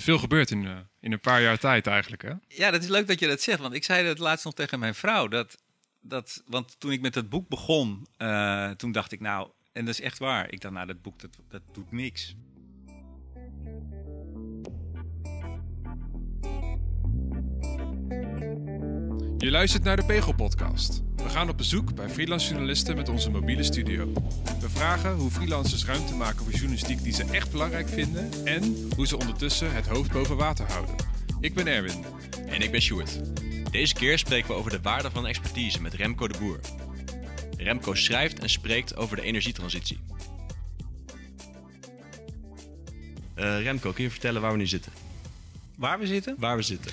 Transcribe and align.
veel 0.00 0.18
gebeurt 0.18 0.50
in, 0.50 0.62
uh, 0.62 0.76
in 1.00 1.12
een 1.12 1.20
paar 1.20 1.42
jaar 1.42 1.58
tijd 1.58 1.86
eigenlijk, 1.86 2.22
hè? 2.22 2.32
Ja, 2.48 2.70
dat 2.70 2.82
is 2.82 2.88
leuk 2.88 3.06
dat 3.06 3.20
je 3.20 3.26
dat 3.26 3.40
zegt. 3.40 3.58
Want 3.58 3.74
ik 3.74 3.84
zei 3.84 4.06
het 4.06 4.18
laatst 4.18 4.44
nog 4.44 4.54
tegen 4.54 4.78
mijn 4.78 4.94
vrouw. 4.94 5.28
Dat, 5.28 5.58
dat, 6.00 6.42
want 6.46 6.80
toen 6.80 6.92
ik 6.92 7.00
met 7.00 7.14
het 7.14 7.28
boek 7.28 7.48
begon, 7.48 8.06
uh, 8.18 8.70
toen 8.70 8.92
dacht 8.92 9.12
ik 9.12 9.20
nou... 9.20 9.50
En 9.72 9.84
dat 9.84 9.94
is 9.94 10.00
echt 10.00 10.18
waar. 10.18 10.52
Ik 10.52 10.60
dacht, 10.60 10.74
nou, 10.74 10.86
dat 10.86 11.02
boek, 11.02 11.20
dat, 11.20 11.30
dat 11.48 11.62
doet 11.72 11.92
niks. 11.92 12.34
Je 19.44 19.50
luistert 19.50 19.84
naar 19.84 19.96
de 19.96 20.04
Pegel 20.04 20.34
Podcast. 20.34 21.02
We 21.16 21.28
gaan 21.28 21.48
op 21.48 21.56
bezoek 21.56 21.94
bij 21.94 22.08
freelance 22.08 22.48
journalisten 22.48 22.96
met 22.96 23.08
onze 23.08 23.30
mobiele 23.30 23.62
studio. 23.62 24.12
We 24.60 24.70
vragen 24.70 25.14
hoe 25.14 25.30
freelancers 25.30 25.84
ruimte 25.84 26.14
maken 26.14 26.44
voor 26.44 26.52
journalistiek 26.52 27.02
die 27.02 27.12
ze 27.12 27.24
echt 27.24 27.50
belangrijk 27.50 27.88
vinden 27.88 28.30
en 28.44 28.88
hoe 28.96 29.06
ze 29.06 29.18
ondertussen 29.18 29.74
het 29.74 29.86
hoofd 29.86 30.12
boven 30.12 30.36
water 30.36 30.66
houden. 30.66 30.94
Ik 31.40 31.54
ben 31.54 31.66
Erwin. 31.66 32.04
En 32.46 32.60
ik 32.60 32.70
ben 32.70 32.80
Sjoerd. 32.80 33.20
Deze 33.70 33.94
keer 33.94 34.18
spreken 34.18 34.48
we 34.48 34.54
over 34.54 34.70
de 34.70 34.80
waarde 34.80 35.10
van 35.10 35.26
expertise 35.26 35.82
met 35.82 35.94
Remco 35.94 36.28
de 36.28 36.38
Boer. 36.38 36.60
Remco 37.56 37.94
schrijft 37.94 38.38
en 38.38 38.50
spreekt 38.50 38.96
over 38.96 39.16
de 39.16 39.22
energietransitie. 39.22 39.98
Uh, 43.36 43.62
Remco, 43.62 43.92
kun 43.92 44.04
je 44.04 44.10
vertellen 44.10 44.40
waar 44.40 44.52
we 44.52 44.58
nu 44.58 44.66
zitten? 44.66 44.92
Waar 45.76 45.98
we 45.98 46.06
zitten? 46.06 46.34
Waar 46.38 46.56
we 46.56 46.62
zitten. 46.62 46.92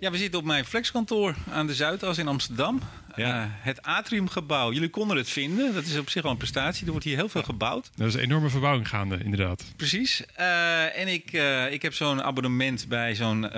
Ja, 0.00 0.10
we 0.10 0.16
zitten 0.16 0.40
op 0.40 0.46
mijn 0.46 0.64
flexkantoor 0.64 1.34
aan 1.50 1.66
de 1.66 1.74
Zuidas 1.74 2.18
in 2.18 2.28
Amsterdam. 2.28 2.80
Ja. 3.16 3.44
Uh, 3.44 3.50
het 3.50 3.82
Atriumgebouw. 3.82 4.72
Jullie 4.72 4.88
konden 4.88 5.16
het 5.16 5.28
vinden. 5.30 5.74
Dat 5.74 5.84
is 5.84 5.98
op 5.98 6.10
zich 6.10 6.22
wel 6.22 6.30
een 6.30 6.36
prestatie. 6.36 6.84
Er 6.84 6.90
wordt 6.90 7.06
hier 7.06 7.16
heel 7.16 7.28
veel 7.28 7.42
gebouwd. 7.42 7.90
Er 7.98 8.06
is 8.06 8.14
een 8.14 8.20
enorme 8.20 8.48
verbouwing 8.48 8.88
gaande, 8.88 9.18
inderdaad. 9.24 9.64
Precies. 9.76 10.24
Uh, 10.38 10.98
en 10.98 11.08
ik, 11.08 11.32
uh, 11.32 11.72
ik 11.72 11.82
heb 11.82 11.94
zo'n 11.94 12.22
abonnement 12.22 12.88
bij 12.88 13.14
zo'n 13.14 13.52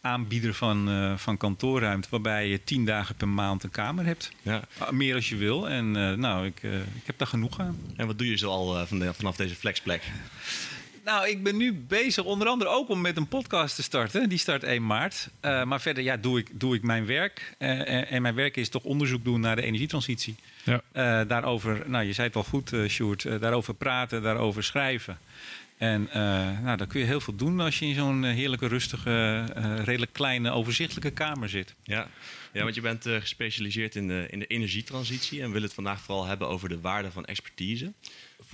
aanbieder 0.00 0.54
van, 0.54 1.14
van 1.18 1.36
kantoorruimte... 1.36 2.08
waarbij 2.10 2.48
je 2.48 2.64
tien 2.64 2.84
dagen 2.84 3.14
per 3.14 3.28
maand 3.28 3.62
een 3.62 3.70
kamer 3.70 4.04
hebt. 4.04 4.32
Ja. 4.42 4.62
meer 4.90 5.14
als 5.14 5.28
je 5.28 5.36
wil. 5.36 5.68
En 5.68 5.90
nou, 6.20 6.46
ik, 6.46 6.62
ik 6.62 7.06
heb 7.06 7.18
daar 7.18 7.28
genoeg 7.28 7.60
aan. 7.60 7.78
En 7.96 8.06
wat 8.06 8.18
doe 8.18 8.30
je 8.30 8.36
zo 8.36 8.50
al 8.50 8.86
van 8.86 8.98
de, 8.98 9.14
vanaf 9.14 9.36
deze 9.36 9.54
flexplek? 9.54 10.02
Nou, 11.04 11.28
ik 11.28 11.42
ben 11.42 11.56
nu 11.56 11.74
bezig 11.74 12.24
onder 12.24 12.48
andere 12.48 12.70
ook 12.70 12.88
om 12.88 13.00
met 13.00 13.16
een 13.16 13.28
podcast 13.28 13.74
te 13.74 13.82
starten. 13.82 14.28
Die 14.28 14.38
start 14.38 14.62
1 14.62 14.86
maart. 14.86 15.28
Uh, 15.42 15.64
maar 15.64 15.80
verder 15.80 16.02
ja, 16.02 16.16
doe, 16.16 16.38
ik, 16.38 16.50
doe 16.52 16.74
ik 16.74 16.82
mijn 16.82 17.06
werk. 17.06 17.54
Uh, 17.58 18.12
en 18.12 18.22
mijn 18.22 18.34
werk 18.34 18.56
is 18.56 18.68
toch 18.68 18.84
onderzoek 18.84 19.24
doen 19.24 19.40
naar 19.40 19.56
de 19.56 19.62
energietransitie. 19.62 20.34
Ja. 20.64 20.82
Uh, 20.92 21.28
daarover, 21.28 21.82
nou 21.86 22.04
je 22.04 22.12
zei 22.12 22.26
het 22.26 22.36
al 22.36 22.44
goed, 22.44 22.72
Sjoerd. 22.88 23.22
daarover 23.40 23.74
praten, 23.74 24.22
daarover 24.22 24.64
schrijven. 24.64 25.18
En 25.78 26.08
nou, 26.62 26.76
dan 26.76 26.86
kun 26.86 27.00
je 27.00 27.06
heel 27.06 27.20
veel 27.20 27.34
doen 27.34 27.60
als 27.60 27.78
je 27.78 27.86
in 27.86 27.94
zo'n 27.94 28.24
heerlijke, 28.24 28.66
rustige, 28.66 29.44
redelijk 29.84 30.12
kleine, 30.12 30.50
overzichtelijke 30.50 31.10
kamer 31.10 31.48
zit. 31.48 31.74
Ja, 31.82 32.08
ja 32.52 32.62
want 32.62 32.74
je 32.74 32.80
bent 32.80 33.06
gespecialiseerd 33.08 33.96
in 33.96 34.08
de, 34.08 34.26
in 34.30 34.38
de 34.38 34.46
energietransitie. 34.46 35.40
En 35.40 35.46
willen 35.46 35.62
het 35.62 35.74
vandaag 35.74 36.00
vooral 36.00 36.24
hebben 36.26 36.48
over 36.48 36.68
de 36.68 36.80
waarde 36.80 37.10
van 37.10 37.24
expertise 37.24 37.92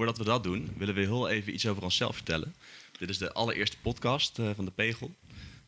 voordat 0.00 0.18
we 0.18 0.24
dat 0.24 0.42
doen, 0.42 0.72
willen 0.76 0.94
we 0.94 1.00
heel 1.00 1.28
even 1.28 1.54
iets 1.54 1.66
over 1.66 1.82
onszelf 1.82 2.14
vertellen. 2.14 2.54
Dit 2.98 3.08
is 3.08 3.18
de 3.18 3.32
allereerste 3.32 3.76
podcast 3.82 4.38
uh, 4.38 4.50
van 4.54 4.64
de 4.64 4.70
Pegel. 4.70 5.14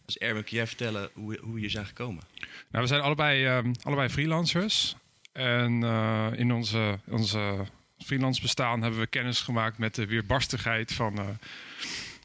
Dus 0.04 0.18
Erwin, 0.18 0.44
kun 0.44 0.56
jij 0.56 0.66
vertellen 0.66 1.10
hoe, 1.12 1.38
hoe 1.42 1.54
we 1.54 1.60
hier 1.60 1.70
zijn 1.70 1.86
gekomen? 1.86 2.22
Nou, 2.70 2.84
we 2.84 2.86
zijn 2.86 3.00
allebei, 3.00 3.58
uh, 3.58 3.72
allebei 3.82 4.08
freelancers. 4.08 4.96
En 5.32 5.82
uh, 5.82 6.26
in 6.36 6.52
onze, 6.52 6.98
onze 7.08 7.66
freelance 7.98 8.40
bestaan 8.40 8.82
hebben 8.82 9.00
we 9.00 9.06
kennis 9.06 9.40
gemaakt 9.40 9.78
met 9.78 9.94
de 9.94 10.06
weerbarstigheid 10.06 10.92
van, 10.92 11.38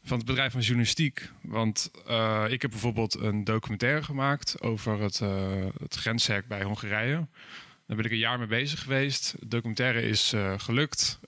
van 0.04 0.18
het 0.18 0.26
bedrijf 0.26 0.52
van 0.52 0.62
journalistiek. 0.62 1.30
Want 1.42 1.92
ik 2.48 2.62
heb 2.62 2.72
bijvoorbeeld 2.72 3.20
een 3.20 3.44
documentaire 3.44 4.04
gemaakt 4.04 4.62
over 4.62 5.02
het, 5.02 5.20
het 5.80 5.96
grenshek 5.96 6.48
bij 6.48 6.64
Hongarije. 6.64 7.28
Daar 7.88 7.98
ben 7.98 8.06
ik 8.06 8.12
een 8.12 8.18
jaar 8.18 8.38
mee 8.38 8.48
bezig 8.48 8.82
geweest. 8.82 9.36
De 9.40 9.48
documentaire 9.48 10.02
is 10.02 10.34
gelukt. 10.58 11.20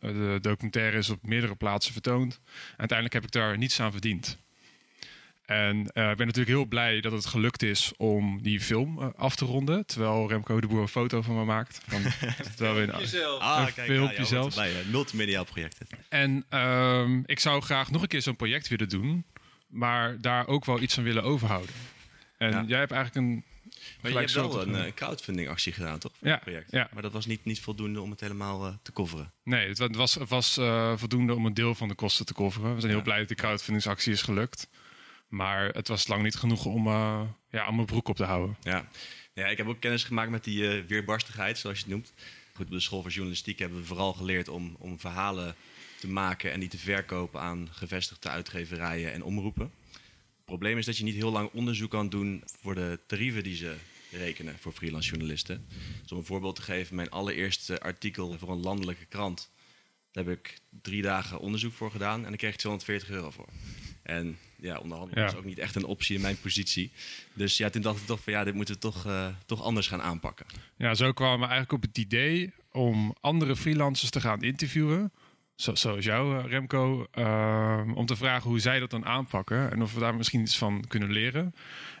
De 0.00 0.38
documentaire 0.40 0.98
is 0.98 1.10
op 1.10 1.22
meerdere 1.22 1.54
plaatsen 1.54 1.92
vertoond. 1.92 2.40
uiteindelijk 2.66 3.12
heb 3.12 3.24
ik 3.24 3.30
daar 3.30 3.58
niets 3.58 3.80
aan 3.80 3.92
verdiend. 3.92 4.38
En 5.46 5.76
uh, 5.76 6.10
ik 6.10 6.16
ben 6.16 6.26
natuurlijk 6.26 6.56
heel 6.56 6.64
blij 6.64 7.00
dat 7.00 7.12
het 7.12 7.26
gelukt 7.26 7.62
is 7.62 7.92
om 7.96 8.42
die 8.42 8.60
film 8.60 8.98
uh, 8.98 9.06
af 9.16 9.36
te 9.36 9.44
ronden. 9.44 9.86
Terwijl 9.86 10.28
Remco 10.28 10.60
de 10.60 10.66
Boer 10.66 10.80
een 10.80 10.88
foto 10.88 11.22
van 11.22 11.34
me 11.34 11.44
maakt. 11.44 11.80
Van, 11.86 12.02
terwijl 12.56 12.74
we 12.74 12.82
een, 12.82 13.40
ah, 13.40 13.64
een 13.66 13.74
kijk, 13.74 13.86
filmpje 13.86 14.16
ja, 14.16 14.24
zelfs. 14.24 14.54
Blij, 14.54 14.72
multimedia 14.90 15.44
project. 15.44 15.78
En 16.08 16.44
uh, 16.50 17.08
ik 17.26 17.38
zou 17.38 17.62
graag 17.62 17.90
nog 17.90 18.02
een 18.02 18.08
keer 18.08 18.22
zo'n 18.22 18.36
project 18.36 18.68
willen 18.68 18.88
doen. 18.88 19.24
Maar 19.66 20.20
daar 20.20 20.46
ook 20.46 20.64
wel 20.64 20.80
iets 20.80 20.94
van 20.94 21.02
willen 21.02 21.22
overhouden. 21.22 21.74
En 22.36 22.50
ja. 22.50 22.64
jij 22.66 22.78
hebt 22.78 22.92
eigenlijk 22.92 23.26
een 23.26 23.44
maar 24.02 24.12
je 24.12 24.18
hebt 24.18 24.32
wel 24.32 24.62
een 24.62 24.86
uh, 24.86 24.92
crowdfunding 24.94 25.48
actie 25.48 25.72
gedaan, 25.72 25.98
toch? 25.98 26.12
Voor 26.18 26.28
ja, 26.28 26.36
project. 26.36 26.70
ja. 26.70 26.88
Maar 26.92 27.02
dat 27.02 27.12
was 27.12 27.26
niet, 27.26 27.44
niet 27.44 27.60
voldoende 27.60 28.00
om 28.00 28.10
het 28.10 28.20
helemaal 28.20 28.66
uh, 28.66 28.74
te 28.82 28.92
coveren. 28.92 29.32
Nee, 29.42 29.68
het 29.68 29.96
was, 29.96 30.16
was 30.28 30.58
uh, 30.58 30.96
voldoende 30.96 31.34
om 31.34 31.46
een 31.46 31.54
deel 31.54 31.74
van 31.74 31.88
de 31.88 31.94
kosten 31.94 32.26
te 32.26 32.34
coveren. 32.34 32.74
We 32.74 32.80
zijn 32.80 32.92
heel 32.92 33.02
blij 33.02 33.18
dat 33.18 33.28
die 33.28 33.36
crowdfundingsactie 33.36 34.12
is 34.12 34.22
gelukt. 34.22 34.68
Maar 35.28 35.68
het 35.68 35.88
was 35.88 36.08
lang 36.08 36.22
niet 36.22 36.34
genoeg 36.34 36.64
om, 36.64 36.88
ja, 37.50 37.68
om 37.68 37.74
mijn 37.74 37.86
broek 37.86 38.08
op 38.08 38.16
te 38.16 38.24
houden. 38.24 38.56
Ja. 38.62 38.88
ja, 39.32 39.46
ik 39.46 39.56
heb 39.56 39.66
ook 39.66 39.80
kennis 39.80 40.04
gemaakt 40.04 40.30
met 40.30 40.44
die 40.44 40.82
weerbarstigheid, 40.82 41.58
zoals 41.58 41.76
je 41.76 41.84
het 41.84 41.92
noemt. 41.92 42.12
Goed, 42.54 42.66
op 42.66 42.72
de 42.72 42.80
school 42.80 43.02
voor 43.02 43.10
journalistiek 43.10 43.58
hebben 43.58 43.78
we 43.78 43.84
vooral 43.84 44.12
geleerd 44.12 44.48
om, 44.48 44.76
om 44.78 44.98
verhalen 44.98 45.54
te 45.98 46.08
maken 46.08 46.52
en 46.52 46.60
die 46.60 46.68
te 46.68 46.78
verkopen 46.78 47.40
aan 47.40 47.68
gevestigde 47.70 48.28
uitgeverijen 48.28 49.12
en 49.12 49.22
omroepen. 49.22 49.70
Het 50.46 50.54
probleem 50.54 50.78
is 50.78 50.86
dat 50.86 50.96
je 50.96 51.04
niet 51.04 51.14
heel 51.14 51.32
lang 51.32 51.50
onderzoek 51.52 51.90
kan 51.90 52.08
doen 52.08 52.42
voor 52.60 52.74
de 52.74 52.98
tarieven 53.06 53.42
die 53.42 53.56
ze 53.56 53.74
rekenen 54.10 54.58
voor 54.58 54.72
freelance 54.72 55.10
journalisten. 55.10 55.66
Dus 56.02 56.12
om 56.12 56.18
een 56.18 56.24
voorbeeld 56.24 56.56
te 56.56 56.62
geven, 56.62 56.96
mijn 56.96 57.10
allereerste 57.10 57.80
artikel 57.80 58.38
voor 58.38 58.50
een 58.50 58.60
landelijke 58.60 59.04
krant. 59.04 59.50
Daar 60.12 60.24
heb 60.24 60.38
ik 60.38 60.58
drie 60.82 61.02
dagen 61.02 61.38
onderzoek 61.38 61.72
voor 61.72 61.90
gedaan 61.90 62.22
en 62.22 62.28
daar 62.28 62.36
kreeg 62.36 62.52
ik 62.52 62.58
240 62.58 63.10
euro 63.10 63.30
voor. 63.30 63.48
En 64.02 64.38
ja, 64.56 64.78
onderhandelen 64.78 65.24
ja. 65.24 65.30
is 65.30 65.36
ook 65.36 65.44
niet 65.44 65.58
echt 65.58 65.74
een 65.74 65.84
optie 65.84 66.16
in 66.16 66.22
mijn 66.22 66.40
positie. 66.40 66.90
Dus 67.32 67.56
ja, 67.56 67.70
toen 67.70 67.82
dacht 67.82 68.00
ik 68.00 68.06
toch 68.06 68.20
van 68.20 68.32
ja, 68.32 68.44
dit 68.44 68.54
moeten 68.54 68.74
we 68.74 68.80
toch, 68.80 69.06
uh, 69.06 69.28
toch 69.46 69.62
anders 69.62 69.86
gaan 69.86 70.02
aanpakken. 70.02 70.46
Ja, 70.76 70.94
zo 70.94 71.12
kwamen 71.12 71.38
we 71.38 71.44
eigenlijk 71.46 71.72
op 71.72 71.82
het 71.82 71.98
idee 71.98 72.52
om 72.72 73.14
andere 73.20 73.56
freelancers 73.56 74.10
te 74.10 74.20
gaan 74.20 74.42
interviewen 74.42 75.12
zo, 75.56 75.74
zoals 75.74 76.04
jou, 76.04 76.38
eh, 76.38 76.50
Remco, 76.50 77.06
uh, 77.14 77.82
om 77.94 78.06
te 78.06 78.16
vragen 78.16 78.50
hoe 78.50 78.60
zij 78.60 78.78
dat 78.78 78.90
dan 78.90 79.04
aanpakken 79.04 79.70
en 79.70 79.82
of 79.82 79.94
we 79.94 80.00
daar 80.00 80.14
misschien 80.14 80.40
iets 80.40 80.58
van 80.58 80.84
kunnen 80.88 81.12
leren. 81.12 81.54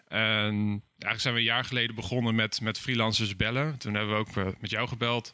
En 0.08 0.82
eigenlijk 0.98 1.20
zijn 1.20 1.34
we 1.34 1.40
een 1.40 1.46
jaar 1.46 1.64
geleden 1.64 1.94
begonnen 1.94 2.34
met, 2.34 2.60
met 2.60 2.78
freelancers 2.78 3.36
bellen. 3.36 3.78
Toen 3.78 3.94
hebben 3.94 4.14
we 4.14 4.20
ook 4.20 4.60
met 4.60 4.70
jou 4.70 4.88
gebeld. 4.88 5.32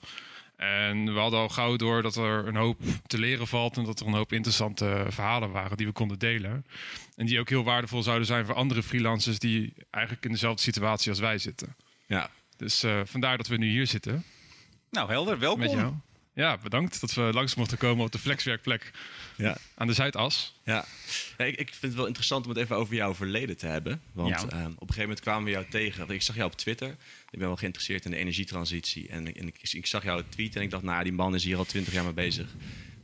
En 0.57 1.15
we 1.15 1.21
hadden 1.21 1.41
al 1.41 1.49
gauw 1.49 1.77
door 1.77 2.03
dat 2.03 2.17
er 2.17 2.47
een 2.47 2.57
hoop 2.57 2.81
te 3.07 3.19
leren 3.19 3.47
valt 3.47 3.77
en 3.77 3.85
dat 3.85 4.01
er 4.01 4.07
een 4.07 4.13
hoop 4.13 4.33
interessante 4.33 5.07
verhalen 5.09 5.51
waren 5.51 5.77
die 5.77 5.87
we 5.87 5.93
konden 5.93 6.19
delen. 6.19 6.67
En 7.17 7.27
die 7.27 7.41
ook 7.41 7.49
heel 7.49 7.65
waardevol 7.65 8.03
zouden 8.03 8.27
zijn 8.27 8.47
voor 8.47 8.55
andere 8.55 8.83
freelancers 8.83 9.39
die 9.39 9.75
eigenlijk 9.91 10.25
in 10.25 10.33
dezelfde 10.33 10.63
situatie 10.63 11.11
als 11.11 11.21
wij 11.21 11.39
zitten. 11.39 11.77
Ja. 12.07 12.31
Dus 12.57 12.85
uh, 12.85 13.01
vandaar 13.05 13.37
dat 13.37 13.47
we 13.47 13.57
nu 13.57 13.69
hier 13.69 13.87
zitten. 13.87 14.25
Nou, 14.91 15.09
helder, 15.09 15.39
welkom. 15.39 15.61
Met 15.61 15.71
jou. 15.71 15.95
Ja, 16.35 16.59
bedankt 16.59 17.01
dat 17.01 17.15
we 17.15 17.21
langs 17.21 17.55
mochten 17.55 17.79
komen 17.79 18.05
op 18.05 18.13
de 18.13 18.19
flexwerkplek 18.19 18.91
ja. 19.37 19.57
aan 19.75 19.87
de 19.87 19.93
Zuidas. 19.93 20.61
Ja, 20.65 20.85
ja 21.39 21.45
ik, 21.45 21.59
ik, 21.59 21.69
vind 21.69 21.83
het 21.83 21.95
wel 21.95 22.07
interessant 22.07 22.45
om 22.45 22.51
het 22.51 22.61
even 22.61 22.77
over 22.77 22.95
jouw 22.95 23.15
verleden 23.15 23.57
te 23.57 23.67
hebben. 23.67 24.03
Want 24.13 24.31
ja. 24.31 24.43
uh, 24.43 24.47
op 24.47 24.53
een 24.53 24.77
gegeven 24.79 25.01
moment 25.01 25.21
kwamen 25.21 25.45
we 25.45 25.51
jou 25.51 25.65
tegen. 25.71 26.09
Ik 26.09 26.23
zag 26.23 26.37
jou 26.37 26.51
op 26.51 26.57
Twitter. 26.57 26.89
Ik 27.31 27.39
ben 27.39 27.47
wel 27.47 27.57
geïnteresseerd 27.57 28.05
in 28.05 28.11
de 28.11 28.17
energietransitie. 28.17 29.09
En, 29.09 29.35
en 29.35 29.47
ik, 29.47 29.73
ik, 29.73 29.87
zag 29.87 30.03
jouw 30.03 30.23
tweet 30.29 30.57
en 30.57 30.63
ik 30.63 30.71
dacht, 30.71 30.83
nou, 30.83 31.03
die 31.03 31.13
man 31.13 31.35
is 31.35 31.45
hier 31.45 31.57
al 31.57 31.65
twintig 31.65 31.93
jaar 31.93 32.05
mee 32.05 32.13
bezig. 32.13 32.49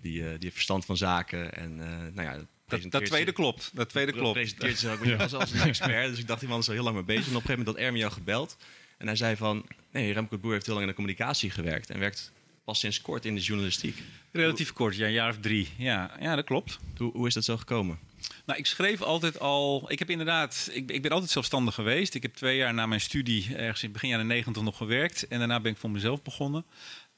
Die, 0.01 0.21
uh, 0.21 0.29
die 0.29 0.39
heeft 0.41 0.55
verstand 0.55 0.85
van 0.85 0.97
zaken. 0.97 1.55
En 1.55 1.79
uh, 1.79 1.87
nou 2.15 2.23
ja, 2.23 2.37
dat, 2.67 2.91
dat, 2.91 3.05
tweede 3.05 3.33
klopt. 3.33 3.71
Dat 3.75 3.89
tweede 3.89 4.13
klopt. 4.13 4.33
presenteert 4.33 4.79
zich 4.79 4.93
ook 4.93 5.05
ja. 5.05 5.17
als, 5.17 5.35
als 5.35 5.53
een 5.53 5.61
expert. 5.61 6.11
Dus 6.11 6.19
ik 6.19 6.27
dacht, 6.27 6.41
die 6.41 6.49
man 6.49 6.59
is 6.59 6.69
al 6.69 6.75
heel 6.75 6.83
lang 6.83 6.97
mee 6.97 7.05
bezig. 7.05 7.29
En 7.29 7.29
op 7.29 7.35
een 7.35 7.41
gegeven 7.41 7.59
moment 7.59 7.77
had 7.77 7.87
Erwin 7.87 8.01
jou 8.01 8.13
gebeld. 8.13 8.57
En 8.99 9.07
hij 9.07 9.17
zei 9.17 9.37
van, 9.37 9.67
nee, 9.93 10.13
Remco 10.13 10.39
Boer 10.39 10.53
heeft 10.53 10.67
heel 10.67 10.75
lang 10.75 10.87
in 10.87 10.93
de 10.93 10.97
communicatie 10.97 11.51
gewerkt. 11.51 11.91
En 11.91 11.99
werkt 11.99 12.33
pas 12.69 12.79
sinds 12.79 13.01
kort 13.01 13.25
in 13.25 13.35
de 13.35 13.41
journalistiek. 13.41 14.03
Relatief 14.33 14.73
kort, 14.73 14.97
ja, 14.97 15.07
een 15.07 15.13
jaar 15.13 15.31
of 15.31 15.39
drie. 15.41 15.69
Ja, 15.77 16.11
ja 16.21 16.37
dat 16.37 16.45
klopt. 16.45 16.79
Hoe, 16.97 17.13
hoe 17.13 17.27
is 17.27 17.35
dat 17.35 17.45
zo 17.45 17.57
gekomen? 17.57 17.99
Nou, 18.47 18.59
ik 18.59 18.67
schreef 18.67 19.03
altijd 19.03 19.41
al. 19.41 19.93
Ik 19.93 19.99
heb 19.99 20.11
inderdaad. 20.11 20.71
Ik, 20.73 20.91
ik 20.91 21.03
ben 21.03 21.11
altijd 21.11 21.31
zelfstandig 21.31 21.75
geweest. 21.75 22.15
Ik 22.15 22.23
heb 22.23 22.35
twee 22.35 22.57
jaar 22.57 22.75
na 22.75 22.87
mijn 22.87 23.01
studie, 23.01 23.57
ergens 23.57 23.83
in 23.83 23.93
begin 23.93 24.09
jaren 24.09 24.27
negentig, 24.27 24.63
nog 24.63 24.77
gewerkt. 24.77 25.29
En 25.29 25.39
daarna 25.39 25.61
ben 25.61 25.73
ik 25.73 25.79
voor 25.79 25.91
mezelf 25.91 26.23
begonnen. 26.23 26.65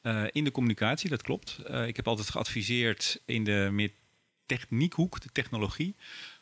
Uh, 0.02 0.22
in 0.32 0.44
de 0.44 0.50
communicatie, 0.50 1.10
dat 1.10 1.22
klopt. 1.22 1.58
Uh, 1.70 1.86
ik 1.86 1.96
heb 1.96 2.08
altijd 2.08 2.30
geadviseerd 2.30 3.20
in 3.24 3.44
de 3.44 3.68
meer 3.72 3.90
techniekhoek, 4.46 5.20
de 5.20 5.28
technologie. 5.32 5.94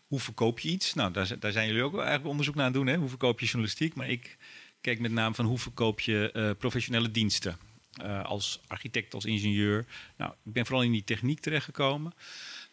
Hoe 0.06 0.20
verkoop 0.20 0.58
je 0.58 0.68
iets? 0.68 0.94
Nou, 0.94 1.12
daar, 1.12 1.38
daar 1.38 1.52
zijn 1.52 1.66
jullie 1.66 1.82
ook 1.82 1.94
eigenlijk 1.94 2.28
onderzoek 2.28 2.54
naar 2.54 2.66
aan 2.66 2.72
doen. 2.72 2.86
Hè? 2.86 2.96
Hoe 2.96 3.08
verkoop 3.08 3.40
je 3.40 3.46
journalistiek? 3.46 3.94
Maar 3.94 4.08
ik 4.08 4.36
keek 4.80 5.00
met 5.00 5.12
name 5.12 5.34
van 5.34 5.44
hoe 5.44 5.58
verkoop 5.58 6.00
je 6.00 6.30
uh, 6.34 6.50
professionele 6.58 7.10
diensten. 7.10 7.67
Uh, 8.02 8.24
als 8.24 8.60
architect, 8.66 9.14
als 9.14 9.24
ingenieur. 9.24 9.86
Nou, 10.16 10.32
ik 10.44 10.52
ben 10.52 10.66
vooral 10.66 10.84
in 10.84 10.92
die 10.92 11.04
techniek 11.04 11.40
terechtgekomen. 11.40 12.12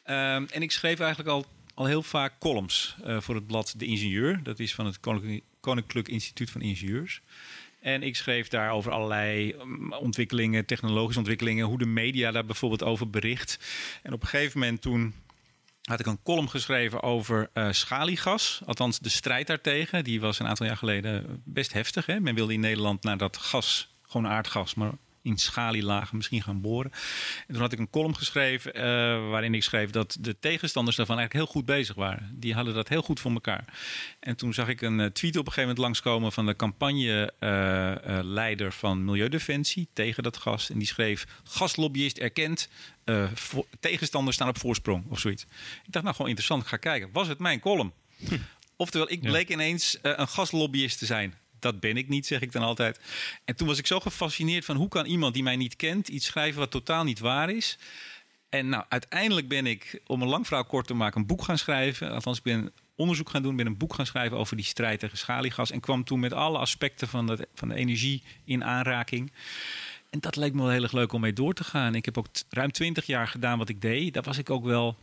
Um, 0.06 0.48
en 0.48 0.62
ik 0.62 0.72
schreef 0.72 1.00
eigenlijk 1.00 1.30
al 1.30 1.46
al 1.76 1.86
heel 1.86 2.04
vaak 2.04 2.40
columns 2.40 2.96
eh, 3.04 3.22
voor 3.22 3.36
het 3.36 3.48
blad 3.48 3.74
De 3.78 3.86
Ingenieur. 3.86 4.44
Dat 4.44 4.60
is 4.60 4.76
van 4.76 4.86
het 4.86 5.00
Koninklijk, 5.60 6.08
Instituut 6.08 6.50
van 6.50 6.62
Ingenieurs. 6.62 7.22
En 7.80 8.04
ik 8.04 8.16
schreef 8.16 8.48
daar 8.48 8.72
over 8.72 8.92
allerlei 8.92 9.56
mm, 9.64 9.94
ontwikkelingen, 9.94 10.66
technologische 10.66 11.20
ontwikkelingen, 11.20 11.66
hoe 11.66 11.78
de 11.78 11.86
media 11.86 12.32
daar 12.32 12.46
bijvoorbeeld 12.46 12.84
over 12.84 13.10
bericht. 13.10 13.60
En 14.04 14.14
op 14.14 14.22
een 14.22 14.28
gegeven 14.28 14.60
moment 14.60 14.82
toen 14.82 15.14
had 15.82 16.00
ik 16.00 16.06
een 16.06 16.24
column 16.24 16.50
geschreven 16.50 17.04
over 17.04 17.50
eh, 17.54 17.72
schaliegas. 17.72 18.62
Althans, 18.66 19.00
de 19.00 19.10
strijd 19.10 19.48
daartegen. 19.48 20.04
Die 20.04 20.20
was 20.20 20.40
een 20.40 20.48
aantal 20.48 20.66
jaar 20.66 20.78
geleden 20.78 21.42
best 21.44 21.74
heftig. 21.74 22.06
Hè? 22.06 22.20
Men 22.20 22.36
wilde 22.36 22.54
in 22.54 22.60
Nederland 22.60 23.04
naar 23.04 23.18
dat 23.18 23.38
gas, 23.38 23.96
gewoon 24.02 24.28
aardgas, 24.28 24.76
maar 24.76 24.92
in 25.26 25.38
schalielagen 25.38 26.18
misschien 26.18 26.42
gaan 26.42 26.62
boren. 26.62 26.92
En 27.48 27.54
toen 27.54 27.62
had 27.62 27.72
ik 27.72 27.80
een 27.80 27.90
column 27.90 28.16
geschreven 28.16 28.74
eh, 28.74 28.84
waarin 29.30 29.54
ik 29.54 29.64
schreef 29.64 29.90
dat 29.90 30.18
de 30.20 30.40
tegenstanders 30.40 30.96
daarvan 30.96 31.18
eigenlijk 31.18 31.46
heel 31.46 31.56
goed 31.56 31.66
bezig 31.66 31.96
waren. 31.96 32.32
Die 32.34 32.54
hadden 32.54 32.74
dat 32.74 32.90
heel 32.90 33.02
goed 33.02 33.20
voor 33.20 33.32
elkaar. 33.32 33.66
En 34.20 34.36
toen 34.36 34.54
zag 34.54 34.68
ik 34.68 34.82
een 34.82 35.00
eh, 35.00 35.06
tweet 35.06 35.38
op 35.38 35.46
een 35.46 35.54
gegeven 35.54 35.70
moment 35.70 35.78
langskomen 35.78 36.32
van 36.32 36.46
de 36.46 36.56
campagneleider 36.56 38.72
van 38.72 39.06
Milieudefensie 39.06 39.88
tegen 39.94 40.24
dat 40.24 40.38
gas. 40.38 40.70
En 40.70 40.78
die 40.78 40.88
schreef: 40.88 41.28
Gaslobbyist 41.44 42.18
erkent, 42.18 42.70
uh, 43.06 43.32
tegenstanders 43.80 44.36
staan 44.36 44.48
op 44.48 44.58
voorsprong 44.58 45.04
of 45.10 45.20
zoiets. 45.20 45.44
Ik 45.86 45.92
dacht, 45.92 46.04
nou 46.04 46.16
gewoon 46.16 46.28
interessant, 46.28 46.62
ik 46.62 46.68
ga 46.68 46.78
kijken. 46.78 47.10
Was 47.12 47.28
het 47.28 47.40
mijn 47.40 47.60
column? 47.60 47.94
Oftewel, 48.76 49.12
ik 49.12 49.22
bleek 49.22 49.50
ineens 49.50 49.98
uh, 50.02 50.14
een 50.16 50.28
gaslobbyist 50.28 51.00
te 51.00 51.06
zijn 51.06 51.34
dat 51.60 51.80
ben 51.80 51.98
ik 51.98 52.10
niet, 52.10 52.26
zeg 52.26 52.42
ik 52.42 52.52
dan 52.52 52.62
altijd. 52.62 53.00
En 53.46 53.56
toen 53.56 53.68
was 53.68 53.78
ik 53.78 53.88
zo 53.88 54.00
gefascineerd 54.00 54.66
van 54.66 54.76
hoe 54.76 54.88
kan 54.88 55.06
iemand 55.06 55.34
die 55.34 55.44
mij 55.44 55.56
niet 55.56 55.76
kent 55.76 56.08
iets 56.08 56.26
schrijven 56.26 56.60
wat 56.60 56.72
totaal 56.72 57.04
niet 57.04 57.20
waar 57.20 57.50
is. 57.50 57.78
En 58.50 58.70
nou, 58.70 58.84
uiteindelijk 58.90 59.48
ben 59.48 59.66
ik, 59.66 60.02
om 60.06 60.22
een 60.22 60.28
lang 60.28 60.48
verhaal 60.48 60.66
kort 60.66 60.88
te 60.88 60.94
maken, 60.94 61.22
een 61.22 61.28
boek 61.28 61.44
gaan 61.44 61.58
schrijven. 61.58 62.12
Althans, 62.12 62.38
ik 62.38 62.44
ben 62.44 62.72
onderzoek 62.96 63.30
gaan 63.30 63.42
doen, 63.42 63.56
ben 63.56 63.66
een 63.66 63.78
boek 63.78 63.94
gaan 63.94 64.06
schrijven 64.06 64.38
over 64.38 64.56
die 64.56 64.66
strijd 64.66 65.00
tegen 65.00 65.18
schaliegas. 65.18 65.72
En 65.72 65.80
kwam 65.80 66.04
toen 66.04 66.20
met 66.20 66.34
alle 66.34 66.58
aspecten 66.58 67.08
van 67.08 67.28
de, 67.28 67.48
van 67.54 67.68
de 67.68 67.76
energie 67.76 68.24
in 68.44 68.64
aanraking. 68.64 69.32
En 70.10 70.20
dat 70.20 70.36
leek 70.36 70.54
me 70.54 70.62
wel 70.62 70.70
heel 70.70 70.84
erg 70.84 70.92
leuk 70.92 71.14
om 71.14 71.22
mee 71.22 71.34
door 71.34 71.54
te 71.54 71.64
gaan. 71.64 71.96
Ik 71.96 72.06
heb 72.06 72.18
ook 72.18 72.28
ruim 72.50 72.72
twintig 72.72 73.06
jaar 73.06 73.28
gedaan 73.28 73.58
wat 73.58 73.70
ik 73.70 73.82
deed. 73.82 74.14
Daar 74.14 74.24
was 74.24 74.38
ik 74.38 74.50
ook 74.50 74.64
wel 74.64 74.98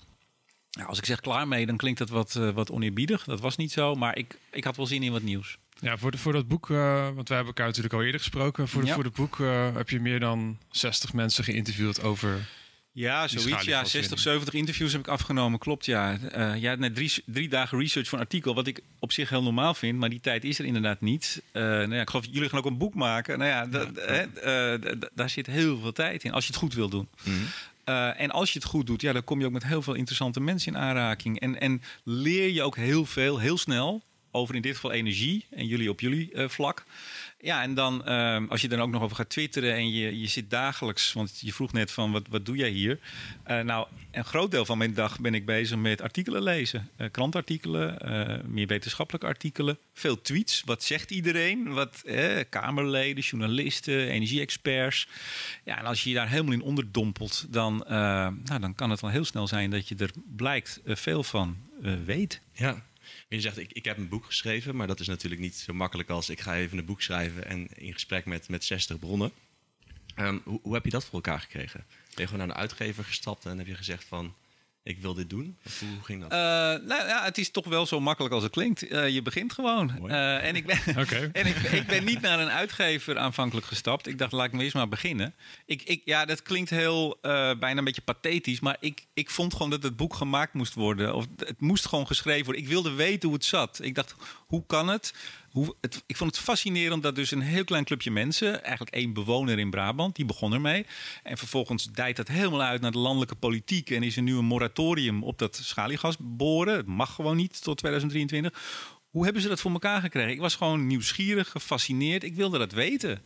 nou, 0.73 0.89
als 0.89 0.99
ik 0.99 1.05
zeg 1.05 1.21
klaar 1.21 1.49
mee, 1.49 1.67
dan 1.67 1.77
klinkt 1.77 1.99
dat 1.99 2.09
wat, 2.09 2.35
uh, 2.35 2.51
wat 2.51 2.71
oneerbiedig. 2.71 3.25
Dat 3.25 3.41
was 3.41 3.57
niet 3.57 3.73
zo, 3.73 3.95
maar 3.95 4.19
ik, 4.19 4.39
ik 4.51 4.65
had 4.65 4.77
wel 4.77 4.87
zin 4.87 5.03
in 5.03 5.13
wat 5.13 5.23
nieuws. 5.23 5.59
Ja, 5.81 5.97
voor, 5.97 6.11
de, 6.11 6.19
voor 6.19 6.33
dat 6.33 6.49
boek, 6.49 6.69
uh, 6.69 7.05
want 7.15 7.29
wij 7.29 7.37
hebben 7.37 7.47
elkaar 7.47 7.67
natuurlijk 7.67 7.95
al 7.95 8.03
eerder 8.03 8.21
gesproken. 8.21 8.69
Voor, 8.69 8.81
de, 8.81 8.87
ja. 8.87 8.95
voor 8.95 9.05
het 9.05 9.15
boek 9.15 9.39
uh, 9.39 9.75
heb 9.75 9.91
je 9.91 10.01
meer 10.01 10.21
dan 10.21 10.59
60 10.71 11.13
mensen 11.13 11.45
geïnterviewd 11.45 12.03
over. 12.03 12.49
Ja, 12.95 13.29
zoiets. 13.29 13.65
Ja, 13.65 13.85
60, 13.85 14.19
70 14.19 14.55
interviews 14.55 14.93
heb 14.93 15.01
ik 15.01 15.09
afgenomen. 15.09 15.59
Klopt, 15.59 15.87
ja. 15.87 16.19
Uh, 16.37 16.57
ja, 16.57 16.75
net 16.75 16.95
drie, 16.95 17.13
drie 17.27 17.49
dagen 17.49 17.79
research 17.79 18.09
voor 18.09 18.19
een 18.19 18.25
artikel, 18.25 18.55
wat 18.55 18.67
ik 18.67 18.81
op 18.99 19.13
zich 19.13 19.29
heel 19.29 19.43
normaal 19.43 19.75
vind, 19.75 19.99
maar 19.99 20.09
die 20.09 20.21
tijd 20.21 20.45
is 20.45 20.59
er 20.59 20.65
inderdaad 20.65 21.01
niet. 21.01 21.43
nou 21.53 21.95
ja, 21.95 22.01
ik 22.01 22.11
geloof, 22.11 22.27
jullie 22.31 22.49
gaan 22.49 22.59
ook 22.59 22.65
een 22.65 22.79
boek 22.79 22.95
maken. 22.95 23.39
Nou 23.39 23.51
ja, 23.51 23.87
ja. 24.43 24.79
daar 25.15 25.31
zit 25.31 25.47
heel 25.47 25.79
veel 25.79 25.93
tijd 25.93 26.25
in, 26.25 26.33
als 26.33 26.45
je 26.47 26.51
het 26.51 26.61
goed 26.61 26.75
wil 26.75 26.89
doen. 26.89 27.09
Mm 27.25 27.33
-hmm. 27.35 27.47
Uh, 27.89 28.21
en 28.21 28.31
als 28.31 28.53
je 28.53 28.59
het 28.59 28.69
goed 28.69 28.87
doet, 28.87 29.01
ja, 29.01 29.13
dan 29.13 29.25
kom 29.25 29.41
je 29.41 29.47
ook 29.47 29.53
met 29.53 29.65
heel 29.65 29.83
veel 29.83 29.95
interessante 29.95 30.41
mensen 30.41 30.75
in 30.75 30.81
aanraking. 30.81 31.41
En, 31.41 31.61
en 31.61 31.83
leer 32.05 32.49
je 32.49 32.63
ook 32.63 32.77
heel 32.77 33.05
veel, 33.05 33.39
heel 33.39 33.59
snel, 33.59 34.03
over 34.33 34.55
in 34.55 34.63
dit 34.63 34.75
geval 34.75 34.93
energie 34.93 35.47
en 35.51 35.67
jullie 35.67 35.91
op 35.91 36.01
jullie 36.01 36.31
uh, 36.33 36.49
vlak. 36.49 36.85
Ja, 37.41 37.63
en 37.63 37.75
dan 37.75 38.03
uh, 38.07 38.39
als 38.49 38.61
je 38.61 38.69
dan 38.69 38.81
ook 38.81 38.91
nog 38.91 39.03
over 39.03 39.17
gaat 39.17 39.29
twitteren 39.29 39.75
en 39.75 39.93
je, 39.93 40.21
je 40.21 40.27
zit 40.27 40.51
dagelijks, 40.51 41.13
want 41.13 41.41
je 41.41 41.53
vroeg 41.53 41.73
net 41.73 41.93
van 41.93 42.13
wat, 42.13 42.27
wat 42.29 42.47
doe 42.47 42.57
jij 42.57 42.71
hier? 42.71 42.99
Uh, 43.51 43.61
nou, 43.61 43.87
een 44.11 44.25
groot 44.25 44.51
deel 44.51 44.65
van 44.65 44.79
mijn 44.79 44.95
dag 44.95 45.21
ben 45.21 45.35
ik 45.35 45.47
bezig 45.47 45.79
met 45.79 46.01
artikelen 46.01 46.43
lezen. 46.43 46.89
Uh, 46.99 47.07
krantartikelen, 47.11 47.99
meer 48.47 48.67
wetenschappelijke 48.67 49.27
artikelen, 49.27 49.79
veel 49.95 50.23
tweets. 50.23 50.63
Wat 50.65 50.83
zegt 50.83 51.11
iedereen? 51.11 51.73
Wat 51.73 52.03
Kamerleden, 52.49 53.25
journalisten, 53.25 54.09
energie-experts. 54.09 55.09
Ja, 55.65 55.79
en 55.79 55.85
als 55.85 56.03
je 56.03 56.09
je 56.09 56.15
daar 56.15 56.29
helemaal 56.29 56.53
in 56.53 56.63
onderdompelt, 56.63 57.47
dan, 57.49 57.85
nou, 57.89 58.61
dan 58.61 58.75
kan 58.75 58.91
het 58.91 59.01
wel 59.01 59.11
heel 59.11 59.25
snel 59.25 59.47
zijn 59.47 59.71
dat 59.71 59.89
je 59.89 59.95
er 59.95 60.11
blijkt 60.37 60.81
veel 60.85 61.23
van 61.23 61.57
weet. 62.05 62.41
Ja, 62.53 62.83
je 63.29 63.41
zegt, 63.41 63.59
ik, 63.59 63.73
ik 63.73 63.85
heb 63.85 63.97
een 63.97 64.09
boek 64.09 64.25
geschreven, 64.25 64.77
maar 64.77 64.87
dat 64.87 65.01
is 65.01 65.07
natuurlijk 65.07 65.41
niet 65.41 65.57
zo 65.57 65.73
makkelijk 65.73 66.09
als 66.09 66.29
ik 66.29 66.41
ga 66.41 66.57
even 66.57 66.79
een 66.79 66.85
boek 66.85 67.03
schrijven 67.03 67.47
en 67.47 67.69
in 67.75 67.93
gesprek 67.93 68.25
met, 68.25 68.49
met 68.49 68.65
60 68.65 68.99
bronnen. 68.99 69.33
Um, 70.17 70.41
hoe, 70.45 70.61
hoe 70.63 70.75
heb 70.75 70.85
je 70.85 70.91
dat 70.91 71.05
voor 71.05 71.15
elkaar 71.15 71.41
gekregen? 71.41 71.85
Ben 71.89 72.15
je 72.17 72.27
gewoon 72.27 72.39
naar 72.47 72.57
een 72.57 72.63
uitgever 72.63 73.05
gestapt 73.05 73.45
en 73.45 73.59
heb 73.59 73.67
je 73.67 73.75
gezegd 73.75 74.05
van, 74.05 74.35
ik 74.85 74.99
wil 74.99 75.15
dit 75.15 75.31
doen? 75.31 75.59
Of 75.65 75.81
hoe 75.81 76.03
ging 76.03 76.21
dat? 76.21 76.33
Uh, 76.33 76.39
nou 76.89 77.07
ja, 77.07 77.25
het 77.25 77.39
is 77.39 77.51
toch 77.51 77.67
wel 77.67 77.87
zo 77.87 78.01
makkelijk 78.01 78.35
als 78.35 78.43
het 78.43 78.53
klinkt. 78.53 78.93
Uh, 78.93 79.09
je 79.09 79.23
begint 79.23 79.53
gewoon. 79.53 79.93
Uh, 80.07 80.45
en 80.45 80.57
ik 80.57 80.67
ben, 80.67 80.79
okay. 81.03 81.31
en 81.33 81.47
ik, 81.47 81.57
ik, 81.57 81.87
ben 81.87 82.05
niet 82.05 82.21
naar 82.21 82.41
een 82.41 82.51
uitgever 82.51 83.19
aanvankelijk 83.19 83.67
gestapt. 83.67 84.07
Ik 84.07 84.19
dacht, 84.19 84.33
laat 84.33 84.47
ik 84.47 84.53
me 84.53 84.63
eens 84.63 84.73
maar 84.73 84.89
beginnen. 84.89 85.35
Ik, 85.67 85.83
ik, 85.83 86.03
ja, 86.05 86.25
dat 86.25 86.43
klinkt 86.43 86.71
heel 86.71 87.19
bijna 87.21 87.77
een 87.77 87.85
beetje 87.85 88.03
pathetisch. 88.03 88.61
Maar 88.61 88.77
ik, 88.81 89.07
ik 89.15 89.31
vond 89.31 89.53
gewoon 89.53 89.71
dat 89.71 89.83
het 89.83 89.97
boek 89.97 90.15
gemaakt 90.15 90.53
moest 90.55 90.75
worden. 90.75 91.15
Of 91.15 91.27
het 91.37 91.61
moest 91.61 91.87
gewoon 91.87 92.07
geschreven 92.07 92.45
worden. 92.45 92.63
Ik 92.63 92.69
wilde 92.69 92.93
weten 92.93 93.29
hoe 93.29 93.37
het 93.37 93.47
zat. 93.47 93.79
Ik 93.83 93.95
dacht, 93.95 94.15
hoe 94.47 94.67
kan 94.67 94.89
het? 94.89 95.15
Hoe, 95.53 95.77
het, 95.81 96.03
ik 96.07 96.17
vond 96.17 96.37
het 96.37 96.45
fascinerend 96.45 97.03
dat 97.03 97.15
dus 97.15 97.31
een 97.31 97.41
heel 97.41 97.65
klein 97.65 97.85
clubje 97.85 98.11
mensen, 98.11 98.63
eigenlijk 98.63 98.95
één 98.95 99.13
bewoner 99.13 99.59
in 99.59 99.71
Brabant, 99.71 100.17
die 100.17 100.25
begon 100.25 100.53
ermee. 100.53 100.87
En 101.23 101.39
vervolgens 101.39 101.93
dijt 101.93 102.17
dat 102.17 102.29
helemaal 102.29 102.63
uit 102.63 102.81
naar 102.81 102.93
de 102.93 102.99
landelijke 102.99 103.35
politiek 103.35 103.91
en 103.91 104.03
is 104.03 104.17
er 104.17 104.23
nu 104.23 104.37
een 104.37 104.45
moratorium 104.45 105.23
op 105.23 105.39
dat 105.39 105.57
schaliegas 105.57 106.17
boren. 106.19 106.77
Het 106.77 106.87
mag 106.87 107.15
gewoon 107.15 107.37
niet 107.37 107.63
tot 107.63 107.79
2023. 107.79 108.61
Hoe 109.11 109.25
hebben 109.25 109.43
ze 109.43 109.49
dat 109.49 109.61
voor 109.61 109.73
elkaar 109.73 110.01
gekregen? 110.01 110.33
Ik 110.33 110.41
was 110.41 110.55
gewoon 110.55 110.87
nieuwsgierig, 110.87 111.49
gefascineerd. 111.49 112.23
Ik 112.23 112.35
wilde 112.35 112.59
dat 112.59 112.73
weten. 112.73 113.23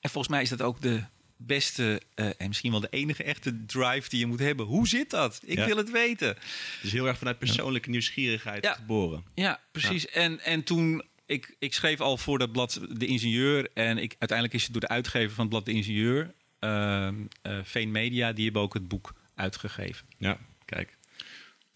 En 0.00 0.10
volgens 0.10 0.28
mij 0.28 0.42
is 0.42 0.48
dat 0.48 0.62
ook 0.62 0.80
de 0.80 1.04
beste 1.36 2.00
uh, 2.14 2.26
en 2.26 2.48
misschien 2.48 2.70
wel 2.70 2.80
de 2.80 2.88
enige 2.90 3.22
echte 3.22 3.64
drive 3.66 4.08
die 4.08 4.18
je 4.18 4.26
moet 4.26 4.38
hebben. 4.38 4.66
Hoe 4.66 4.88
zit 4.88 5.10
dat? 5.10 5.40
Ik 5.44 5.58
ja. 5.58 5.66
wil 5.66 5.76
het 5.76 5.90
weten. 5.90 6.36
Dus 6.82 6.92
heel 6.92 7.06
erg 7.06 7.18
vanuit 7.18 7.38
persoonlijke 7.38 7.90
nieuwsgierigheid 7.90 8.64
ja. 8.64 8.72
geboren. 8.72 9.24
Ja, 9.34 9.60
precies. 9.72 10.02
Ja. 10.02 10.08
En, 10.10 10.40
en 10.40 10.64
toen 10.64 11.04
ik, 11.26 11.56
ik 11.58 11.74
schreef 11.74 12.00
al 12.00 12.16
voor 12.16 12.38
dat 12.38 12.52
blad 12.52 12.80
De 12.90 13.06
Ingenieur. 13.06 13.70
En 13.74 13.98
ik, 13.98 14.16
uiteindelijk 14.18 14.58
is 14.58 14.62
het 14.62 14.72
door 14.72 14.80
de 14.80 14.88
uitgever 14.88 15.34
van 15.34 15.44
het 15.44 15.48
blad 15.48 15.64
De 15.64 15.72
Ingenieur, 15.72 16.34
uh, 16.60 17.08
uh, 17.42 17.58
Veen 17.62 17.90
Media, 17.90 18.32
die 18.32 18.44
hebben 18.44 18.62
ook 18.62 18.74
het 18.74 18.88
boek 18.88 19.14
uitgegeven. 19.34 20.06
Ja, 20.18 20.38
kijk. 20.64 20.96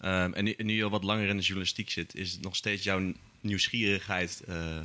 Um, 0.05 0.35
en, 0.35 0.45
nu, 0.45 0.55
nu 0.57 0.75
je 0.75 0.85
al 0.85 0.91
wat 0.91 1.05
langer 1.05 1.29
in 1.29 1.37
de 1.37 1.43
journalistiek 1.43 1.91
zit, 1.91 2.15
is 2.15 2.33
het 2.33 2.43
nog 2.43 2.57
steeds 2.57 2.83
jouw 2.83 3.13
nieuwsgierigheid 3.41 4.43
uh, 4.49 4.81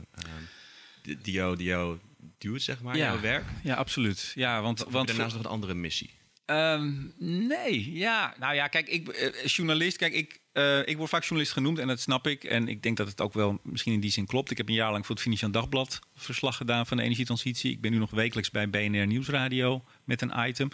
die, 1.01 1.17
die, 1.21 1.33
jou, 1.33 1.57
die 1.57 1.67
jou 1.67 1.97
duwt, 2.37 2.61
zeg 2.61 2.81
maar, 2.81 2.97
ja, 2.97 3.05
jouw 3.05 3.19
werk? 3.19 3.45
Ja, 3.63 3.75
absoluut. 3.75 4.31
Ja, 4.35 4.61
want, 4.61 4.85
of 4.85 4.91
want 4.91 5.07
daarnaast 5.07 5.35
nog 5.35 5.43
een 5.43 5.49
andere 5.49 5.73
missie? 5.73 6.09
Um, 6.45 7.13
nee, 7.17 7.91
ja. 7.91 8.35
Nou 8.39 8.55
ja, 8.55 8.67
kijk, 8.67 8.87
ik, 8.87 9.17
uh, 9.17 9.45
journalist, 9.45 9.97
kijk, 9.97 10.13
ik, 10.13 10.39
uh, 10.53 10.87
ik 10.87 10.97
word 10.97 11.09
vaak 11.09 11.21
journalist 11.21 11.53
genoemd 11.53 11.79
en 11.79 11.87
dat 11.87 11.99
snap 11.99 12.27
ik. 12.27 12.43
En 12.43 12.67
ik 12.67 12.83
denk 12.83 12.97
dat 12.97 13.07
het 13.07 13.21
ook 13.21 13.33
wel 13.33 13.59
misschien 13.63 13.93
in 13.93 13.99
die 13.99 14.11
zin 14.11 14.25
klopt. 14.25 14.51
Ik 14.51 14.57
heb 14.57 14.67
een 14.67 14.73
jaar 14.73 14.91
lang 14.91 15.05
voor 15.05 15.15
het 15.15 15.23
Financieel 15.23 15.51
Dagblad 15.51 15.99
verslag 16.15 16.57
gedaan 16.57 16.85
van 16.85 16.97
de 16.97 17.03
energietransitie. 17.03 17.71
Ik 17.71 17.81
ben 17.81 17.91
nu 17.91 17.97
nog 17.97 18.11
wekelijks 18.11 18.51
bij 18.51 18.69
BNR 18.69 19.07
Nieuwsradio 19.07 19.83
met 20.03 20.21
een 20.21 20.33
item. 20.47 20.69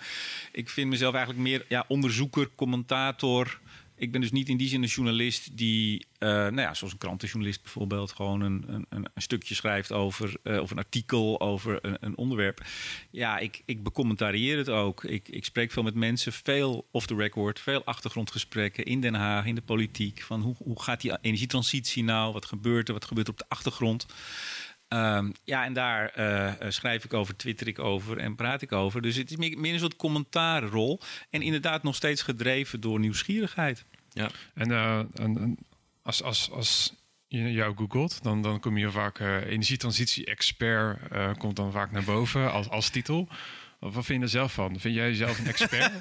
Ik 0.52 0.70
vind 0.70 0.90
mezelf 0.90 1.14
eigenlijk 1.14 1.44
meer 1.44 1.66
ja, 1.68 1.86
onderzoeker, 1.88 2.50
commentator. 2.56 3.60
Ik 4.00 4.12
ben 4.12 4.22
dus 4.22 4.32
niet 4.32 4.50
in 4.50 4.58
die 4.58 4.68
zin 4.68 4.82
een 4.82 4.88
journalist 4.88 5.58
die, 5.58 6.06
uh, 6.20 6.30
nou 6.30 6.62
ja, 6.62 6.74
zoals 6.74 6.94
een 6.94 7.00
krantenjournalist 7.00 7.62
bijvoorbeeld, 7.62 8.12
gewoon 8.12 8.42
een, 8.42 8.66
een, 8.68 8.86
een 8.90 9.22
stukje 9.22 9.56
schrijft 9.56 9.92
over, 9.92 10.34
uh, 10.44 10.62
of 10.62 10.72
een 10.72 10.78
artikel 10.78 11.40
over 11.42 11.80
een, 11.82 11.98
een, 12.00 12.18
onderwerp. 12.18 12.66
Ja, 13.10 13.38
ik, 13.38 13.62
ik 13.66 13.84
becommentarieer 13.84 14.58
het 14.58 14.70
ook. 14.70 15.04
Ik, 15.04 15.30
ik 15.30 15.46
spreek 15.46 15.72
veel 15.72 15.84
met 15.84 15.96
mensen, 15.96 16.34
veel 16.34 16.88
off 16.92 17.06
the 17.06 17.16
record, 17.16 17.60
veel 17.60 17.84
achtergrondgesprekken 17.84 18.86
in 18.86 19.02
Den 19.02 19.14
Haag, 19.14 19.46
in 19.46 19.56
de 19.56 19.62
politiek. 19.62 20.22
Van 20.22 20.42
hoe, 20.42 20.56
hoe 20.58 20.82
gaat 20.82 21.02
die 21.02 21.18
energietransitie 21.22 22.04
nou? 22.04 22.34
Wat 22.34 22.46
gebeurt 22.46 22.88
er? 22.88 22.94
Wat 22.94 23.06
gebeurt 23.06 23.30
op 23.30 23.38
de 23.38 23.46
achtergrond? 23.48 24.06
Um, 24.94 25.32
ja, 25.44 25.66
en 25.66 25.74
daar 25.74 26.14
uh, 26.20 26.70
schrijf 26.70 27.04
ik 27.04 27.14
over, 27.14 27.36
twitter 27.36 27.68
ik 27.68 27.80
over 27.80 28.18
en 28.18 28.36
praat 28.36 28.62
ik 28.62 28.72
over. 28.72 29.02
Dus 29.02 29.16
het 29.16 29.30
is 29.30 29.36
meer, 29.38 29.60
meer 29.60 29.74
een 29.74 29.80
soort 29.80 29.96
commentaarrol. 29.96 31.00
En 31.30 31.42
inderdaad 31.42 31.84
nog 31.84 31.96
steeds 31.96 32.22
gedreven 32.22 32.80
door 32.80 33.00
nieuwsgierigheid. 33.00 33.86
Ja. 34.14 34.30
En, 34.54 34.70
uh, 34.70 34.98
en, 34.98 35.10
en 35.16 35.58
als, 36.02 36.24
als, 36.24 36.52
als 36.52 36.94
je 37.28 37.52
jou 37.52 37.76
googelt, 37.76 38.24
dan, 38.24 38.42
dan 38.42 38.60
kom 38.60 38.78
je 38.78 38.92
vaak 38.92 39.20
uh, 39.20 39.46
energietransitie-expert, 39.46 41.12
uh, 41.12 41.34
komt 41.38 41.56
dan 41.56 41.72
vaak 41.72 41.92
naar 41.92 42.04
boven 42.04 42.52
als, 42.52 42.70
als 42.70 42.90
titel. 42.90 43.28
Wat 43.80 44.06
vind 44.06 44.20
je 44.20 44.26
er 44.26 44.30
zelf 44.30 44.54
van? 44.54 44.80
Vind 44.80 44.96
jij 44.96 45.08
jezelf 45.08 45.40
een 45.40 45.48
expert? 45.48 45.92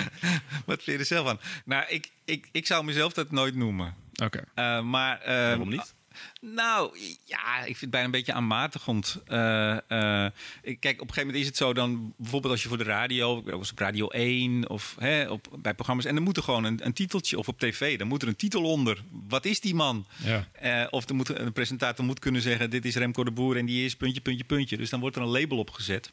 Wat 0.66 0.82
vind 0.82 0.84
je 0.84 0.98
er 0.98 1.04
zelf 1.04 1.26
van? 1.26 1.40
Nou, 1.64 1.84
ik, 1.88 2.10
ik, 2.24 2.48
ik 2.52 2.66
zou 2.66 2.84
mezelf 2.84 3.12
dat 3.12 3.30
nooit 3.30 3.54
noemen. 3.54 3.94
Oké. 4.22 4.44
Okay. 4.54 4.80
maar, 4.80 5.20
Waarom 5.24 5.68
niet? 5.68 5.94
Nou, 6.40 6.98
ja, 7.24 7.58
ik 7.58 7.64
vind 7.64 7.80
het 7.80 7.90
bijna 7.90 8.06
een 8.06 8.12
beetje 8.12 8.32
aanmatigend. 8.32 9.22
Uh, 9.28 9.76
uh, 9.88 10.26
ik, 10.62 10.80
kijk, 10.80 11.00
op 11.00 11.08
een 11.08 11.14
gegeven 11.14 11.26
moment 11.26 11.36
is 11.36 11.46
het 11.46 11.56
zo 11.56 11.72
dan... 11.72 12.14
bijvoorbeeld 12.16 12.52
als 12.52 12.62
je 12.62 12.68
voor 12.68 12.78
de 12.78 12.84
radio... 12.84 13.42
was 13.42 13.70
op 13.70 13.78
Radio 13.78 14.08
1 14.08 14.68
of 14.68 14.96
hè, 14.98 15.28
op, 15.28 15.48
bij 15.58 15.74
programma's... 15.74 16.04
en 16.04 16.14
dan 16.14 16.24
moet 16.24 16.36
er 16.36 16.42
gewoon 16.42 16.64
een, 16.64 16.86
een, 16.86 16.92
titeltje... 16.92 17.38
of 17.38 17.48
op 17.48 17.58
tv, 17.58 17.98
dan 17.98 18.08
moet 18.08 18.22
er 18.22 18.28
een 18.28 18.36
titel 18.36 18.64
onder. 18.64 19.04
Wat 19.28 19.44
is 19.44 19.60
die 19.60 19.74
man? 19.74 20.06
Ja. 20.24 20.48
Uh, 20.62 20.86
of 20.90 21.08
er 21.08 21.14
moet, 21.14 21.38
een 21.38 21.52
presentator 21.52 22.04
moet 22.04 22.18
kunnen 22.18 22.42
zeggen... 22.42 22.70
dit 22.70 22.84
is 22.84 22.96
Remco 22.96 23.24
de 23.24 23.30
Boer 23.30 23.56
en 23.56 23.66
die 23.66 23.84
is 23.84 23.96
puntje, 23.96 24.20
puntje, 24.20 24.44
puntje. 24.44 24.76
Dus 24.76 24.90
dan 24.90 25.00
wordt 25.00 25.16
er 25.16 25.22
een 25.22 25.28
label 25.28 25.58
opgezet. 25.58 26.10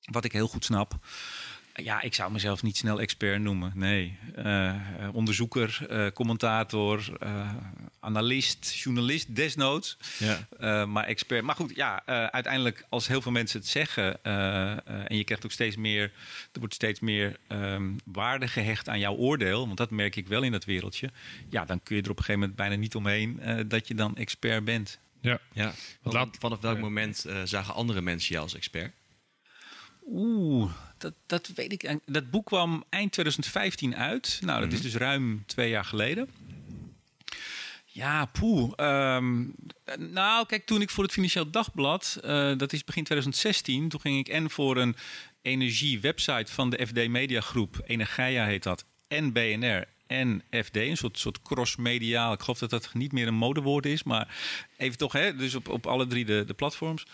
Wat 0.00 0.24
ik 0.24 0.32
heel 0.32 0.48
goed 0.48 0.64
snap. 0.64 0.98
Ja, 1.82 2.02
ik 2.02 2.14
zou 2.14 2.32
mezelf 2.32 2.62
niet 2.62 2.76
snel 2.76 3.00
expert 3.00 3.40
noemen. 3.40 3.72
Nee. 3.74 4.18
Uh, 4.38 4.74
onderzoeker, 5.12 5.86
uh, 5.90 6.06
commentator, 6.06 7.18
uh, 7.22 7.54
analist, 8.00 8.74
journalist, 8.74 9.34
desnoods. 9.36 9.96
Ja. 10.18 10.86
maar 10.86 11.04
expert. 11.04 11.42
Maar 11.42 11.54
goed, 11.54 11.74
ja, 11.74 12.06
uiteindelijk 12.06 12.86
als 12.88 13.06
heel 13.06 13.22
veel 13.22 13.32
mensen 13.32 13.60
het 13.60 13.68
zeggen... 13.68 14.24
en 15.08 15.16
je 15.16 15.24
krijgt 15.24 15.44
ook 15.44 15.52
steeds 15.52 15.76
meer... 15.76 16.12
er 16.52 16.58
wordt 16.58 16.74
steeds 16.74 17.00
meer 17.00 17.36
um, 17.48 17.96
waarde 18.04 18.48
gehecht 18.48 18.88
aan 18.88 18.98
jouw 18.98 19.14
oordeel... 19.14 19.66
want 19.66 19.78
dat 19.78 19.90
merk 19.90 20.16
ik 20.16 20.26
wel 20.26 20.42
in 20.42 20.52
dat 20.52 20.64
wereldje... 20.64 21.10
ja, 21.48 21.64
dan 21.64 21.82
kun 21.82 21.96
je 21.96 22.02
er 22.02 22.10
op 22.10 22.18
een 22.18 22.24
gegeven 22.24 22.40
moment 22.40 22.58
bijna 22.58 22.74
niet 22.74 22.94
omheen... 22.94 23.40
dat 23.68 23.88
je 23.88 23.94
dan 23.94 24.16
expert 24.16 24.64
bent. 24.64 24.98
Ja. 25.20 25.38
ja. 25.52 25.72
Laat, 26.02 26.36
vanaf 26.38 26.60
welk 26.60 26.78
moment 26.78 27.26
zagen 27.44 27.74
andere 27.74 28.00
mensen 28.00 28.32
jou 28.32 28.42
als 28.42 28.54
expert? 28.54 28.92
Oeh, 30.08 30.72
dat, 30.98 31.14
dat 31.26 31.50
weet 31.54 31.72
ik. 31.72 31.98
Dat 32.04 32.30
boek 32.30 32.46
kwam 32.46 32.84
eind 32.88 33.12
2015 33.12 33.96
uit. 33.96 34.38
Nou, 34.44 34.60
dat 34.60 34.72
is 34.72 34.78
mhm. 34.78 34.86
dus 34.86 34.96
ruim 34.96 35.42
twee 35.46 35.68
jaar 35.68 35.84
geleden. 35.84 36.28
Ja, 37.84 38.24
poeh. 38.24 38.72
Ehm, 38.76 39.44
nou, 39.98 40.46
kijk, 40.46 40.66
toen 40.66 40.80
ik 40.80 40.90
voor 40.90 41.04
het 41.04 41.12
Financieel 41.12 41.50
Dagblad, 41.50 42.18
uh, 42.24 42.58
dat 42.58 42.72
is 42.72 42.84
begin 42.84 43.04
2016, 43.04 43.88
toen 43.88 44.00
ging 44.00 44.18
ik 44.18 44.28
en 44.28 44.50
voor 44.50 44.76
een 44.76 44.96
energie-website 45.42 46.52
van 46.52 46.70
de 46.70 46.86
FD 46.86 47.08
Media 47.08 47.40
Groep, 47.40 47.80
Energia 47.86 48.44
heet 48.44 48.62
dat, 48.62 48.84
en 49.08 49.32
BNR 49.32 49.84
en 50.06 50.42
FD, 50.64 50.76
een 50.76 50.96
soort, 50.96 51.18
soort 51.18 51.42
cross-mediaal. 51.42 52.32
Ik 52.32 52.40
geloof 52.40 52.58
dat 52.58 52.70
dat 52.70 52.94
niet 52.94 53.12
meer 53.12 53.26
een 53.26 53.34
modewoord 53.34 53.86
is, 53.86 54.02
maar 54.02 54.36
even 54.76 54.98
toch, 54.98 55.12
hè, 55.12 55.36
dus 55.36 55.54
op, 55.54 55.68
op 55.68 55.86
alle 55.86 56.06
drie 56.06 56.24
de, 56.24 56.44
de 56.46 56.54
platforms. 56.54 57.06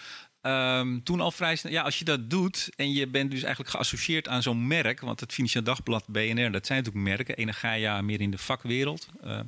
Um, 0.43 1.03
toen 1.03 1.21
al 1.21 1.31
vrij 1.31 1.57
snel, 1.57 1.73
ja, 1.73 1.83
als 1.83 1.99
je 1.99 2.05
dat 2.05 2.31
doet 2.31 2.71
en 2.77 2.93
je 2.93 3.07
bent 3.07 3.31
dus 3.31 3.43
eigenlijk 3.43 3.75
geassocieerd 3.75 4.29
aan 4.29 4.43
zo'n 4.43 4.67
merk, 4.67 5.01
want 5.01 5.21
het 5.21 5.33
Financieel 5.33 5.65
Dagblad, 5.65 6.07
BNR, 6.07 6.53
dat 6.53 6.67
zijn 6.67 6.79
natuurlijk 6.83 7.07
merken, 7.07 7.37
Energia 7.37 8.01
meer 8.01 8.21
in 8.21 8.31
de 8.31 8.39
vakwereld. 8.39 9.09
Uh, 9.25 9.41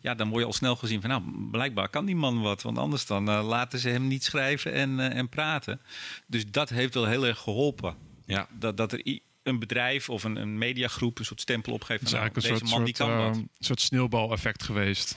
ja, 0.00 0.14
dan 0.14 0.28
word 0.28 0.40
je 0.40 0.46
al 0.46 0.52
snel 0.52 0.76
gezien 0.76 1.00
van, 1.00 1.10
nou, 1.10 1.22
blijkbaar 1.50 1.88
kan 1.88 2.04
die 2.04 2.16
man 2.16 2.40
wat, 2.40 2.62
want 2.62 2.78
anders 2.78 3.06
dan 3.06 3.28
uh, 3.28 3.46
laten 3.46 3.78
ze 3.78 3.88
hem 3.88 4.08
niet 4.08 4.24
schrijven 4.24 4.72
en, 4.72 4.90
uh, 4.90 5.16
en 5.16 5.28
praten. 5.28 5.80
Dus 6.26 6.50
dat 6.50 6.68
heeft 6.68 6.94
wel 6.94 7.06
heel 7.06 7.26
erg 7.26 7.38
geholpen. 7.38 7.96
Ja. 8.26 8.48
Dat, 8.58 8.76
dat 8.76 8.92
er 8.92 9.20
een 9.42 9.58
bedrijf 9.58 10.08
of 10.08 10.24
een, 10.24 10.36
een 10.36 10.58
mediagroep 10.58 11.18
een 11.18 11.24
soort 11.24 11.40
stempel 11.40 11.72
opgeeft. 11.72 12.10
Van, 12.10 12.18
nou, 12.18 12.30
deze 12.32 12.64
man 12.64 12.84
die 12.84 12.94
kan 12.94 13.16
wat. 13.16 13.36
Een 13.36 13.50
soort 13.58 13.80
sneeuwbaleffect 13.80 14.62
geweest 14.62 15.16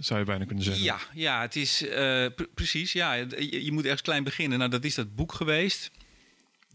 zou 0.00 0.20
je 0.20 0.26
bijna 0.26 0.44
kunnen 0.44 0.64
zeggen. 0.64 0.84
Ja, 0.84 0.98
ja 1.14 1.40
het 1.40 1.56
is 1.56 1.82
uh, 1.82 2.26
precies. 2.54 2.92
Ja, 2.92 3.12
je, 3.12 3.64
je, 3.64 3.72
moet 3.72 3.84
ergens 3.84 4.02
klein 4.02 4.24
beginnen. 4.24 4.58
Nou, 4.58 4.70
dat 4.70 4.84
is 4.84 4.94
dat 4.94 5.14
boek 5.14 5.32
geweest. 5.32 5.90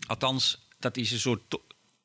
Althans, 0.07 0.67
dat 0.79 0.97
is 0.97 1.11
een 1.11 1.19
soort. 1.19 1.59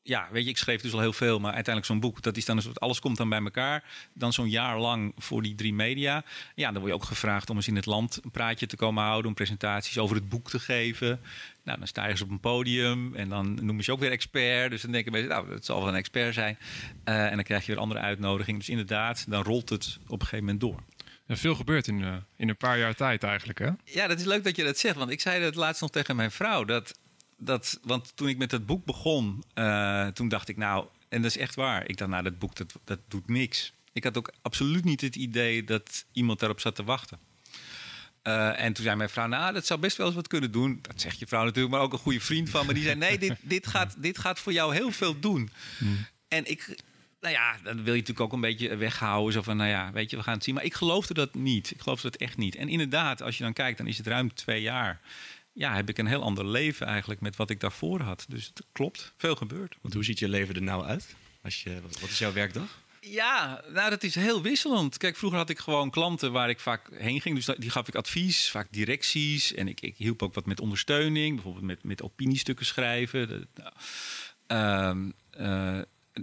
Ja, 0.04 0.28
weet 0.30 0.44
je, 0.44 0.50
ik 0.50 0.58
schreef 0.58 0.80
dus 0.80 0.92
al 0.92 1.00
heel 1.00 1.12
veel, 1.12 1.38
maar 1.38 1.52
uiteindelijk 1.52 1.86
zo'n 1.86 2.00
boek, 2.00 2.22
dat 2.22 2.36
is 2.36 2.44
dan 2.44 2.56
een 2.56 2.62
soort, 2.62 2.80
alles 2.80 3.00
komt 3.00 3.16
dan 3.16 3.28
bij 3.28 3.42
elkaar. 3.42 3.84
Dan 4.14 4.32
zo'n 4.32 4.48
jaar 4.48 4.78
lang 4.78 5.12
voor 5.16 5.42
die 5.42 5.54
drie 5.54 5.74
media. 5.74 6.24
Ja, 6.54 6.64
dan 6.72 6.80
word 6.80 6.86
je 6.86 6.94
ook 6.94 7.04
gevraagd 7.04 7.50
om 7.50 7.56
eens 7.56 7.68
in 7.68 7.76
het 7.76 7.86
land 7.86 8.20
een 8.22 8.30
praatje 8.30 8.66
te 8.66 8.76
komen 8.76 9.02
houden, 9.02 9.28
om 9.28 9.34
presentaties 9.34 9.98
over 9.98 10.16
het 10.16 10.28
boek 10.28 10.50
te 10.50 10.60
geven. 10.60 11.20
Nou, 11.64 11.78
dan 11.78 11.86
sta 11.86 12.04
je 12.04 12.10
eens 12.10 12.22
op 12.22 12.30
een 12.30 12.40
podium 12.40 13.14
en 13.14 13.28
dan 13.28 13.54
noemen 13.54 13.84
ze 13.84 13.92
ook 13.92 14.00
weer 14.00 14.10
expert. 14.10 14.70
Dus 14.70 14.82
dan 14.82 14.92
denken 14.92 15.12
mensen, 15.12 15.30
nou, 15.30 15.52
het 15.52 15.64
zal 15.64 15.78
wel 15.78 15.88
een 15.88 15.94
expert 15.94 16.34
zijn. 16.34 16.58
Uh, 17.04 17.26
en 17.26 17.34
dan 17.34 17.44
krijg 17.44 17.66
je 17.66 17.72
weer 17.72 17.80
andere 17.80 18.00
uitnodigingen. 18.00 18.58
Dus 18.58 18.68
inderdaad, 18.68 19.24
dan 19.28 19.42
rolt 19.42 19.68
het 19.68 19.98
op 20.04 20.20
een 20.20 20.26
gegeven 20.26 20.44
moment 20.44 20.60
door. 20.60 20.82
Ja, 21.26 21.36
veel 21.36 21.54
gebeurt 21.54 21.86
in, 21.86 21.98
uh, 22.00 22.16
in 22.36 22.48
een 22.48 22.56
paar 22.56 22.78
jaar 22.78 22.94
tijd 22.94 23.22
eigenlijk, 23.22 23.58
hè? 23.58 23.70
Ja, 23.84 24.06
dat 24.06 24.18
is 24.18 24.24
leuk 24.24 24.44
dat 24.44 24.56
je 24.56 24.64
dat 24.64 24.78
zegt. 24.78 24.96
Want 24.96 25.10
ik 25.10 25.20
zei 25.20 25.44
het 25.44 25.54
laatst 25.54 25.80
nog 25.80 25.90
tegen 25.90 26.16
mijn 26.16 26.30
vrouw. 26.30 26.64
Dat, 26.64 26.98
dat, 27.36 27.78
want 27.82 28.16
toen 28.16 28.28
ik 28.28 28.38
met 28.38 28.50
het 28.50 28.66
boek 28.66 28.84
begon, 28.84 29.44
uh, 29.54 30.06
toen 30.06 30.28
dacht 30.28 30.48
ik 30.48 30.56
nou... 30.56 30.86
En 31.08 31.22
dat 31.22 31.30
is 31.30 31.36
echt 31.36 31.54
waar. 31.54 31.88
Ik 31.88 31.96
dacht, 31.96 32.10
nou, 32.10 32.22
dat 32.22 32.38
boek, 32.38 32.56
dat, 32.56 32.74
dat 32.84 32.98
doet 33.08 33.28
niks. 33.28 33.72
Ik 33.92 34.04
had 34.04 34.16
ook 34.16 34.32
absoluut 34.42 34.84
niet 34.84 35.00
het 35.00 35.16
idee 35.16 35.64
dat 35.64 36.04
iemand 36.12 36.38
daarop 36.38 36.60
zat 36.60 36.74
te 36.74 36.84
wachten. 36.84 37.18
Uh, 38.22 38.60
en 38.60 38.72
toen 38.72 38.84
zei 38.84 38.96
mijn 38.96 39.08
vrouw, 39.08 39.26
nou, 39.26 39.52
dat 39.52 39.66
zou 39.66 39.80
best 39.80 39.96
wel 39.96 40.06
eens 40.06 40.14
wat 40.14 40.28
kunnen 40.28 40.50
doen. 40.50 40.78
Dat 40.82 41.00
zegt 41.00 41.18
je 41.18 41.26
vrouw 41.26 41.44
natuurlijk, 41.44 41.74
maar 41.74 41.82
ook 41.82 41.92
een 41.92 41.98
goede 41.98 42.20
vriend 42.20 42.50
van 42.50 42.66
me. 42.66 42.74
Die 42.74 42.82
zei, 42.82 42.94
nee, 42.94 43.18
dit, 43.18 43.36
dit, 43.40 43.66
gaat, 43.66 43.94
dit 43.98 44.18
gaat 44.18 44.38
voor 44.38 44.52
jou 44.52 44.74
heel 44.74 44.90
veel 44.90 45.20
doen. 45.20 45.50
Hmm. 45.78 46.06
En 46.28 46.50
ik, 46.50 46.76
nou 47.22 47.34
ja, 47.34 47.56
dan 47.62 47.76
wil 47.76 47.94
je 47.94 48.00
natuurlijk 48.00 48.20
ook 48.20 48.32
een 48.32 48.40
beetje 48.40 48.76
weghouden. 48.76 49.32
Zo 49.32 49.42
van, 49.42 49.56
nou 49.56 49.70
ja, 49.70 49.92
weet 49.92 50.10
je, 50.10 50.16
we 50.16 50.22
gaan 50.22 50.34
het 50.34 50.44
zien. 50.44 50.54
Maar 50.54 50.64
ik 50.64 50.74
geloofde 50.74 51.14
dat 51.14 51.34
niet. 51.34 51.70
Ik 51.70 51.80
geloofde 51.80 52.10
dat 52.10 52.20
echt 52.20 52.36
niet. 52.36 52.54
En 52.54 52.68
inderdaad, 52.68 53.22
als 53.22 53.36
je 53.38 53.44
dan 53.44 53.52
kijkt, 53.52 53.78
dan 53.78 53.86
is 53.86 53.96
het 53.96 54.06
ruim 54.06 54.34
twee 54.34 54.62
jaar. 54.62 55.00
Ja, 55.52 55.74
heb 55.74 55.88
ik 55.88 55.98
een 55.98 56.06
heel 56.06 56.22
ander 56.22 56.46
leven 56.46 56.86
eigenlijk 56.86 57.20
met 57.20 57.36
wat 57.36 57.50
ik 57.50 57.60
daarvoor 57.60 58.00
had. 58.00 58.24
Dus 58.28 58.46
het 58.46 58.64
klopt, 58.72 59.12
veel 59.16 59.34
gebeurt. 59.34 59.76
Want 59.80 59.94
hoe 59.94 60.04
ziet 60.04 60.18
je 60.18 60.28
leven 60.28 60.54
er 60.54 60.62
nou 60.62 60.84
uit? 60.84 61.14
Als 61.42 61.62
je, 61.62 61.80
wat 62.00 62.10
is 62.10 62.18
jouw 62.18 62.32
werkdag? 62.32 62.80
Ja, 63.00 63.64
nou 63.68 63.90
dat 63.90 64.02
is 64.02 64.14
heel 64.14 64.42
wisselend. 64.42 64.96
Kijk, 64.96 65.16
vroeger 65.16 65.38
had 65.38 65.50
ik 65.50 65.58
gewoon 65.58 65.90
klanten 65.90 66.32
waar 66.32 66.48
ik 66.48 66.60
vaak 66.60 66.90
heen 66.94 67.20
ging. 67.20 67.34
Dus 67.34 67.56
die 67.58 67.70
gaf 67.70 67.88
ik 67.88 67.94
advies, 67.94 68.50
vaak 68.50 68.68
directies. 68.70 69.54
En 69.54 69.68
ik, 69.68 69.80
ik 69.80 69.96
hielp 69.96 70.22
ook 70.22 70.34
wat 70.34 70.46
met 70.46 70.60
ondersteuning. 70.60 71.34
Bijvoorbeeld 71.34 71.64
met, 71.64 71.84
met 71.84 72.02
opiniestukken 72.02 72.66
schrijven. 72.66 73.48
nou, 73.54 75.12
uh, 75.40 75.82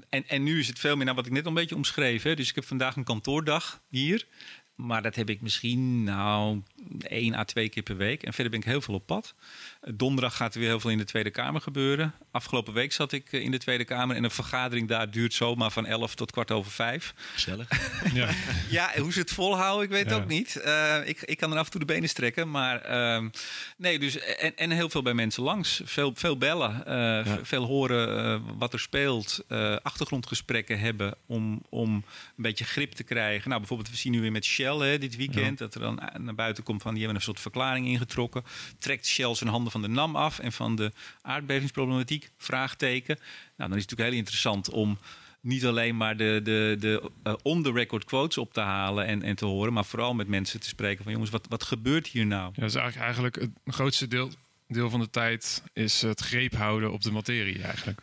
en, 0.09 0.27
en 0.27 0.43
nu 0.43 0.59
is 0.59 0.67
het 0.67 0.79
veel 0.79 0.95
meer 0.95 1.05
naar 1.05 1.15
wat 1.15 1.25
ik 1.25 1.31
net 1.31 1.43
al 1.43 1.49
een 1.49 1.53
beetje 1.53 1.75
omschreef. 1.75 2.23
Hè. 2.23 2.35
Dus 2.35 2.49
ik 2.49 2.55
heb 2.55 2.65
vandaag 2.65 2.95
een 2.95 3.03
kantoordag 3.03 3.81
hier. 3.89 4.27
Maar 4.75 5.01
dat 5.01 5.15
heb 5.15 5.29
ik 5.29 5.41
misschien 5.41 6.03
nou 6.03 6.61
één 7.01 7.33
à 7.33 7.43
twee 7.43 7.69
keer 7.69 7.83
per 7.83 7.97
week. 7.97 8.23
En 8.23 8.33
verder 8.33 8.51
ben 8.51 8.61
ik 8.61 8.65
heel 8.65 8.81
veel 8.81 8.93
op 8.93 9.05
pad. 9.05 9.35
Donderdag 9.81 10.35
gaat 10.35 10.53
er 10.53 10.59
weer 10.59 10.69
heel 10.69 10.79
veel 10.79 10.89
in 10.89 10.97
de 10.97 11.03
Tweede 11.03 11.29
Kamer 11.29 11.61
gebeuren. 11.61 12.13
Afgelopen 12.31 12.73
week 12.73 12.93
zat 12.93 13.11
ik 13.11 13.33
eh, 13.33 13.41
in 13.41 13.51
de 13.51 13.57
Tweede 13.57 13.85
Kamer 13.85 14.15
en 14.15 14.23
een 14.23 14.31
vergadering 14.31 14.87
daar 14.87 15.11
duurt 15.11 15.33
zomaar 15.33 15.71
van 15.71 15.85
11 15.85 16.15
tot 16.15 16.31
kwart 16.31 16.51
over 16.51 16.71
5. 16.71 17.13
Gezellig. 17.33 17.69
ja. 18.13 18.29
ja, 18.69 18.91
hoe 18.97 19.11
ze 19.13 19.19
het 19.19 19.31
volhouden, 19.31 19.83
ik 19.83 19.89
weet 19.89 20.05
het 20.05 20.13
ook 20.13 20.27
niet. 20.27 20.61
Uh, 20.65 21.07
ik, 21.07 21.21
ik 21.21 21.37
kan 21.37 21.51
er 21.51 21.57
af 21.57 21.65
en 21.65 21.71
toe 21.71 21.79
de 21.79 21.85
benen 21.85 22.09
strekken, 22.09 22.51
maar 22.51 22.89
uh, 22.89 23.29
nee, 23.77 23.99
dus 23.99 24.19
en, 24.19 24.55
en 24.55 24.71
heel 24.71 24.89
veel 24.89 25.01
bij 25.01 25.13
mensen 25.13 25.43
langs. 25.43 25.81
Veel, 25.85 26.11
veel 26.15 26.37
bellen, 26.37 26.83
uh, 26.87 26.93
ja. 27.25 27.39
veel 27.41 27.65
horen 27.65 28.57
wat 28.57 28.73
er 28.73 28.79
speelt, 28.79 29.43
achtergrondgesprekken 29.81 30.79
hebben 30.79 31.15
om, 31.25 31.61
om 31.69 31.93
een 31.93 32.03
beetje 32.35 32.65
grip 32.65 32.91
te 32.91 33.03
krijgen. 33.03 33.47
Nou, 33.47 33.59
bijvoorbeeld, 33.59 33.89
we 33.89 33.97
zien 33.97 34.11
nu 34.11 34.21
weer 34.21 34.31
met 34.31 34.45
Shell 34.45 34.77
hè, 34.77 34.97
dit 34.97 35.15
weekend 35.15 35.57
dat 35.57 35.73
er 35.73 35.81
dan 35.81 36.01
naar 36.17 36.35
buiten 36.35 36.63
komt 36.63 36.81
van 36.81 36.91
die 36.91 36.99
hebben 36.99 37.19
een 37.19 37.25
soort 37.25 37.39
verklaring 37.39 37.87
ingetrokken. 37.87 38.43
Trekt 38.79 39.07
Shell 39.07 39.35
zijn 39.35 39.49
handen 39.49 39.68
van 39.69 39.81
de 39.81 39.87
NAM 39.87 40.15
af 40.15 40.39
en 40.39 40.51
van 40.51 40.75
de 40.75 40.91
aardbevingsproblematiek? 41.21 42.29
Vraagteken. 42.37 43.15
Nou, 43.15 43.69
dan 43.69 43.77
is 43.77 43.81
het 43.81 43.89
natuurlijk 43.89 44.09
heel 44.09 44.19
interessant 44.19 44.69
om 44.69 44.97
niet 45.41 45.65
alleen 45.65 45.97
maar 45.97 46.17
de, 46.17 46.39
de, 46.43 46.75
de 46.79 47.11
uh, 47.23 47.33
on-the-record 47.41 48.03
quotes 48.03 48.37
op 48.37 48.53
te 48.53 48.59
halen 48.59 49.05
en, 49.05 49.23
en 49.23 49.35
te 49.35 49.45
horen, 49.45 49.73
maar 49.73 49.85
vooral 49.85 50.13
met 50.13 50.27
mensen 50.27 50.59
te 50.59 50.67
spreken 50.67 51.03
van 51.03 51.11
jongens, 51.11 51.31
wat, 51.31 51.45
wat 51.49 51.63
gebeurt 51.63 52.07
hier 52.07 52.25
nou? 52.25 52.51
Ja, 52.55 52.63
dus 52.63 52.75
eigenlijk, 52.75 53.05
eigenlijk 53.05 53.35
het 53.35 53.75
grootste 53.75 54.07
deel, 54.07 54.31
deel 54.67 54.89
van 54.89 54.99
de 54.99 55.09
tijd 55.09 55.63
is 55.73 56.01
het 56.01 56.19
greep 56.19 56.55
houden 56.55 56.91
op 56.91 57.01
de 57.01 57.11
materie 57.11 57.61
eigenlijk. 57.61 58.01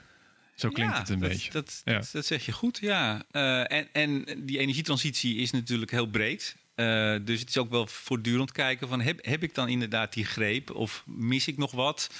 Zo 0.55 0.69
klinkt 0.69 0.99
het 0.99 1.09
een 1.09 1.19
dat, 1.19 1.29
beetje. 1.29 1.53
Dat, 1.53 1.83
ja. 1.85 1.99
dat, 1.99 2.09
dat, 2.13 2.27
zeg 2.27 2.47
je 2.47 2.53
goed, 2.53 2.79
ja. 2.81 3.25
Uh, 3.33 3.73
en, 3.73 3.89
en 3.93 4.25
die 4.45 4.59
energietransitie 4.59 5.37
is 5.37 5.51
natuurlijk 5.51 5.91
heel 5.91 6.07
breed. 6.07 6.57
Uh, 6.77 7.17
dus 7.25 7.41
het 7.41 7.49
is 7.49 7.57
ook 7.57 7.71
wel 7.71 7.87
voortdurend 7.87 8.53
kijken 8.53 8.89
van 8.89 9.01
heb, 9.01 9.25
heb 9.25 9.43
ik 9.43 9.55
dan 9.55 9.69
inderdaad 9.69 10.13
die 10.13 10.25
greep 10.25 10.71
of 10.71 11.03
mis 11.07 11.47
ik 11.47 11.57
nog 11.57 11.71
wat? 11.71 12.11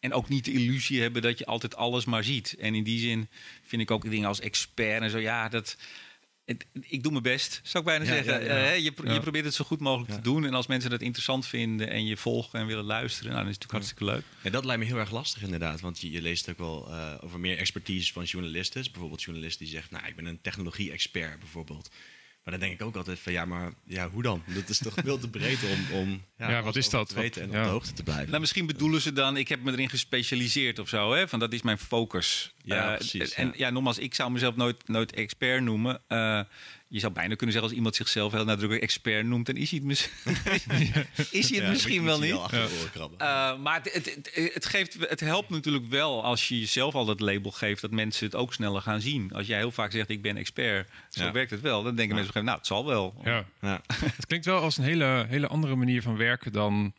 En 0.00 0.12
ook 0.12 0.28
niet 0.28 0.44
de 0.44 0.52
illusie 0.52 1.00
hebben 1.00 1.22
dat 1.22 1.38
je 1.38 1.46
altijd 1.46 1.76
alles 1.76 2.04
maar 2.04 2.24
ziet. 2.24 2.54
En 2.58 2.74
in 2.74 2.84
die 2.84 2.98
zin 2.98 3.28
vind 3.62 3.82
ik 3.82 3.90
ook 3.90 4.10
dingen 4.10 4.28
als 4.28 4.40
expert 4.40 5.02
en 5.02 5.10
zo, 5.10 5.18
ja, 5.18 5.48
dat. 5.48 5.76
Het, 6.44 6.66
ik 6.80 7.02
doe 7.02 7.12
mijn 7.12 7.24
best, 7.24 7.60
zou 7.62 7.84
ik 7.84 7.90
bijna 7.90 8.04
ja, 8.04 8.10
zeggen. 8.10 8.44
Ja, 8.44 8.56
ja. 8.56 8.72
Uh, 8.72 8.76
je, 8.76 8.92
je, 9.04 9.20
probeert 9.20 9.44
het 9.44 9.54
zo 9.54 9.64
goed 9.64 9.80
mogelijk 9.80 10.12
te 10.12 10.20
doen. 10.20 10.44
En 10.44 10.54
als 10.54 10.66
mensen 10.66 10.90
dat 10.90 11.00
interessant 11.00 11.46
vinden 11.46 11.90
en 11.90 12.06
je 12.06 12.16
volgen 12.16 12.58
en 12.60 12.66
willen 12.66 12.84
luisteren, 12.84 13.32
nou, 13.32 13.42
dan 13.44 13.50
is 13.50 13.58
het 13.58 13.70
natuurlijk 13.70 14.02
hartstikke 14.02 14.04
leuk. 14.04 14.42
Ja, 14.42 14.50
dat 14.50 14.64
lijkt 14.64 14.80
me 14.80 14.86
heel 14.86 14.98
erg 14.98 15.10
lastig 15.10 15.42
inderdaad. 15.42 15.80
Want 15.80 16.00
je, 16.00 16.10
je 16.10 16.22
leest 16.22 16.50
ook 16.50 16.58
wel 16.58 16.88
uh, 16.90 17.14
over 17.20 17.40
meer 17.40 17.58
expertise 17.58 18.12
van 18.12 18.24
journalisten. 18.24 18.82
bijvoorbeeld 18.82 19.22
journalisten 19.22 19.64
die 19.64 19.74
zegt, 19.74 19.90
nou, 19.90 20.06
ik 20.06 20.16
ben 20.16 20.26
een 20.26 20.40
technologie-expert 20.40 21.38
bijvoorbeeld. 21.38 21.90
Maar 22.48 22.58
dan 22.58 22.68
denk 22.68 22.80
ik 22.80 22.86
ook 22.86 22.96
altijd 22.96 23.18
van 23.18 23.32
ja, 23.32 23.44
maar 23.44 23.72
ja, 23.84 24.08
hoe 24.10 24.22
dan? 24.22 24.42
Dat 24.46 24.68
is 24.68 24.78
toch 24.78 24.94
veel 25.04 25.18
te 25.18 25.28
breed 25.28 25.58
om, 25.62 25.98
om 25.98 26.22
Ja, 26.38 26.62
wat 26.62 26.76
is 26.76 26.88
dat? 26.90 27.08
te 27.08 27.14
weten 27.14 27.42
en 27.42 27.48
op 27.48 27.54
de 27.54 27.58
hoogte 27.60 27.92
te 27.92 28.02
blijven. 28.02 28.28
Nou, 28.28 28.40
misschien 28.40 28.66
bedoelen 28.66 29.00
ze 29.00 29.12
dan, 29.12 29.36
ik 29.36 29.48
heb 29.48 29.62
me 29.62 29.72
erin 29.72 29.88
gespecialiseerd 29.88 30.78
of 30.78 30.88
zo, 30.88 31.12
hè? 31.12 31.28
Van 31.28 31.38
dat 31.38 31.52
is 31.52 31.62
mijn 31.62 31.78
focus. 31.78 32.54
Ja, 32.62 32.90
Eh, 32.90 32.96
precies, 32.96 33.32
En 33.32 33.46
ja. 33.46 33.52
ja. 33.56 33.70
nogmaals, 33.70 33.98
ik 33.98 34.14
zou 34.14 34.30
mezelf 34.30 34.56
nooit, 34.56 34.88
nooit 34.88 35.12
expert 35.12 35.62
noemen. 35.62 36.00
Eh, 36.06 36.40
je 36.88 36.98
zou 36.98 37.12
bijna 37.12 37.34
kunnen 37.34 37.52
zeggen, 37.52 37.62
als 37.70 37.72
iemand 37.78 37.96
zichzelf 37.96 38.32
heel 38.32 38.44
nadrukkelijk 38.44 38.82
expert 38.82 39.26
noemt, 39.26 39.46
dan 39.46 39.56
is 39.56 39.70
hij 39.70 39.78
het, 39.78 39.88
mis- 39.88 40.08
is 41.30 41.48
hij 41.48 41.58
het 41.58 41.64
Ja, 41.64 41.68
misschien 41.68 42.04
wel 42.04 42.18
niet. 42.20 42.34
Eh, 43.18 43.56
maar 43.58 43.80
het, 43.82 44.18
het, 44.54 44.66
geeft, 44.66 44.96
het 45.08 45.20
helpt 45.20 45.50
natuurlijk 45.50 45.88
wel 45.88 46.24
als 46.24 46.48
je 46.48 46.58
jezelf 46.58 46.94
al 46.94 47.04
dat 47.04 47.20
label 47.20 47.50
geeft, 47.50 47.80
dat 47.80 47.90
mensen 47.90 48.26
het 48.26 48.34
ook 48.34 48.52
sneller 48.54 48.82
gaan 48.82 49.00
zien. 49.00 49.32
Als 49.32 49.46
jij 49.46 49.58
heel 49.58 49.70
vaak 49.70 49.92
zegt, 49.92 50.08
ik 50.08 50.22
ben 50.22 50.36
expert, 50.36 50.88
zo 51.10 51.24
Ja. 51.24 51.32
werkt 51.32 51.50
het 51.50 51.60
wel. 51.60 51.82
Dan 51.82 51.94
denken 51.94 52.14
mensen 52.14 52.34
op 52.36 52.36
een 52.36 52.52
gegeven 52.62 52.66
moment, 52.72 52.86
nou, 52.86 53.04
het 53.04 53.14
zal 53.24 53.24
wel. 53.24 53.46
Ja. 53.60 53.70
ja. 54.00 54.06
Het 54.16 54.26
klinkt 54.26 54.46
wel 54.46 54.60
als 54.60 54.76
een 54.78 54.84
hele, 54.84 55.26
hele 55.28 55.46
andere 55.46 55.74
manier 55.74 56.02
van 56.02 56.16
werken 56.16 56.52
dan. 56.52 56.92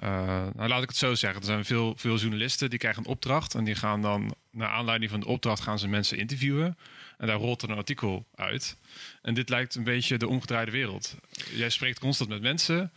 eh, 0.00 0.46
nou, 0.54 0.68
laat 0.68 0.82
ik 0.82 0.88
het 0.88 0.96
zo 0.98 1.14
zeggen. 1.14 1.40
Er 1.40 1.46
zijn 1.46 1.64
veel, 1.64 1.94
veel 1.96 2.16
journalisten 2.16 2.70
die 2.70 2.78
krijgen 2.78 3.02
een 3.04 3.10
opdracht. 3.10 3.54
En 3.54 3.64
die 3.64 3.74
gaan 3.74 4.02
dan, 4.02 4.34
naar 4.50 4.68
aanleiding 4.68 5.10
van 5.10 5.20
de 5.20 5.26
opdracht, 5.26 5.62
gaan 5.62 5.78
ze 5.78 5.88
mensen 5.88 6.18
interviewen. 6.18 6.78
En 7.18 7.26
daar 7.26 7.36
rolt 7.36 7.62
er 7.62 7.70
een 7.70 7.76
artikel 7.76 8.26
uit. 8.34 8.76
En 9.22 9.34
dit 9.34 9.48
lijkt 9.48 9.74
een 9.74 9.84
beetje 9.84 10.16
de 10.18 10.28
omgedraaide 10.28 10.70
wereld. 10.70 11.16
Jij 11.54 11.70
spreekt 11.70 11.98
constant 11.98 12.30
met 12.30 12.42
mensen. 12.42 12.92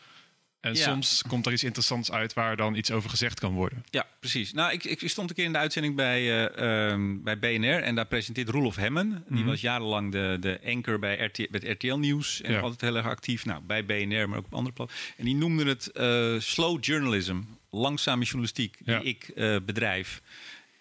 En 0.60 0.74
Ja. 0.76 0.84
soms 0.84 1.24
komt 1.28 1.46
er 1.46 1.52
iets 1.52 1.64
interessants 1.64 2.12
uit 2.12 2.34
waar 2.34 2.56
dan 2.56 2.76
iets 2.76 2.92
over 2.92 3.10
gezegd 3.10 3.40
kan 3.40 3.54
worden. 3.54 3.86
Ja, 3.90 4.08
precies. 4.20 4.54
Nou, 4.54 4.72
ik, 4.72 4.84
ik 4.84 5.10
stond 5.10 5.30
een 5.30 5.36
keer 5.36 5.46
in 5.46 5.52
de 5.52 5.58
uitzending 5.58 5.96
bij, 5.96 6.48
eh, 6.56 6.90
ehm, 6.92 7.22
bij 7.24 7.40
BNR 7.40 7.82
en 7.84 7.96
daar 7.96 8.06
presenteert 8.08 8.50
Roelof 8.50 8.76
Hemmen. 8.76 9.24
Die 9.28 9.38
Mhm. 9.40 9.48
was 9.48 9.62
jarenlang 9.62 10.12
de, 10.12 10.38
de 10.40 10.60
anchor 10.66 11.00
bij 11.00 11.18
RT, 11.26 11.38
bij 11.50 11.62
het 11.64 11.84
RTL 11.84 11.96
Nieuws 11.96 12.42
en 12.42 12.52
Ja. 12.54 12.60
altijd 12.60 12.82
heel 12.82 12.96
erg 12.96 13.06
actief. 13.06 13.46
Nou, 13.46 13.62
bij 13.62 13.86
BNR, 13.86 14.30
maar 14.30 14.38
ook 14.38 14.46
op 14.46 14.54
andere 14.54 14.76
plaatsen. 14.76 15.00
En 15.18 15.26
die 15.26 15.36
noemde 15.36 15.66
het 15.66 15.88
eh, 15.92 16.36
slow 16.40 16.84
journalism, 16.84 17.38
langzame 17.70 18.24
journalistiek, 18.24 18.78
die 18.86 18.94
Ja. 18.94 19.02
ik 19.02 19.24
eh, 19.36 19.56
bedrijf. 19.66 20.22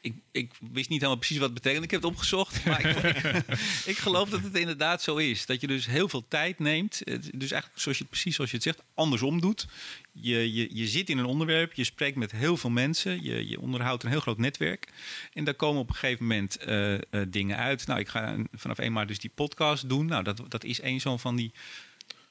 Ik, 0.06 0.14
ik 0.32 0.52
wist 0.72 0.88
niet 0.88 1.00
helemaal 1.00 1.16
precies 1.18 1.38
wat 1.38 1.50
het 1.50 1.54
betekent. 1.62 1.84
Ik 1.84 1.90
heb 1.90 2.02
het 2.02 2.10
opgezocht. 2.10 2.64
Maar 2.64 2.84
ik, 2.86 2.96
ik, 3.16 3.42
ik 3.92 3.98
geloof 3.98 4.28
dat 4.28 4.42
het 4.42 4.56
inderdaad 4.56 5.02
zo 5.02 5.16
is. 5.16 5.46
Dat 5.46 5.60
je 5.60 5.66
dus 5.66 5.86
heel 5.86 6.08
veel 6.08 6.24
tijd 6.28 6.58
neemt. 6.58 7.02
Dus 7.34 7.50
eigenlijk 7.50 7.80
zoals 7.80 7.98
je, 7.98 8.04
precies 8.04 8.34
zoals 8.34 8.50
je 8.50 8.56
het 8.56 8.64
zegt, 8.66 8.82
andersom 8.94 9.40
doet. 9.40 9.66
Je, 10.12 10.52
je, 10.52 10.68
je 10.76 10.86
zit 10.86 11.10
in 11.10 11.18
een 11.18 11.24
onderwerp, 11.24 11.72
je 11.72 11.84
spreekt 11.84 12.16
met 12.16 12.30
heel 12.30 12.56
veel 12.56 12.70
mensen, 12.70 13.22
je, 13.22 13.48
je 13.48 13.60
onderhoudt 13.60 14.02
een 14.02 14.10
heel 14.10 14.20
groot 14.20 14.38
netwerk. 14.38 14.88
En 15.32 15.44
daar 15.44 15.54
komen 15.54 15.80
op 15.80 15.88
een 15.88 15.94
gegeven 15.94 16.24
moment 16.26 16.56
eh, 16.56 16.94
eh, 16.94 17.00
dingen 17.28 17.56
uit. 17.56 17.86
Nou, 17.86 18.00
ik 18.00 18.08
ga 18.08 18.36
vanaf 18.52 18.78
1 18.78 18.92
maart 18.92 19.08
dus 19.08 19.18
die 19.18 19.30
podcast 19.34 19.88
doen. 19.88 20.06
Nou, 20.06 20.22
dat, 20.22 20.42
dat 20.48 20.64
is 20.64 20.82
een 20.82 21.00
zo'n 21.00 21.18
van 21.18 21.36
die 21.36 21.52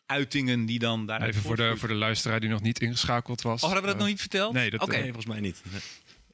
uitingen 0.05 0.65
die 0.65 0.79
dan 0.79 1.05
daaruit 1.05 1.29
Even 1.31 1.41
voor 1.45 1.55
de, 1.55 1.73
voor 1.77 1.87
de 1.87 1.93
luisteraar 1.93 2.39
die 2.39 2.49
nog 2.49 2.61
niet 2.61 2.79
ingeschakeld 2.79 3.41
was. 3.41 3.55
Oh, 3.55 3.61
hadden 3.61 3.81
we 3.81 3.85
dat 3.87 3.95
Eh, 3.95 4.01
nog 4.01 4.09
niet 4.11 4.19
verteld? 4.19 4.53
nee, 4.53 4.69
dat- 4.69 4.81
Oké. 4.81 4.91
Nee, 4.91 5.03
volgens 5.03 5.25
mij 5.25 5.39
niet. 5.39 5.61
Nee. 5.71 5.81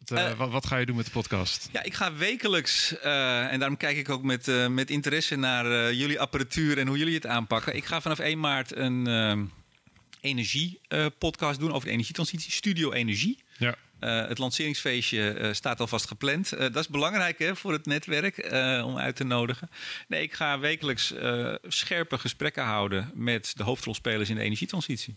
Wat, 0.05 0.17
eh, 0.17 0.31
Eh, 0.31 0.37
wat, 0.37 0.49
wat 0.49 0.65
ga 0.65 0.77
je 0.77 0.85
doen 0.85 0.95
met 0.95 1.05
de 1.05 1.11
podcast? 1.11 1.69
Ja, 1.71 1.83
ik 1.83 1.93
ga 1.93 2.13
wekelijks, 2.13 2.97
eh, 2.97 3.51
en 3.51 3.59
daarom 3.59 3.77
kijk 3.77 3.97
ik 3.97 4.09
ook 4.09 4.23
met, 4.23 4.69
met 4.69 4.89
interesse 4.89 5.35
naar 5.35 5.93
jullie 5.93 6.19
apparatuur 6.19 6.77
en 6.77 6.87
hoe 6.87 6.97
jullie 6.97 7.15
het 7.15 7.25
aanpakken. 7.25 7.75
Ik 7.75 7.85
ga 7.85 8.01
vanaf 8.01 8.19
1 8.19 8.39
maart 8.39 8.75
een 8.75 9.51
energie-podcast 10.21 11.59
doen 11.59 11.71
over 11.71 11.87
de 11.87 11.93
energietransitie, 11.93 12.51
Studio 12.51 12.91
Energie. 12.91 13.43
Ja. 13.57 13.75
Het 13.99 14.37
lanceringsfeestje 14.37 15.49
staat 15.53 15.79
alvast 15.79 16.07
gepland. 16.07 16.49
Dat 16.49 16.75
is 16.75 16.87
belangrijk 16.87 17.39
hè, 17.39 17.55
voor 17.55 17.71
het 17.71 17.85
netwerk 17.85 18.49
om 18.85 18.97
uit 18.97 19.15
te 19.15 19.23
nodigen. 19.23 19.69
Nee, 20.07 20.21
ik 20.21 20.33
ga 20.33 20.59
wekelijks 20.59 21.13
scherpe 21.63 22.17
gesprekken 22.17 22.63
houden 22.63 23.11
met 23.13 23.53
de 23.57 23.63
hoofdrolspelers 23.63 24.29
in 24.29 24.35
de 24.35 24.41
energietransitie. 24.41 25.15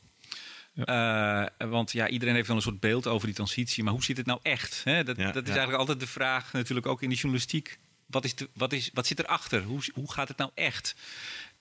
Eh, 0.74 1.44
want 1.58 1.92
ja, 1.92 2.08
iedereen 2.08 2.34
heeft 2.34 2.46
wel 2.46 2.56
een 2.56 2.62
soort 2.62 2.80
beeld 2.80 3.06
over 3.06 3.26
die 3.26 3.36
transitie. 3.36 3.84
Maar 3.84 3.92
hoe 3.92 4.04
zit 4.04 4.16
het 4.16 4.26
nou 4.26 4.38
echt? 4.42 4.80
Hè? 4.84 5.04
Dat, 5.04 5.16
Ja, 5.16 5.30
dat 5.32 5.42
is 5.42 5.48
eigenlijk 5.48 5.78
altijd 5.78 6.00
de 6.00 6.06
vraag, 6.06 6.52
natuurlijk 6.52 6.86
ook 6.86 7.02
in 7.02 7.08
de 7.08 7.14
journalistiek. 7.14 7.78
Wat, 8.06 8.24
is 8.24 8.34
de, 8.34 8.48
wat, 8.54 8.72
is, 8.72 8.90
wat 8.92 9.06
zit 9.06 9.18
erachter? 9.18 9.62
Hoe, 9.62 9.80
hoe 9.94 10.12
gaat 10.12 10.28
het 10.28 10.36
nou 10.36 10.50
echt? 10.54 10.94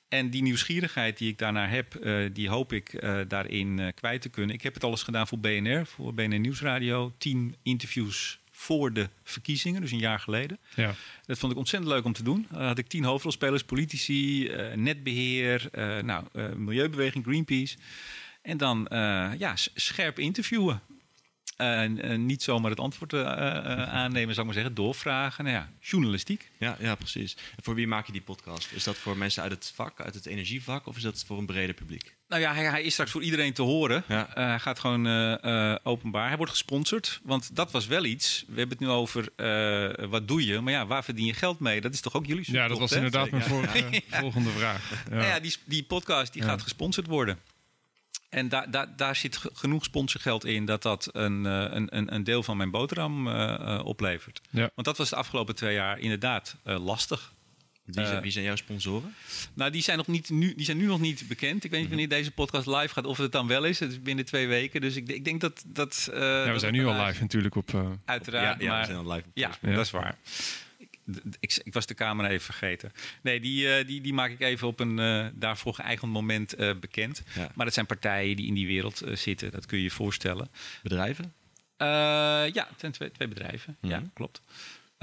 En 0.07 0.29
die 0.29 0.41
nieuwsgierigheid 0.41 1.17
die 1.17 1.29
ik 1.29 1.37
daarnaar 1.37 1.69
heb, 1.69 1.95
eh, 1.95 2.15
die 2.33 2.49
hoop 2.49 2.73
ik 2.73 2.93
eh, 2.93 3.19
daarin 3.27 3.91
kwijt 3.95 4.21
te 4.21 4.29
kunnen. 4.29 4.55
Ik 4.55 4.61
heb 4.61 4.73
het 4.73 4.83
alles 4.83 5.03
gedaan 5.03 5.27
voor 5.27 5.39
BNR, 5.39 5.85
voor 5.85 6.13
BNR 6.13 6.39
Nieuwsradio. 6.39 7.13
Tien 7.17 7.55
interviews 7.63 8.39
voor 8.51 8.93
de 8.93 9.09
verkiezingen, 9.23 9.81
dus 9.81 9.91
een 9.91 9.97
jaar 9.97 10.19
geleden. 10.19 10.59
Ja. 10.75 10.93
Dat 11.25 11.37
vond 11.37 11.51
ik 11.51 11.57
ontzettend 11.57 11.91
leuk 11.91 12.05
om 12.05 12.13
te 12.13 12.23
doen. 12.23 12.47
Had 12.51 12.77
ik 12.77 12.87
tien 12.87 13.03
hoofdrolspelers, 13.03 13.63
politici, 13.63 14.47
eh, 14.47 14.75
netbeheer, 14.75 15.67
eh, 15.71 15.99
nou, 15.99 16.25
milieubeweging, 16.55 17.23
Greenpeace. 17.23 17.77
En 18.43 18.57
dan 18.57 18.87
eh, 18.87 19.31
ja, 19.37 19.55
scherp 19.75 20.19
interviewen. 20.19 20.81
En 21.57 22.01
eh, 22.01 22.17
niet 22.17 22.43
zomaar 22.43 22.69
het 22.69 22.79
antwoord 22.79 23.13
eh, 23.13 23.21
eh, 23.21 23.27
aannemen, 23.93 24.35
zou 24.35 24.39
ik 24.47 24.53
maar 24.53 24.53
zeggen. 24.63 24.73
Doorvragen. 24.73 25.43
Nou 25.43 25.55
ja, 25.55 25.69
journalistiek. 25.81 26.51
Ja, 26.59 26.77
ja, 26.79 26.95
precies. 26.95 27.33
En 27.55 27.63
voor 27.63 27.75
wie 27.75 27.87
maak 27.87 28.05
je 28.05 28.11
die 28.11 28.21
podcast? 28.21 28.71
Is 28.71 28.83
dat 28.83 28.97
voor 28.97 29.17
mensen 29.17 29.43
uit 29.43 29.51
het 29.51 29.71
vak, 29.75 30.01
uit 30.01 30.13
het 30.13 30.25
energievak, 30.25 30.87
of 30.87 30.95
is 30.95 31.01
dat 31.01 31.23
voor 31.27 31.37
een 31.37 31.45
breder 31.45 31.75
publiek? 31.75 32.15
Nou 32.27 32.41
ja, 32.41 32.53
hij, 32.53 32.63
hij 32.65 32.83
is 32.83 32.91
straks 32.93 33.11
voor 33.11 33.23
iedereen 33.23 33.53
te 33.53 33.61
horen. 33.61 34.03
Ja. 34.07 34.27
Eh, 34.35 34.45
hij 34.45 34.59
gaat 34.59 34.79
gewoon 34.79 35.07
eh, 35.07 35.71
eh, 35.71 35.79
openbaar. 35.83 36.27
Hij 36.27 36.37
wordt 36.37 36.51
gesponsord. 36.51 37.19
Want 37.23 37.55
dat 37.55 37.71
was 37.71 37.87
wel 37.87 38.05
iets. 38.05 38.43
We 38.47 38.59
hebben 38.59 38.77
het 38.77 38.87
nu 38.87 38.93
over 38.93 39.27
eh, 39.35 40.05
wat 40.09 40.27
doe 40.27 40.45
je. 40.45 40.59
Maar 40.61 40.73
ja, 40.73 40.85
waar 40.85 41.03
verdien 41.03 41.25
je 41.25 41.33
geld 41.33 41.59
mee? 41.59 41.81
Dat 41.81 41.93
is 41.93 42.01
toch 42.01 42.13
ook 42.13 42.25
jullie 42.25 42.51
ja, 42.51 42.67
dat 42.67 42.79
was 42.79 42.89
hè? 42.89 42.95
inderdaad 42.95 43.29
mijn 43.31 43.43
Ja. 43.43 43.49
vorige- 43.49 44.01
volgende 44.23 44.49
vraag. 44.49 44.89
Ja. 45.09 45.15
Nou 45.15 45.27
ja, 45.27 45.39
die, 45.39 45.55
die 45.65 45.83
podcast 45.83 46.33
die 46.33 46.41
Ja. 46.41 46.47
gaat 46.47 46.61
gesponsord 46.61 47.07
worden. 47.07 47.39
En 48.33 48.49
daar 48.49 48.71
daar 48.71 48.95
daar 48.95 49.15
zit 49.15 49.37
ge- 49.37 49.49
genoeg 49.53 49.83
sponsorgeld 49.83 50.45
in 50.45 50.65
dat 50.65 50.81
dat 50.81 51.09
een, 51.11 51.45
eh, 51.45 51.65
een, 51.69 51.97
een, 51.97 52.13
een 52.13 52.23
deel 52.23 52.43
van 52.43 52.57
mijn 52.57 52.71
boterham 52.71 53.27
eh, 53.27 53.53
eh, 53.53 53.85
oplevert. 53.85 54.41
Ja. 54.49 54.69
Want 54.75 54.87
dat 54.87 54.97
was 54.97 55.09
de 55.09 55.15
afgelopen 55.15 55.55
twee 55.55 55.73
jaar 55.73 55.99
inderdaad 55.99 56.55
eh, 56.63 56.83
lastig. 56.85 57.33
Wie, 57.85 58.05
zijn, 58.05 58.21
wie 58.21 58.31
zijn 58.31 58.45
jouw 58.45 58.55
sponsoren? 58.55 59.15
Nou, 59.53 59.71
die 59.71 59.81
zijn, 59.81 59.97
nog 59.97 60.07
niet, 60.07 60.29
nu, 60.29 60.55
die 60.55 60.65
zijn 60.65 60.77
nu 60.77 60.85
nog 60.85 60.99
niet 60.99 61.27
bekend. 61.27 61.63
Ik 61.63 61.71
weet 61.71 61.79
niet 61.79 61.89
wanneer 61.89 62.09
deze 62.09 62.31
podcast 62.31 62.67
live 62.67 62.87
gaat, 62.93 63.05
of 63.05 63.17
het 63.17 63.31
dan 63.31 63.47
wel 63.47 63.63
is. 63.63 63.79
Het 63.79 63.91
is 63.91 64.01
binnen 64.01 64.25
twee 64.25 64.47
weken. 64.47 64.81
Dus 64.81 64.95
ik, 64.95 65.09
ik 65.09 65.25
denk 65.25 65.41
dat... 65.41 65.63
dat 65.67 66.09
eh, 66.13 66.19
Ja, 66.19 66.43
we 66.45 66.51
dat 66.51 66.59
zijn 66.59 66.73
nu 66.73 66.85
al 66.85 67.05
live 67.05 67.21
natuurlijk 67.21 67.55
op... 67.55 67.73
eh, 67.73 67.85
Uiteraard, 68.05 68.59
ja, 68.61 68.65
ja, 68.65 68.71
maar... 68.71 68.79
we 68.79 68.85
zijn 68.93 68.97
al 69.05 69.11
live. 69.13 69.25
op 69.27 69.31
Ja, 69.33 69.47
Facebook. 69.47 69.69
Ja. 69.69 69.75
dat 69.75 69.85
is 69.85 69.91
waar. 69.91 70.15
Ik, 71.39 71.59
ik, 71.63 71.73
was 71.73 71.85
de 71.85 71.93
camera 71.93 72.29
even 72.29 72.45
vergeten. 72.45 72.91
Nee, 73.21 73.39
die, 73.39 73.75
eh, 73.75 73.87
die, 73.87 74.01
die 74.01 74.13
maak 74.13 74.31
ik 74.31 74.39
even 74.39 74.67
op 74.67 74.79
een 74.79 74.99
eh, 74.99 75.25
daarvoor 75.33 75.73
geëigend 75.73 76.11
moment 76.11 76.53
eh, 76.53 76.71
bekend. 76.79 77.23
Ja. 77.35 77.51
Maar 77.55 77.65
het 77.65 77.75
zijn 77.75 77.85
partijen 77.85 78.35
die 78.35 78.47
in 78.47 78.53
die 78.53 78.67
wereld 78.67 79.01
zitten. 79.13 79.51
Dat 79.51 79.65
kun 79.65 79.77
je 79.77 79.83
je 79.83 79.91
voorstellen. 79.91 80.49
Bedrijven? 80.83 81.33
Ja, 81.77 82.67
het 82.69 82.79
zijn 82.79 82.91
twee, 82.91 83.11
twee 83.11 83.27
bedrijven. 83.27 83.77
Mhm. 83.81 83.91
Ja, 83.91 84.03
klopt. 84.13 84.41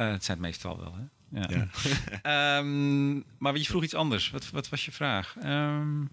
Eh, 0.01 0.11
het 0.11 0.25
zijn 0.25 0.37
het 0.37 0.47
meestal 0.47 0.79
wel, 0.79 0.95
hè? 0.95 1.05
Ja. 1.41 1.49
Ja. 1.49 1.69
Ehm, 2.59 3.15
maar 3.39 3.57
je 3.57 3.65
vroeg 3.65 3.83
iets 3.83 3.95
anders. 3.95 4.31
Wat, 4.31 4.51
wat 4.51 4.69
was 4.69 4.85
je 4.85 4.93
vraag? 4.93 5.37
Ehm, 5.43 6.05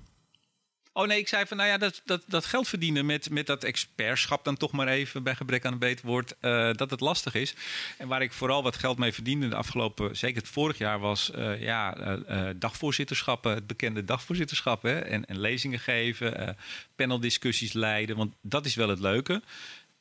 oh 0.98 1.08
nee, 1.08 1.20
ik 1.20 1.28
zei 1.28 1.46
van, 1.46 1.58
nou 1.58 1.70
ja, 1.70 1.78
dat, 1.78 2.02
dat, 2.06 2.24
dat 2.28 2.46
geld 2.46 2.68
verdienen 2.68 3.06
met, 3.06 3.30
met 3.30 3.48
dat 3.48 3.64
expertschap 3.64 4.46
dan 4.46 4.58
toch 4.58 4.72
maar 4.72 4.88
even 4.88 5.24
bij 5.24 5.36
gebrek 5.36 5.66
aan 5.66 5.74
een 5.74 5.80
beter 5.80 6.06
woord, 6.06 6.36
eh, 6.40 6.74
dat 6.74 6.90
het 6.90 7.00
lastig 7.00 7.34
is. 7.34 7.56
En 7.98 8.08
waar 8.08 8.22
ik 8.22 8.34
vooral 8.34 8.64
wat 8.64 8.76
geld 8.76 8.98
mee 8.98 9.14
verdiende 9.14 9.48
de 9.48 9.56
afgelopen, 9.56 10.18
zeker 10.18 10.42
het 10.42 10.52
vorig 10.52 10.78
jaar, 10.78 11.00
was 11.00 11.32
eh, 11.32 11.62
ja, 11.62 11.96
eh, 11.98 12.50
dagvoorzitterschappen, 12.56 13.54
het 13.54 13.68
bekende 13.68 14.04
dagvoorzitterschap 14.04 14.82
hè, 14.82 15.00
en, 15.00 15.26
en 15.26 15.40
lezingen 15.40 15.80
geven, 15.80 16.58
paneldiscussies 16.96 17.74
leiden, 17.74 18.18
want 18.18 18.34
dat 18.42 18.66
is 18.66 18.76
wel 18.76 18.90
het 18.90 19.00
leuke. 19.00 19.42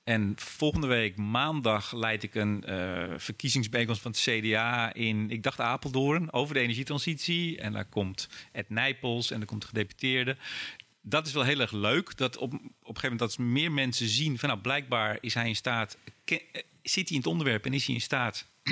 En 0.04 0.32
volgende 0.36 0.86
week 0.86 1.16
maandag 1.16 1.92
leid 1.92 2.22
ik 2.22 2.34
een 2.34 2.64
eh 2.64 3.04
verkiezingsbijeenkomst 3.16 4.02
van 4.02 4.10
het 4.10 4.20
CDA 4.20 4.94
in, 4.94 5.30
ik 5.30 5.42
dacht 5.42 5.60
Apeldoorn, 5.60 6.32
over 6.32 6.54
de 6.54 6.60
energietransitie. 6.60 7.58
En 7.58 7.72
daar 7.72 7.84
komt 7.84 8.28
Ed 8.52 8.70
Nijpels 8.70 9.30
en 9.30 9.40
er 9.40 9.46
komt 9.46 9.60
de 9.60 9.66
gedeputeerde. 9.66 10.36
Dat 11.08 11.26
is 11.26 11.32
wel 11.32 11.42
heel 11.42 11.60
erg 11.60 11.72
leuk. 11.72 12.16
Dat 12.16 12.36
op, 12.36 12.52
op 12.52 12.60
een 12.60 12.70
gegeven 12.80 13.02
moment 13.02 13.18
dat 13.18 13.38
meer 13.38 13.72
mensen 13.72 14.08
zien 14.08 14.38
van 14.38 14.48
nou 14.48 14.60
blijkbaar 14.60 15.18
is 15.20 15.34
hij 15.34 15.48
in 15.48 15.56
staat, 15.56 15.98
eh, 16.24 16.38
zit 16.82 17.08
hij 17.08 17.16
in 17.16 17.16
het 17.16 17.26
onderwerp 17.26 17.64
en 17.64 17.72
is 17.72 17.86
hij 17.86 17.94
in 17.94 18.00
staat 18.00 18.46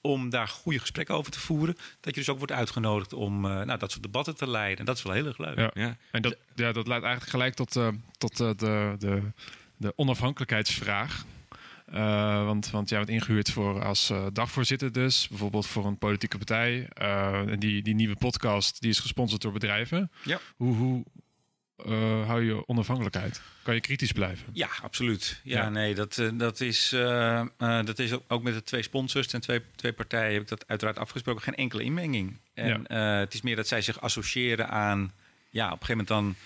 om 0.00 0.30
daar 0.30 0.48
goede 0.48 0.78
gesprekken 0.78 1.14
over 1.14 1.32
te 1.32 1.40
voeren. 1.40 1.74
Dat 2.00 2.14
je 2.14 2.20
dus 2.20 2.28
ook 2.28 2.38
wordt 2.38 2.52
uitgenodigd 2.52 3.12
om 3.12 3.44
eh, 3.44 3.50
nou, 3.50 3.78
dat 3.78 3.90
soort 3.90 4.02
debatten 4.02 4.36
te 4.36 4.48
leiden. 4.48 4.78
En 4.78 4.84
dat 4.84 4.96
is 4.96 5.02
wel 5.02 5.12
heel 5.12 5.26
erg 5.26 5.38
leuk. 5.38 5.56
ja. 5.56 5.70
Ja. 5.74 5.96
En 6.10 6.22
dat, 6.22 6.36
ja, 6.54 6.72
dat 6.72 6.86
leidt 6.86 7.04
eigenlijk 7.04 7.32
gelijk 7.32 7.54
tot, 7.54 7.76
eh, 7.76 7.88
tot 8.18 8.36
de, 8.36 8.94
de, 8.98 9.22
de 9.76 9.92
onafhankelijkheidsvraag. 9.96 11.24
Eh, 11.92 12.44
want, 12.44 12.70
want 12.70 12.88
jij 12.88 12.98
bent 12.98 13.10
ingehuurd 13.10 13.50
voor 13.50 13.84
als 13.84 14.10
eh, 14.10 14.26
dagvoorzitter 14.32 14.92
dus. 14.92 15.28
Bijvoorbeeld 15.28 15.66
voor 15.66 15.86
een 15.86 15.98
politieke 15.98 16.36
partij. 16.36 16.88
Eh, 16.92 17.48
en 17.48 17.58
die, 17.58 17.82
die 17.82 17.94
nieuwe 17.94 18.16
podcast 18.16 18.80
die 18.80 18.90
is 18.90 18.98
gesponsord 18.98 19.42
door 19.42 19.52
bedrijven. 19.52 20.10
Ja. 20.24 20.40
Hoe, 20.56 20.74
hoe, 20.74 21.04
eh, 21.86 22.26
hou 22.26 22.44
je 22.44 22.68
onafhankelijkheid? 22.68 23.40
Kan 23.62 23.74
je 23.74 23.80
kritisch 23.80 24.12
blijven? 24.12 24.46
Ja, 24.52 24.68
absoluut. 24.82 25.40
Ja, 25.44 25.62
Ja. 25.62 25.68
nee, 25.68 25.94
dat, 25.94 26.18
eh, 26.18 26.28
dat 26.32 26.60
is, 26.60 26.92
eh, 26.92 27.40
eh, 27.40 27.46
dat 27.86 27.98
is 27.98 28.12
ook- 28.28 28.42
met 28.42 28.54
de 28.54 28.62
twee 28.62 28.82
sponsors 28.82 29.26
en 29.32 29.40
twee, 29.40 29.60
twee 29.74 29.92
partijen 29.92 30.32
heb 30.32 30.42
ik 30.42 30.48
dat 30.48 30.68
uiteraard 30.68 30.98
afgesproken. 30.98 31.42
Geen 31.42 31.54
enkele 31.54 31.82
inmenging. 31.82 32.36
En 32.54 32.86
eh, 32.86 33.18
het 33.18 33.34
is 33.34 33.40
meer 33.42 33.56
dat 33.56 33.68
zij 33.68 33.80
zich 33.82 34.00
associëren 34.00 34.68
aan, 34.68 35.12
ja, 35.50 35.66
op 35.72 35.80
een 35.80 35.86
gegeven 35.86 36.04
moment 36.08 36.08
dan 36.08 36.44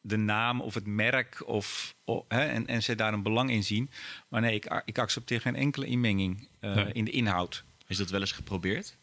de 0.00 0.16
naam 0.16 0.60
of 0.60 0.74
het 0.74 0.86
merk 0.86 1.42
of, 1.48 1.94
o- 2.04 2.24
hè, 2.28 2.44
en, 2.46 2.66
en 2.66 2.82
ze 2.82 2.94
daar 2.94 3.12
een 3.12 3.22
belang 3.22 3.50
in 3.50 3.64
zien. 3.64 3.90
Maar 4.28 4.40
nee, 4.40 4.54
ik, 4.54 4.82
ik 4.84 4.98
accepteer 4.98 5.40
geen 5.40 5.56
enkele 5.56 5.86
inmenging 5.86 6.48
eh, 6.60 6.74
Nee. 6.74 6.92
in 6.92 7.04
de 7.04 7.10
inhoud. 7.10 7.64
Is 7.86 7.96
dat 7.96 8.10
wel 8.10 8.20
eens 8.20 8.32
geprobeerd? 8.32 8.96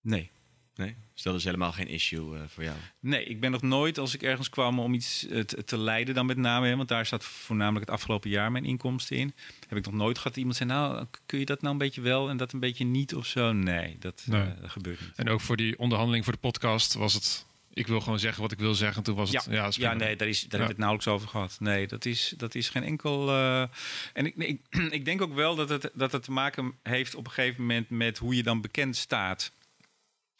Nee. 0.00 0.30
Nee? 0.76 0.94
Dus 1.14 1.22
dat 1.22 1.34
is 1.34 1.44
helemaal 1.44 1.72
geen 1.72 1.88
issue 1.88 2.36
eh, 2.36 2.42
voor 2.48 2.64
jou? 2.64 2.76
Nee, 3.00 3.24
ik 3.24 3.40
ben 3.40 3.50
nog 3.50 3.62
nooit, 3.62 3.98
als 3.98 4.14
ik 4.14 4.22
ergens 4.22 4.48
kwam 4.48 4.78
om 4.80 4.94
iets 4.94 5.26
eh, 5.28 5.40
te, 5.40 5.64
te 5.64 5.78
leiden, 5.78 6.14
dan 6.14 6.26
met 6.26 6.36
name, 6.36 6.66
hè, 6.68 6.76
want 6.76 6.88
daar 6.88 7.06
staat 7.06 7.24
voornamelijk 7.24 7.84
het 7.86 7.94
afgelopen 7.94 8.30
jaar 8.30 8.52
mijn 8.52 8.64
inkomsten 8.64 9.16
in. 9.16 9.34
Heb 9.68 9.78
ik 9.78 9.84
nog 9.84 9.94
nooit 9.94 10.16
gehad 10.16 10.32
dat 10.32 10.36
iemand 10.36 10.56
zei, 10.56 10.68
nou, 10.68 11.06
kun 11.26 11.38
je 11.38 11.44
dat 11.44 11.60
nou 11.60 11.72
een 11.72 11.78
beetje 11.78 12.00
wel 12.00 12.28
en 12.28 12.36
dat 12.36 12.52
een 12.52 12.60
beetje 12.60 12.84
niet 12.84 13.14
of 13.14 13.26
zo? 13.26 13.52
Nee, 13.52 13.96
dat, 13.98 14.22
Nee. 14.26 14.42
eh, 14.42 14.60
dat 14.60 14.70
gebeurt 14.70 15.00
niet. 15.00 15.12
En 15.16 15.28
ook 15.28 15.40
voor 15.40 15.56
die 15.56 15.78
onderhandeling 15.78 16.24
voor 16.24 16.32
de 16.32 16.38
podcast 16.38 16.94
was 16.94 17.14
het... 17.14 17.46
Ik 17.74 17.86
wil 17.86 18.00
gewoon 18.00 18.18
zeggen 18.18 18.42
wat 18.42 18.52
ik 18.52 18.58
wil 18.58 18.74
zeggen. 18.74 19.02
Toen 19.02 19.14
was 19.16 19.30
het... 19.32 19.44
Ja, 19.50 19.68
Ja, 19.70 19.94
nee, 19.94 20.16
daar, 20.16 20.28
is, 20.28 20.40
daar 20.40 20.50
Ja. 20.50 20.56
hebben 20.56 20.58
we 20.58 20.64
het 20.66 20.76
nauwelijks 20.76 21.08
over 21.08 21.28
gehad. 21.28 21.56
Nee, 21.60 21.86
dat 21.86 22.04
is, 22.04 22.34
dat 22.36 22.54
is 22.54 22.68
geen 22.68 22.82
enkel. 22.82 23.28
eh, 23.28 23.60
en 24.12 24.26
ik, 24.26 24.36
nee, 24.36 24.48
ik, 24.48 24.60
ik 24.98 25.04
denk 25.04 25.22
ook 25.22 25.34
wel 25.34 25.54
dat 25.54 25.68
het, 25.68 25.90
dat 25.94 26.12
het 26.12 26.22
te 26.22 26.30
maken 26.32 26.72
heeft 26.82 27.14
op 27.14 27.26
een 27.26 27.32
gegeven 27.32 27.60
moment 27.60 27.90
met 27.90 28.18
hoe 28.18 28.36
je 28.36 28.42
dan 28.42 28.60
bekend 28.60 28.96
staat. 28.96 29.52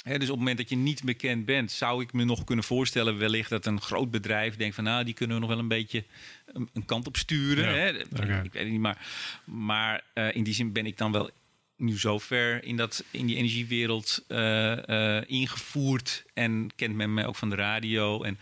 Dus 0.03 0.15
op 0.15 0.21
het 0.21 0.39
moment 0.39 0.57
dat 0.57 0.69
je 0.69 0.77
niet 0.77 1.05
bekend 1.05 1.45
bent, 1.45 1.73
zou 1.73 2.03
ik 2.03 2.13
me 2.13 2.25
nog 2.25 2.45
kunnen 2.45 2.65
voorstellen, 2.65 3.19
wellicht 3.19 3.51
dat 3.51 3.67
een 3.67 3.81
groot 3.81 4.11
bedrijf 4.11 4.57
denkt 4.57 4.75
van, 4.75 4.85
nou, 4.85 5.05
die 5.05 5.15
kunnen 5.15 5.37
we 5.37 5.43
nog 5.43 5.51
wel 5.51 5.59
een 5.59 5.69
beetje 5.69 6.05
een, 6.47 6.69
een 6.73 6.85
kant 6.85 7.07
op 7.07 7.17
sturen. 7.17 7.75
Ja. 7.75 7.87
Ik 7.87 8.53
weet 8.53 8.63
het 8.63 8.69
niet, 8.69 8.81
maar, 8.81 9.07
maar 9.45 10.05
eh, 10.13 10.35
in 10.35 10.45
die 10.45 10.55
zin 10.55 10.73
ben 10.73 10.87
ik 10.87 10.99
dan 10.99 11.13
wel 11.13 11.31
nu 11.77 11.99
zo 11.99 12.19
ver 12.19 12.65
in, 12.65 12.77
dat, 12.77 13.05
in 13.11 13.27
die 13.27 13.37
energiewereld 13.37 14.25
eh, 14.29 15.17
eh, 15.17 15.25
ingevoerd 15.27 16.25
en 16.35 16.71
kent 16.77 16.95
men 16.95 17.15
mij 17.15 17.27
ook 17.27 17.37
van 17.37 17.51
de 17.51 17.57
radio. 17.57 18.23
En 18.23 18.39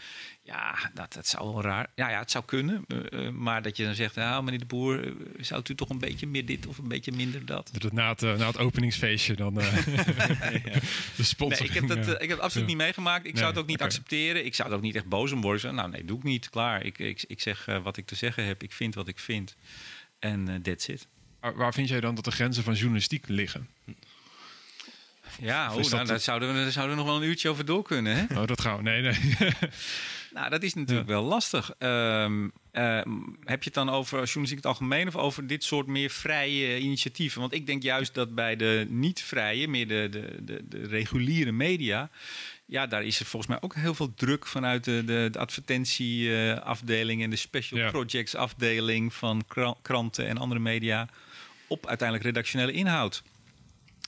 ja, 0.50 0.90
dat, 0.94 1.12
dat 1.12 1.26
zou 1.26 1.52
wel 1.52 1.62
raar. 1.62 1.86
Ja, 1.94 2.10
ja, 2.10 2.18
het 2.18 2.30
zou 2.30 2.44
kunnen. 2.44 2.84
eh, 2.88 3.26
eh, 3.26 3.32
maar 3.32 3.62
dat 3.62 3.76
je 3.76 3.84
dan 3.84 3.94
zegt, 3.94 4.14
nou, 4.14 4.42
meneer 4.44 4.58
de 4.58 4.64
Boer, 4.64 5.04
eh, 5.06 5.12
zou 5.40 5.62
u 5.70 5.74
toch 5.74 5.88
een 5.88 5.98
beetje 5.98 6.26
meer 6.26 6.46
dit 6.46 6.66
of 6.66 6.78
een 6.78 6.88
beetje 6.88 7.12
minder 7.12 7.44
dat? 7.46 7.70
Dat 7.72 7.82
het 7.82 7.92
na 7.92 8.08
het, 8.08 8.20
na 8.20 8.46
het 8.46 8.58
openingsfeestje 8.58 9.34
dan 9.36 9.54
de 9.58 9.60
Nee, 10.50 10.62
sponsoring. 11.20 11.74
ik 11.74 11.80
heb, 11.80 11.88
dat, 11.88 11.98
ik 12.22 12.28
heb 12.28 12.30
het 12.30 12.40
absoluut 12.40 12.66
ja. 12.68 12.74
niet 12.74 12.82
meegemaakt. 12.82 13.26
Ik 13.26 13.32
zou 13.34 13.44
het 13.46 13.54
Nee, 13.54 13.62
ook 13.64 13.70
niet 13.70 13.82
accepteren. 13.82 14.44
Ik 14.44 14.54
zou 14.54 14.68
er 14.70 14.74
ook 14.76 14.82
niet 14.82 14.94
echt 14.96 15.06
boos 15.08 15.32
om 15.32 15.40
worden. 15.40 15.74
Nou, 15.74 15.90
nee, 15.90 16.04
doe 16.04 16.16
ik 16.18 16.22
niet. 16.24 16.50
Klaar. 16.50 16.84
Ik, 16.84 16.98
ik, 16.98 17.24
ik 17.26 17.40
zeg 17.40 17.64
wat 17.82 17.96
ik 17.96 18.06
te 18.06 18.14
zeggen 18.14 18.44
heb. 18.46 18.62
Ik 18.62 18.72
vind 18.72 18.94
wat 18.94 19.08
ik 19.08 19.18
vind. 19.18 19.56
En 20.18 20.60
that's 20.62 20.88
it. 20.88 21.06
Waar, 21.40 21.72
vind 21.74 21.88
jij 21.88 22.00
dan 22.00 22.14
dat 22.14 22.24
de 22.24 22.30
grenzen 22.30 22.62
van 22.64 22.74
journalistiek 22.74 23.28
liggen? 23.28 23.68
Ja, 25.40 25.72
oh, 25.72 25.78
is 25.80 25.86
nou, 25.88 25.98
dat- 25.98 26.06
daar, 26.08 26.20
zouden 26.20 26.48
we, 26.54 26.54
daar 26.62 26.70
zouden 26.72 26.96
we 26.96 27.02
nog 27.02 27.10
wel 27.12 27.22
een 27.22 27.28
uurtje 27.28 27.48
over 27.48 27.64
door 27.64 27.82
kunnen. 27.82 28.16
Hè? 28.16 28.40
Oh, 28.40 28.46
dat 28.46 28.60
gaan 28.60 28.76
we. 28.76 28.82
Nee, 28.82 29.00
nee. 29.02 29.14
Nou, 30.32 30.50
dat 30.50 30.62
is 30.62 30.74
natuurlijk 30.74 31.08
wel 31.08 31.22
lastig. 31.22 31.70
Ehm, 31.78 32.48
ehm, 32.72 33.10
heb 33.44 33.58
je 33.62 33.64
het 33.64 33.74
dan 33.74 33.88
over 33.90 34.12
journalistiek 34.16 34.48
in 34.50 34.56
het 34.56 34.66
algemeen 34.80 35.06
of 35.08 35.16
over 35.16 35.46
dit 35.46 35.64
soort 35.64 35.86
meer 35.86 36.10
vrije 36.10 36.78
initiatieven? 36.78 37.40
Want 37.40 37.52
ik 37.54 37.66
denk 37.66 37.82
juist 37.82 38.14
dat 38.14 38.34
bij 38.34 38.56
de 38.56 38.86
niet-vrije, 38.88 39.68
meer 39.68 39.88
de, 39.88 40.08
de, 40.10 40.36
de, 40.44 40.68
de 40.68 40.86
reguliere 40.86 41.52
media. 41.52 42.10
Ja, 42.66 42.86
daar 42.86 43.04
is 43.04 43.20
er 43.20 43.26
volgens 43.26 43.52
mij 43.52 43.60
ook 43.62 43.74
heel 43.74 43.94
veel 43.94 44.14
druk 44.14 44.46
vanuit 44.46 44.84
de, 44.84 45.02
de, 45.04 45.28
de 45.32 45.38
advertentieafdeling 45.38 47.22
en 47.22 47.30
de 47.30 47.36
special 47.36 47.78
Ja. 47.80 47.90
projects 47.90 48.34
afdeling 48.34 49.14
van 49.14 49.44
kra- 49.48 49.74
kranten 49.82 50.26
en 50.26 50.38
andere 50.38 50.60
media 50.60 51.08
op 51.66 51.86
uiteindelijk 51.86 52.26
redactionele 52.28 52.72
inhoud. 52.72 53.22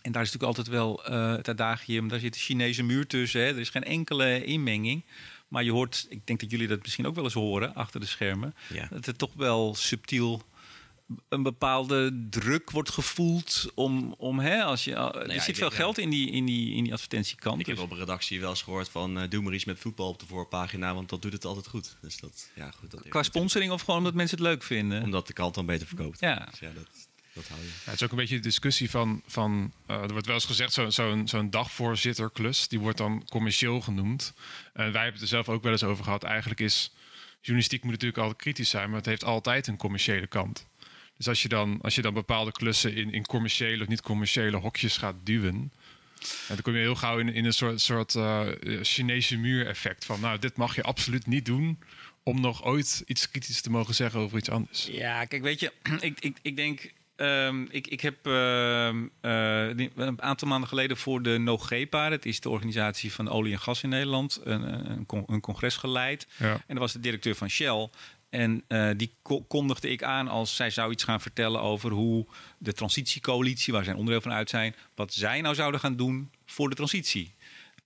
En 0.02 0.12
daar 0.12 0.22
is 0.22 0.32
natuurlijk 0.32 0.58
altijd 0.58 0.76
wel 0.76 1.04
eh, 1.04 1.36
het 1.36 1.48
adagium, 1.48 2.08
daar 2.08 2.18
zit 2.18 2.32
de 2.34 2.38
Chinese 2.40 2.82
muur 2.82 3.06
tussen. 3.06 3.40
Hè. 3.40 3.46
Er 3.46 3.58
is 3.58 3.70
geen 3.70 3.84
enkele 3.84 4.44
inmenging. 4.44 5.02
Maar 5.52 5.64
je 5.64 5.70
hoort, 5.70 6.06
ik 6.08 6.26
denk 6.26 6.40
dat 6.40 6.50
jullie 6.50 6.68
dat 6.68 6.82
misschien 6.82 7.06
ook 7.06 7.14
wel 7.14 7.24
eens 7.24 7.32
horen 7.32 7.74
achter 7.74 8.00
de 8.00 8.06
schermen, 8.06 8.54
Ja. 8.72 8.88
dat 8.90 9.06
er 9.06 9.16
toch 9.16 9.30
wel 9.34 9.74
subtiel 9.74 10.42
een 11.28 11.42
bepaalde 11.42 12.26
druk 12.30 12.70
wordt 12.70 12.90
gevoeld 12.90 13.70
om, 13.74 14.14
om 14.18 14.38
hè, 14.38 14.62
als 14.62 14.84
je, 14.84 14.90
er 14.94 14.98
Nou 15.12 15.32
ja, 15.32 15.40
zit 15.42 15.56
veel 15.56 15.68
denk, 15.68 15.80
geld 15.80 15.98
in 15.98 16.10
die, 16.10 16.30
in 16.30 16.44
die, 16.44 16.74
in 16.74 16.84
die 16.84 16.92
advertentiekant. 16.92 17.60
Ik 17.60 17.66
heb 17.66 17.74
Dus- 17.76 17.84
op 17.84 17.90
een 17.90 17.98
redactie 17.98 18.40
wel 18.40 18.50
eens 18.50 18.62
gehoord 18.62 18.88
van... 18.88 19.18
eh, 19.18 19.28
doe 19.30 19.42
maar 19.42 19.52
iets 19.54 19.64
met 19.64 19.78
voetbal 19.78 20.08
op 20.08 20.18
de 20.18 20.26
voorpagina, 20.26 20.94
want 20.94 21.08
dat 21.08 21.22
doet 21.22 21.32
het 21.32 21.44
altijd 21.44 21.66
goed. 21.66 21.96
Dus 22.00 22.16
dat, 22.16 22.50
ja, 22.54 22.70
goed. 22.70 22.90
Dat 22.90 23.08
qua 23.08 23.22
sponsoring 23.22 23.72
of 23.72 23.80
gewoon 23.80 23.96
omdat 23.98 24.14
mensen 24.14 24.36
het 24.38 24.46
leuk 24.46 24.62
vinden? 24.62 25.02
Omdat 25.02 25.26
de 25.26 25.32
kant 25.32 25.54
dan 25.54 25.66
beter 25.66 25.86
verkoopt. 25.86 26.20
Ja. 26.20 26.46
Dus 26.50 26.58
ja, 26.58 26.70
dat, 26.74 26.86
dat 27.34 27.48
hou 27.48 27.60
je. 27.60 27.66
Ja, 27.66 27.72
het 27.84 27.94
is 27.94 28.02
ook 28.02 28.10
een 28.10 28.16
beetje 28.16 28.36
de 28.36 28.40
discussie 28.42 28.90
van, 28.90 29.22
van 29.26 29.72
eh, 29.86 30.02
er 30.02 30.10
wordt 30.12 30.26
wel 30.26 30.34
eens 30.34 30.44
gezegd, 30.44 30.72
zo- 30.72 30.90
zo'n 30.90 31.28
zo'n 31.28 31.50
dagvoorzitterklus, 31.50 32.68
die 32.68 32.80
wordt 32.80 32.98
dan 32.98 33.26
commercieel 33.28 33.80
genoemd. 33.80 34.32
En 34.72 34.92
wij 34.92 35.02
hebben 35.02 35.12
het 35.12 35.22
er 35.22 35.26
zelf 35.28 35.48
ook 35.48 35.62
wel 35.62 35.72
eens 35.72 35.84
over 35.84 36.04
gehad. 36.04 36.22
Eigenlijk 36.22 36.60
is, 36.60 36.92
journalistiek 37.40 37.82
moet 37.82 37.92
natuurlijk 37.92 38.18
altijd 38.20 38.40
kritisch 38.40 38.70
zijn, 38.70 38.88
maar 38.88 38.98
het 38.98 39.06
heeft 39.06 39.24
altijd 39.24 39.66
een 39.66 39.76
commerciële 39.76 40.26
kant. 40.26 40.66
Dus 41.16 41.28
als 41.28 41.42
je 41.42 41.48
dan, 41.48 41.78
als 41.82 41.94
je 41.94 42.02
dan 42.02 42.14
bepaalde 42.14 42.52
klussen 42.52 42.94
in, 42.94 43.12
in 43.12 43.26
commerciële 43.26 43.82
of 43.82 43.88
niet-commerciële 43.88 44.56
hokjes 44.56 44.96
gaat 44.96 45.14
duwen, 45.24 45.72
ja, 46.20 46.54
dan 46.54 46.62
kom 46.62 46.72
je 46.72 46.78
heel 46.78 46.94
gauw 46.94 47.18
in, 47.18 47.28
in 47.28 47.44
een 47.44 47.52
soort, 47.52 47.80
soort 47.80 48.14
eh, 48.14 48.46
Chinese 48.82 49.36
muur-effect 49.36 50.04
van, 50.04 50.20
nou, 50.20 50.38
dit 50.38 50.56
mag 50.56 50.74
je 50.74 50.82
absoluut 50.82 51.26
niet 51.26 51.44
doen 51.46 51.78
om 52.22 52.40
nog 52.40 52.64
ooit 52.64 53.02
iets 53.06 53.30
kritisch 53.30 53.60
te 53.60 53.70
mogen 53.70 53.94
zeggen 53.94 54.20
over 54.20 54.38
iets 54.38 54.48
anders. 54.50 54.88
Ja, 54.90 55.24
kijk, 55.24 55.42
weet 55.42 55.60
je, 55.60 55.72
ik, 56.00 56.20
ik, 56.20 56.36
ik 56.42 56.56
denk. 56.56 56.92
Ehm, 57.22 57.62
ik, 57.70 57.86
ik 57.86 58.00
heb 58.00 58.26
ehm, 58.26 59.06
eh, 59.20 59.68
een 59.96 60.22
aantal 60.22 60.48
maanden 60.48 60.68
geleden 60.68 60.96
voor 60.96 61.22
de 61.22 61.38
NOGEPA, 61.38 62.08
dat 62.08 62.24
is 62.24 62.40
de 62.40 62.48
organisatie 62.50 63.12
van 63.12 63.28
olie 63.30 63.52
en 63.52 63.60
gas 63.60 63.82
in 63.82 63.88
Nederland, 63.88 64.40
een, 64.44 64.90
een, 64.90 65.06
con- 65.06 65.24
een 65.26 65.40
congres 65.40 65.76
geleid. 65.76 66.26
Ja. 66.38 66.50
En 66.52 66.62
dat 66.66 66.78
was 66.78 66.92
de 66.92 67.00
directeur 67.00 67.34
van 67.34 67.48
Shell. 67.50 67.88
En 68.30 68.64
eh, 68.68 68.90
die 68.96 69.14
ko- 69.22 69.40
kondigde 69.42 69.88
ik 69.90 70.02
aan 70.02 70.28
als 70.28 70.56
zij 70.56 70.70
zou 70.70 70.92
iets 70.92 71.04
gaan 71.04 71.20
vertellen 71.20 71.60
over 71.60 71.90
hoe 71.90 72.26
de 72.58 72.72
transitiecoalitie, 72.72 73.72
waar 73.72 73.84
zij 73.84 73.94
onderdeel 73.94 74.20
van 74.20 74.32
uit 74.32 74.50
zijn, 74.50 74.74
wat 74.94 75.12
zij 75.14 75.40
nou 75.40 75.54
zouden 75.54 75.80
gaan 75.80 75.96
doen 75.96 76.30
voor 76.46 76.68
de 76.68 76.74
transitie. 76.76 77.34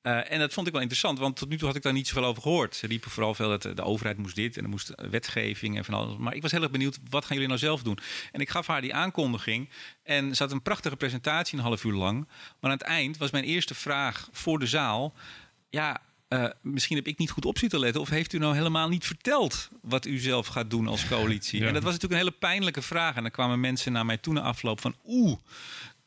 Eh, 0.07 0.33
en 0.33 0.39
dat 0.39 0.53
vond 0.53 0.67
ik 0.67 0.73
wel 0.73 0.83
interessant, 0.83 1.19
want 1.19 1.37
tot 1.37 1.49
nu 1.49 1.57
toe 1.57 1.67
had 1.67 1.77
ik 1.77 1.83
daar 1.83 1.93
niet 1.93 2.09
zoveel 2.09 2.25
over 2.25 2.43
gehoord. 2.43 2.77
Ze 2.77 2.87
riepen 2.87 3.11
vooral 3.11 3.35
veel 3.35 3.49
dat 3.49 3.63
de 3.63 3.83
overheid 3.83 4.19
moest 4.19 4.35
dit 4.35 4.57
en 4.57 4.63
er 4.63 4.69
moest 4.69 4.93
wetgeving 5.11 5.77
en 5.77 5.85
van 5.85 5.95
alles. 5.95 6.17
Maar 6.17 6.35
ik 6.35 6.43
was 6.43 6.51
heel 6.51 6.63
erg 6.63 6.71
benieuwd, 6.71 6.99
wat 7.11 7.25
gaan 7.25 7.33
jullie 7.33 7.49
nou 7.49 7.61
zelf 7.61 7.83
doen? 7.83 7.99
En 8.33 8.41
ik 8.41 8.51
gaf 8.51 8.67
haar 8.67 8.81
die 8.81 8.95
aankondiging 8.95 9.69
en 10.03 10.37
ze 10.37 10.43
had 10.43 10.53
een 10.53 10.63
prachtige 10.63 10.97
presentatie, 10.97 11.59
een 11.59 11.65
half 11.65 11.85
uur 11.85 11.93
lang. 11.93 12.27
Maar 12.61 12.71
aan 12.71 12.77
het 12.77 12.83
eind 12.83 13.17
was 13.17 13.31
mijn 13.31 13.45
eerste 13.45 13.75
vraag 13.75 14.29
voor 14.33 14.59
de 14.59 14.67
zaal, 14.67 15.15
ja, 15.71 16.01
eh, 16.29 16.45
misschien 16.61 16.97
heb 16.97 17.07
ik 17.07 17.19
niet 17.19 17.31
goed 17.31 17.45
op 17.45 17.59
zitten 17.59 17.79
letten. 17.79 18.01
Of 18.01 18.09
heeft 18.09 18.33
u 18.33 18.39
nou 18.39 18.55
helemaal 18.55 18.89
niet 18.89 19.07
verteld 19.07 19.69
wat 19.83 20.07
u 20.07 20.19
zelf 20.19 20.47
gaat 20.47 20.71
doen 20.71 20.87
als 20.87 21.09
coalitie? 21.09 21.61
Ja. 21.61 21.67
En 21.67 21.75
dat 21.75 21.83
was 21.83 21.93
natuurlijk 21.93 22.21
een 22.21 22.27
hele 22.27 22.39
pijnlijke 22.39 22.83
vraag. 22.83 23.17
En 23.17 23.23
dan 23.23 23.31
kwamen 23.31 23.61
mensen 23.61 23.93
naar 23.93 24.07
mij 24.07 24.17
toe 24.17 24.35
na 24.35 24.41
afloop 24.41 24.81
van... 24.81 24.97
oeh, 25.05 25.39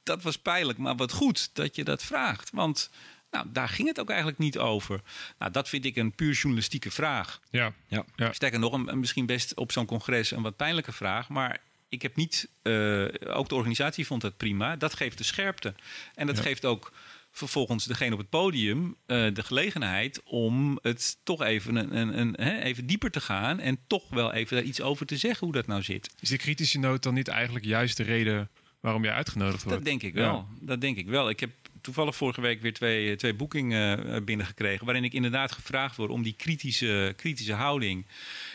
dat 0.03 0.23
was 0.23 0.37
pijnlijk, 0.37 0.77
maar 0.77 0.95
wat 0.95 1.11
goed 1.11 1.49
dat 1.53 1.75
je 1.75 1.83
dat 1.83 2.03
vraagt. 2.03 2.49
Want 2.53 2.89
nou, 3.31 3.45
daar 3.51 3.69
ging 3.69 3.87
het 3.87 3.99
ook 3.99 4.09
eigenlijk 4.09 4.39
niet 4.39 4.57
over. 4.57 5.01
Nou, 5.37 5.51
dat 5.51 5.69
vind 5.69 5.85
ik 5.85 5.95
een 5.95 6.11
puur 6.15 6.33
journalistieke 6.33 6.91
vraag. 6.91 7.39
Ja, 7.49 7.73
Ja. 7.87 8.05
Ja. 8.15 8.33
Sterker 8.33 8.59
nog, 8.59 8.73
een, 8.73 8.99
misschien 8.99 9.25
best 9.25 9.55
op 9.55 9.71
zo'n 9.71 9.85
congres 9.85 10.31
een 10.31 10.41
wat 10.41 10.55
pijnlijke 10.55 10.91
vraag. 10.91 11.29
Maar 11.29 11.57
ik 11.89 12.01
heb 12.01 12.15
niet... 12.15 12.49
eh, 12.61 13.03
ook 13.27 13.49
de 13.49 13.55
organisatie 13.55 14.05
vond 14.05 14.21
het 14.21 14.37
prima. 14.37 14.75
Dat 14.75 14.93
geeft 14.95 15.17
de 15.17 15.23
scherpte. 15.23 15.73
En 16.15 16.27
dat 16.27 16.37
Ja. 16.37 16.41
geeft 16.43 16.65
ook 16.65 16.91
vervolgens 17.31 17.85
degene 17.85 18.13
op 18.13 18.19
het 18.19 18.29
podium 18.29 18.95
eh, 19.05 19.33
de 19.33 19.43
gelegenheid 19.43 20.21
om 20.23 20.79
het 20.81 21.17
toch 21.23 21.41
even, 21.41 21.75
een, 21.75 21.95
een, 21.97 22.19
een, 22.19 22.35
hè, 22.39 22.59
even 22.59 22.85
dieper 22.85 23.11
te 23.11 23.21
gaan 23.21 23.59
en 23.59 23.79
toch 23.87 24.09
wel 24.09 24.33
even 24.33 24.55
daar 24.55 24.65
iets 24.65 24.81
over 24.81 25.05
te 25.05 25.17
zeggen 25.17 25.45
hoe 25.45 25.55
dat 25.55 25.67
nou 25.67 25.81
zit. 25.81 26.09
Is 26.19 26.29
die 26.29 26.37
kritische 26.37 26.79
noot 26.79 27.03
dan 27.03 27.13
niet 27.13 27.27
eigenlijk 27.27 27.65
juist 27.65 27.97
de 27.97 28.03
reden 28.03 28.49
waarom 28.79 29.03
jij 29.03 29.13
uitgenodigd 29.13 29.63
wordt? 29.63 29.77
Dat 29.77 29.87
denk 29.87 30.03
ik 30.03 30.13
wel. 30.13 30.47
Dat 30.59 30.81
denk 30.81 30.97
ik 30.97 31.07
wel. 31.07 31.29
Ik 31.29 31.39
heb 31.39 31.51
toevallig 31.81 32.15
vorige 32.15 32.41
week 32.41 32.61
weer 32.61 32.73
twee, 32.73 33.15
twee 33.15 33.33
boekingen 33.33 34.13
eh, 34.13 34.21
binnengekregen. 34.21 34.85
waarin 34.85 35.03
ik 35.03 35.13
inderdaad 35.13 35.51
gevraagd 35.51 35.95
word 35.95 36.09
om 36.09 36.23
die 36.23 36.35
kritische, 36.37 37.13
kritische 37.15 37.53
houding. 37.53 38.05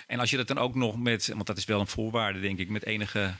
En 0.06 0.18
als 0.18 0.30
je 0.30 0.36
dat 0.36 0.48
dan 0.48 0.58
ook 0.58 0.74
nog 0.74 0.98
met, 0.98 1.30
want 1.32 1.46
dat 1.46 1.56
is 1.56 1.64
wel 1.64 1.80
een 1.80 1.86
voorwaarde, 1.86 2.40
denk 2.40 2.58
ik, 2.58 2.68
met 2.68 2.84
enige 2.86 3.34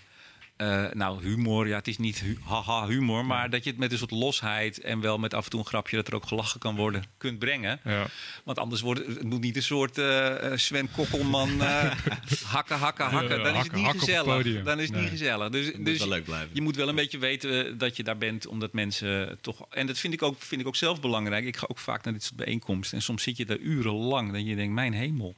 eh, 0.57 0.85
nou, 0.93 1.23
humor, 1.25 1.69
ja, 1.69 1.77
het 1.77 1.89
is 1.89 1.99
niet 1.99 2.21
hu 2.21 2.39
haha 2.45 2.87
humor, 2.87 3.25
maar 3.27 3.51
dat 3.51 3.65
je 3.65 3.71
het 3.71 3.79
met 3.79 3.93
een 3.93 3.99
soort 3.99 4.11
losheid 4.11 4.81
en 4.81 5.01
wel 5.01 5.19
met 5.19 5.35
af 5.35 5.45
en 5.45 5.51
toe 5.51 5.61
een 5.61 5.67
grapje 5.67 5.97
dat 5.97 6.09
er 6.09 6.15
ook 6.15 6.27
gelachen 6.27 6.61
kan 6.61 6.77
worden, 6.77 7.05
kunt 7.17 7.39
brengen. 7.39 7.81
Ja. 7.85 8.07
Want 8.45 8.59
anders 8.59 8.81
wordt 8.81 9.07
het 9.07 9.23
moet 9.23 9.41
niet 9.41 9.57
een 9.57 9.63
soort 9.63 9.99
eh, 9.99 10.53
eh, 10.53 10.59
Sven 10.59 10.91
Kokkelman 10.91 11.61
eh, 11.63 11.91
hakken, 12.55 12.79
hakken, 12.79 13.05
hakken. 13.07 13.43
Dan 13.43 13.55
is 13.57 13.63
het 13.63 13.73
niet 13.73 13.87
gezellig. 13.87 14.63
Dan 14.65 14.79
is 14.81 14.87
het 14.87 14.93
Nee. 14.95 15.03
niet 15.03 15.11
gezellig. 15.11 15.49
Dus, 15.49 15.67
Het 15.67 15.77
moet 15.77 15.87
dus 15.87 15.99
wel 15.99 16.09
leuk 16.09 16.25
blijven. 16.25 16.51
je 16.53 16.61
moet 16.63 16.77
wel 16.77 16.89
een 16.89 16.95
beetje 16.95 17.19
weten 17.19 17.79
dat 17.79 17.97
je 17.97 18.03
daar 18.03 18.19
bent, 18.19 18.47
omdat 18.47 18.73
mensen 18.73 19.39
toch. 19.41 19.67
En 19.71 19.87
dat 19.87 19.99
vind 19.99 20.13
ik 20.15 20.23
ook, 20.23 20.37
vind 20.43 20.61
ik 20.61 20.67
ook 20.67 20.77
zelf 20.77 21.01
belangrijk. 21.01 21.45
Ik 21.45 21.57
ga 21.57 21.67
ook 21.69 21.79
vaak 21.79 22.05
naar 22.05 22.13
dit 22.13 22.23
soort 22.23 22.37
bijeenkomsten. 22.37 22.97
En 22.99 23.03
soms 23.05 23.23
zit 23.23 23.37
je 23.37 23.45
daar 23.45 23.59
urenlang. 23.59 24.33
Dat 24.33 24.47
je 24.47 24.57
denkt, 24.57 24.75
mijn 24.75 24.93
hemel. 24.93 25.37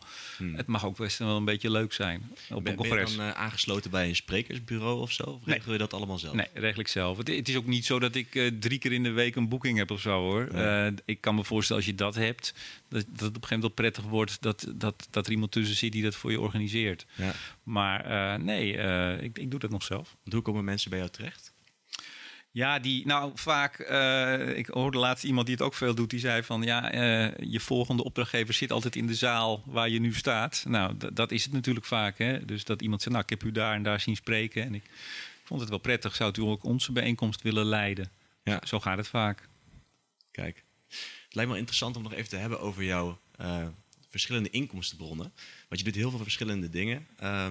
Het 0.54 0.66
mag 0.66 0.84
ook 0.84 0.96
best 0.96 1.18
wel 1.18 1.36
een 1.36 1.44
beetje 1.44 1.70
leuk 1.70 1.92
zijn 1.92 2.20
op 2.20 2.28
Ben, 2.28 2.56
een 2.56 2.62
ben 2.62 2.72
je 2.72 2.78
congres. 2.78 3.16
dan 3.16 3.34
aangesloten 3.34 3.90
bij 3.90 4.08
een 4.08 4.16
sprekersbureau 4.16 5.05
of 5.06 5.12
zo? 5.12 5.22
Of 5.22 5.46
Nee. 5.46 5.56
regel 5.56 5.72
je 5.72 5.78
dat 5.78 5.92
allemaal 5.94 6.18
zelf? 6.18 6.34
Nee, 6.34 6.46
regel 6.54 6.80
ik 6.80 6.88
zelf. 6.88 7.18
Het, 7.18 7.28
het 7.28 7.48
is 7.48 7.56
ook 7.56 7.66
niet 7.66 7.84
zo 7.86 7.98
dat 7.98 8.14
ik 8.14 8.34
eh, 8.34 8.46
drie 8.60 8.78
keer 8.78 8.92
in 8.92 9.02
de 9.02 9.10
week 9.10 9.36
een 9.36 9.48
boeking 9.48 9.78
heb 9.78 9.90
of 9.90 10.00
zo 10.00 10.20
hoor. 10.20 10.46
Eh, 10.46 10.86
ik 11.04 11.20
kan 11.20 11.34
me 11.34 11.44
voorstellen 11.44 11.82
als 11.82 11.90
je 11.90 11.96
dat 11.96 12.14
hebt, 12.14 12.54
dat, 12.88 13.04
dat 13.08 13.20
het 13.20 13.36
op 13.36 13.42
een 13.42 13.48
gegeven 13.48 13.48
moment 13.48 13.60
wel 13.62 13.70
prettig 13.70 14.04
wordt 14.04 14.42
dat, 14.42 14.66
dat, 14.74 15.08
dat 15.10 15.26
er 15.26 15.32
iemand 15.32 15.52
tussen 15.52 15.76
zit 15.76 15.92
die 15.92 16.02
dat 16.02 16.14
voor 16.14 16.30
je 16.30 16.40
organiseert. 16.40 17.06
Ja. 17.14 17.32
Maar 17.62 18.04
eh, 18.04 18.40
nee, 18.42 18.76
eh, 18.76 19.22
ik, 19.22 19.38
ik 19.38 19.50
doe 19.50 19.60
dat 19.60 19.70
nog 19.70 19.82
zelf. 19.82 20.16
Want 20.22 20.32
hoe 20.32 20.42
komen 20.42 20.64
mensen 20.64 20.90
bij 20.90 20.98
jou 20.98 21.10
terecht? 21.10 21.54
Ja, 22.56 22.78
die, 22.78 23.06
nou 23.06 23.32
vaak, 23.34 23.78
eh, 23.78 24.56
ik 24.56 24.66
hoorde 24.66 24.98
laatst 24.98 25.24
iemand 25.24 25.46
die 25.46 25.54
het 25.56 25.64
ook 25.64 25.74
veel 25.74 25.94
doet, 25.94 26.10
die 26.10 26.18
zei 26.18 26.42
van 26.42 26.62
ja, 26.62 26.92
eh, 26.92 27.50
je 27.50 27.60
volgende 27.60 28.04
opdrachtgever 28.04 28.54
zit 28.54 28.72
altijd 28.72 28.96
in 28.96 29.06
de 29.06 29.14
zaal 29.14 29.62
waar 29.66 29.88
je 29.88 30.00
nu 30.00 30.14
staat. 30.14 30.64
Nou, 30.68 30.96
dat 31.12 31.30
is 31.30 31.44
het 31.44 31.52
natuurlijk 31.52 31.86
vaak. 31.86 32.18
Hè? 32.18 32.44
Dus 32.44 32.64
dat 32.64 32.82
iemand 32.82 33.02
zegt, 33.02 33.12
nou, 33.12 33.24
ik 33.24 33.30
heb 33.30 33.48
u 33.48 33.52
daar 33.52 33.74
en 33.74 33.82
daar 33.82 34.00
zien 34.00 34.16
spreken 34.16 34.62
en 34.62 34.74
ik 34.74 34.82
vond 35.44 35.60
het 35.60 35.68
wel 35.68 35.78
prettig. 35.78 36.14
Zou 36.14 36.32
u 36.38 36.42
ook 36.42 36.64
onze 36.64 36.92
bijeenkomst 36.92 37.42
willen 37.42 37.64
leiden? 37.64 38.10
Ja. 38.42 38.60
Zo 38.64 38.80
gaat 38.80 38.96
het 38.96 39.08
vaak. 39.08 39.48
Kijk, 40.30 40.64
het 40.88 41.34
lijkt 41.34 41.36
me 41.36 41.46
wel 41.46 41.56
interessant 41.56 41.96
om 41.96 42.02
nog 42.02 42.12
even 42.12 42.28
te 42.28 42.36
hebben 42.36 42.60
over 42.60 42.84
jouw 42.84 43.18
eh, 43.36 43.66
verschillende 44.08 44.50
inkomstenbronnen. 44.50 45.32
Want 45.68 45.80
je 45.80 45.84
doet 45.84 45.94
heel 45.94 46.10
veel 46.10 46.22
verschillende 46.22 46.70
dingen. 46.70 47.06
Eh, 47.16 47.46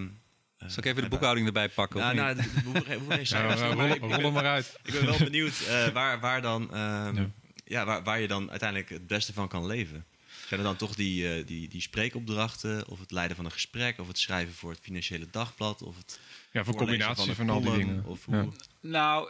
Zal 0.68 0.78
ik 0.84 0.86
even 0.86 1.04
de 1.04 1.10
boekhouding 1.10 1.48
erbij 1.48 1.70
pakken? 1.70 2.00
of 2.00 2.14
Nou, 2.14 2.36
niet? 2.36 2.54
nou, 2.54 4.22
rol, 4.22 4.32
maar 4.32 4.46
uit. 4.46 4.78
Ik 4.84 4.94
ben 4.94 5.06
wel 5.06 5.18
benieuwd 5.30 5.54
eh, 5.68 5.88
waar, 5.88 6.20
waar, 6.20 6.42
dan, 6.42 6.74
ehm, 6.74 7.16
Ja. 7.16 7.30
ja. 7.66 7.86
waar, 7.86 8.04
waar 8.04 8.20
je 8.20 8.28
dan 8.28 8.50
uiteindelijk 8.50 8.90
het 8.90 9.08
beste 9.08 9.34
van 9.34 9.48
kan 9.48 9.66
leven. 9.66 10.06
Zijn 10.48 10.60
er 10.60 10.66
dan 10.66 10.76
toch 10.76 10.96
die, 10.96 11.34
eh, 11.34 11.46
die, 11.48 11.68
die 11.68 11.82
spreekopdrachten, 11.82 12.88
of 12.88 13.00
het 13.00 13.12
leiden 13.12 13.36
van 13.36 13.46
een 13.46 13.52
gesprek, 13.52 14.00
of 14.00 14.08
het 14.08 14.20
schrijven 14.20 14.54
voor 14.54 14.72
het 14.72 14.80
financiële 14.82 15.28
dagblad, 15.32 15.82
of 15.82 15.98
het 15.98 16.20
Ja, 16.56 16.64
voor 16.64 16.76
combinatie 16.76 17.30
een 17.30 17.36
van 17.36 17.50
al 17.50 17.62
die 17.62 17.72
dingen. 17.72 18.04
Of 18.06 18.26
hoe, 18.26 18.36
Ja. 18.36 18.46
Nou, 18.82 19.30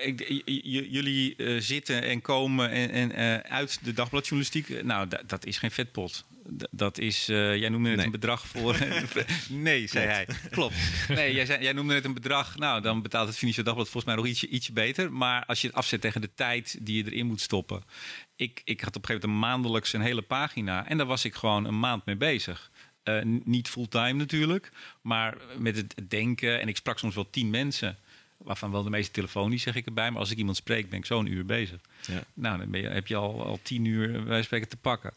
ik, 0.00 0.28
j- 0.28 0.42
j- 0.44 0.86
jullie 0.90 1.34
zitten 1.60 2.02
en 2.02 2.20
komen 2.20 2.70
en, 2.70 2.90
en, 2.90 3.12
eh, 3.12 3.50
uit 3.52 3.78
de 3.84 3.92
dagbladjournalistiek. 3.92 4.68
Eh, 4.70 4.82
Nou, 4.82 5.08
da- 5.08 5.22
dat 5.26 5.46
is 5.46 5.58
geen 5.58 5.70
vetpot. 5.70 6.24
D- 6.58 6.66
dat 6.70 6.98
is, 6.98 7.28
eh, 7.28 7.56
jij 7.56 7.68
noemde 7.68 7.88
net 7.88 7.96
Nee. 7.96 8.06
een 8.06 8.12
bedrag 8.12 8.46
voor. 8.46 8.76
nee, 9.48 9.86
zei 9.86 10.06
hij. 10.06 10.26
Klopt. 10.50 10.74
Nee, 11.08 11.34
jij, 11.34 11.46
zei, 11.46 11.62
jij 11.62 11.72
noemde 11.72 11.94
net 11.94 12.04
een 12.04 12.14
bedrag. 12.14 12.56
Nou, 12.56 12.80
dan 12.82 13.02
betaalt 13.02 13.28
het 13.28 13.36
Financieel 13.36 13.64
Dagblad 13.66 13.88
volgens 13.88 14.14
mij 14.14 14.22
nog 14.22 14.30
ietsje, 14.32 14.48
ietsje 14.48 14.72
beter. 14.72 15.12
Maar 15.12 15.44
als 15.44 15.60
je 15.60 15.66
het 15.66 15.76
afzet 15.76 16.00
tegen 16.00 16.20
de 16.20 16.30
tijd 16.34 16.76
die 16.80 17.04
je 17.04 17.10
erin 17.12 17.26
moet 17.26 17.40
stoppen. 17.40 17.82
Ik, 18.36 18.60
ik 18.64 18.80
had 18.80 18.96
op 18.96 19.02
een 19.02 19.08
gegeven 19.08 19.30
moment 19.30 19.44
een 19.44 19.50
maandelijks 19.50 19.92
een 19.92 20.00
hele 20.00 20.22
pagina. 20.22 20.86
En 20.88 20.96
daar 20.96 21.06
was 21.06 21.24
ik 21.24 21.34
gewoon 21.34 21.64
een 21.64 21.78
maand 21.78 22.04
mee 22.06 22.16
bezig. 22.16 22.70
Eh, 23.02 23.22
niet 23.44 23.68
fulltime 23.68 24.12
natuurlijk, 24.12 24.72
maar 25.00 25.36
met 25.58 25.76
het 25.76 25.94
denken. 26.08 26.60
En 26.60 26.68
ik 26.68 26.76
sprak 26.76 26.98
soms 26.98 27.14
wel 27.14 27.30
tien 27.30 27.50
mensen, 27.50 27.98
waarvan 28.36 28.70
wel 28.70 28.82
de 28.82 28.90
meeste 28.90 29.12
telefonisch, 29.12 29.62
zeg 29.62 29.74
ik 29.74 29.86
erbij. 29.86 30.10
Maar 30.10 30.20
als 30.20 30.30
ik 30.30 30.38
iemand 30.38 30.56
spreek, 30.56 30.90
ben 30.90 30.98
ik 30.98 31.06
zo'n 31.06 31.26
uur 31.26 31.44
bezig. 31.44 31.80
Ja. 32.06 32.22
Nou, 32.34 32.58
dan 32.58 32.80
je, 32.80 32.88
heb 32.88 33.06
je 33.06 33.16
al, 33.16 33.44
al 33.44 33.58
tien 33.62 33.84
uur 33.84 34.06
bij 34.06 34.12
wijze 34.12 34.32
van 34.32 34.44
spreken 34.44 34.68
te 34.68 34.76
pakken. 34.76 35.14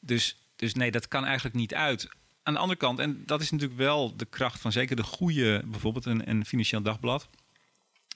Dus, 0.00 0.36
dus 0.56 0.74
nee, 0.74 0.90
dat 0.90 1.08
kan 1.08 1.24
eigenlijk 1.24 1.54
niet 1.54 1.74
uit. 1.74 2.08
Aan 2.42 2.54
de 2.54 2.60
andere 2.60 2.78
kant, 2.78 2.98
en 2.98 3.22
dat 3.26 3.40
is 3.40 3.50
natuurlijk 3.50 3.78
wel 3.78 4.16
de 4.16 4.24
kracht 4.24 4.60
van 4.60 4.72
zeker 4.72 4.96
de 4.96 5.02
goede, 5.02 5.62
bijvoorbeeld 5.64 6.04
een, 6.04 6.30
een 6.30 6.44
financieel 6.44 6.82
dagblad. 6.82 7.28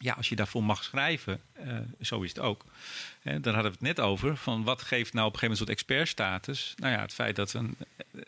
Ja, 0.03 0.13
als 0.13 0.29
je 0.29 0.37
daarvoor 0.37 0.65
mag 0.65 0.85
schrijven, 0.85 1.41
eh, 1.53 1.79
zo 2.01 2.21
is 2.23 2.29
het 2.29 2.39
ook. 2.39 2.65
Hè, 3.21 3.41
daar 3.41 3.55
hadden 3.55 3.73
we 3.73 3.79
het 3.87 3.97
net 3.97 4.07
over. 4.07 4.37
Van 4.37 4.65
wat 4.65 4.83
geeft 4.83 5.13
nou 5.13 5.27
op 5.27 5.33
een 5.33 5.39
gegeven 5.39 5.41
moment 5.41 5.51
een 5.51 5.57
soort 5.57 5.69
expertstatus? 5.79 6.75
Nou 6.77 6.93
ja, 6.93 7.01
het 7.01 7.15
feit 7.15 7.37
dat 7.37 7.53
een. 7.53 7.77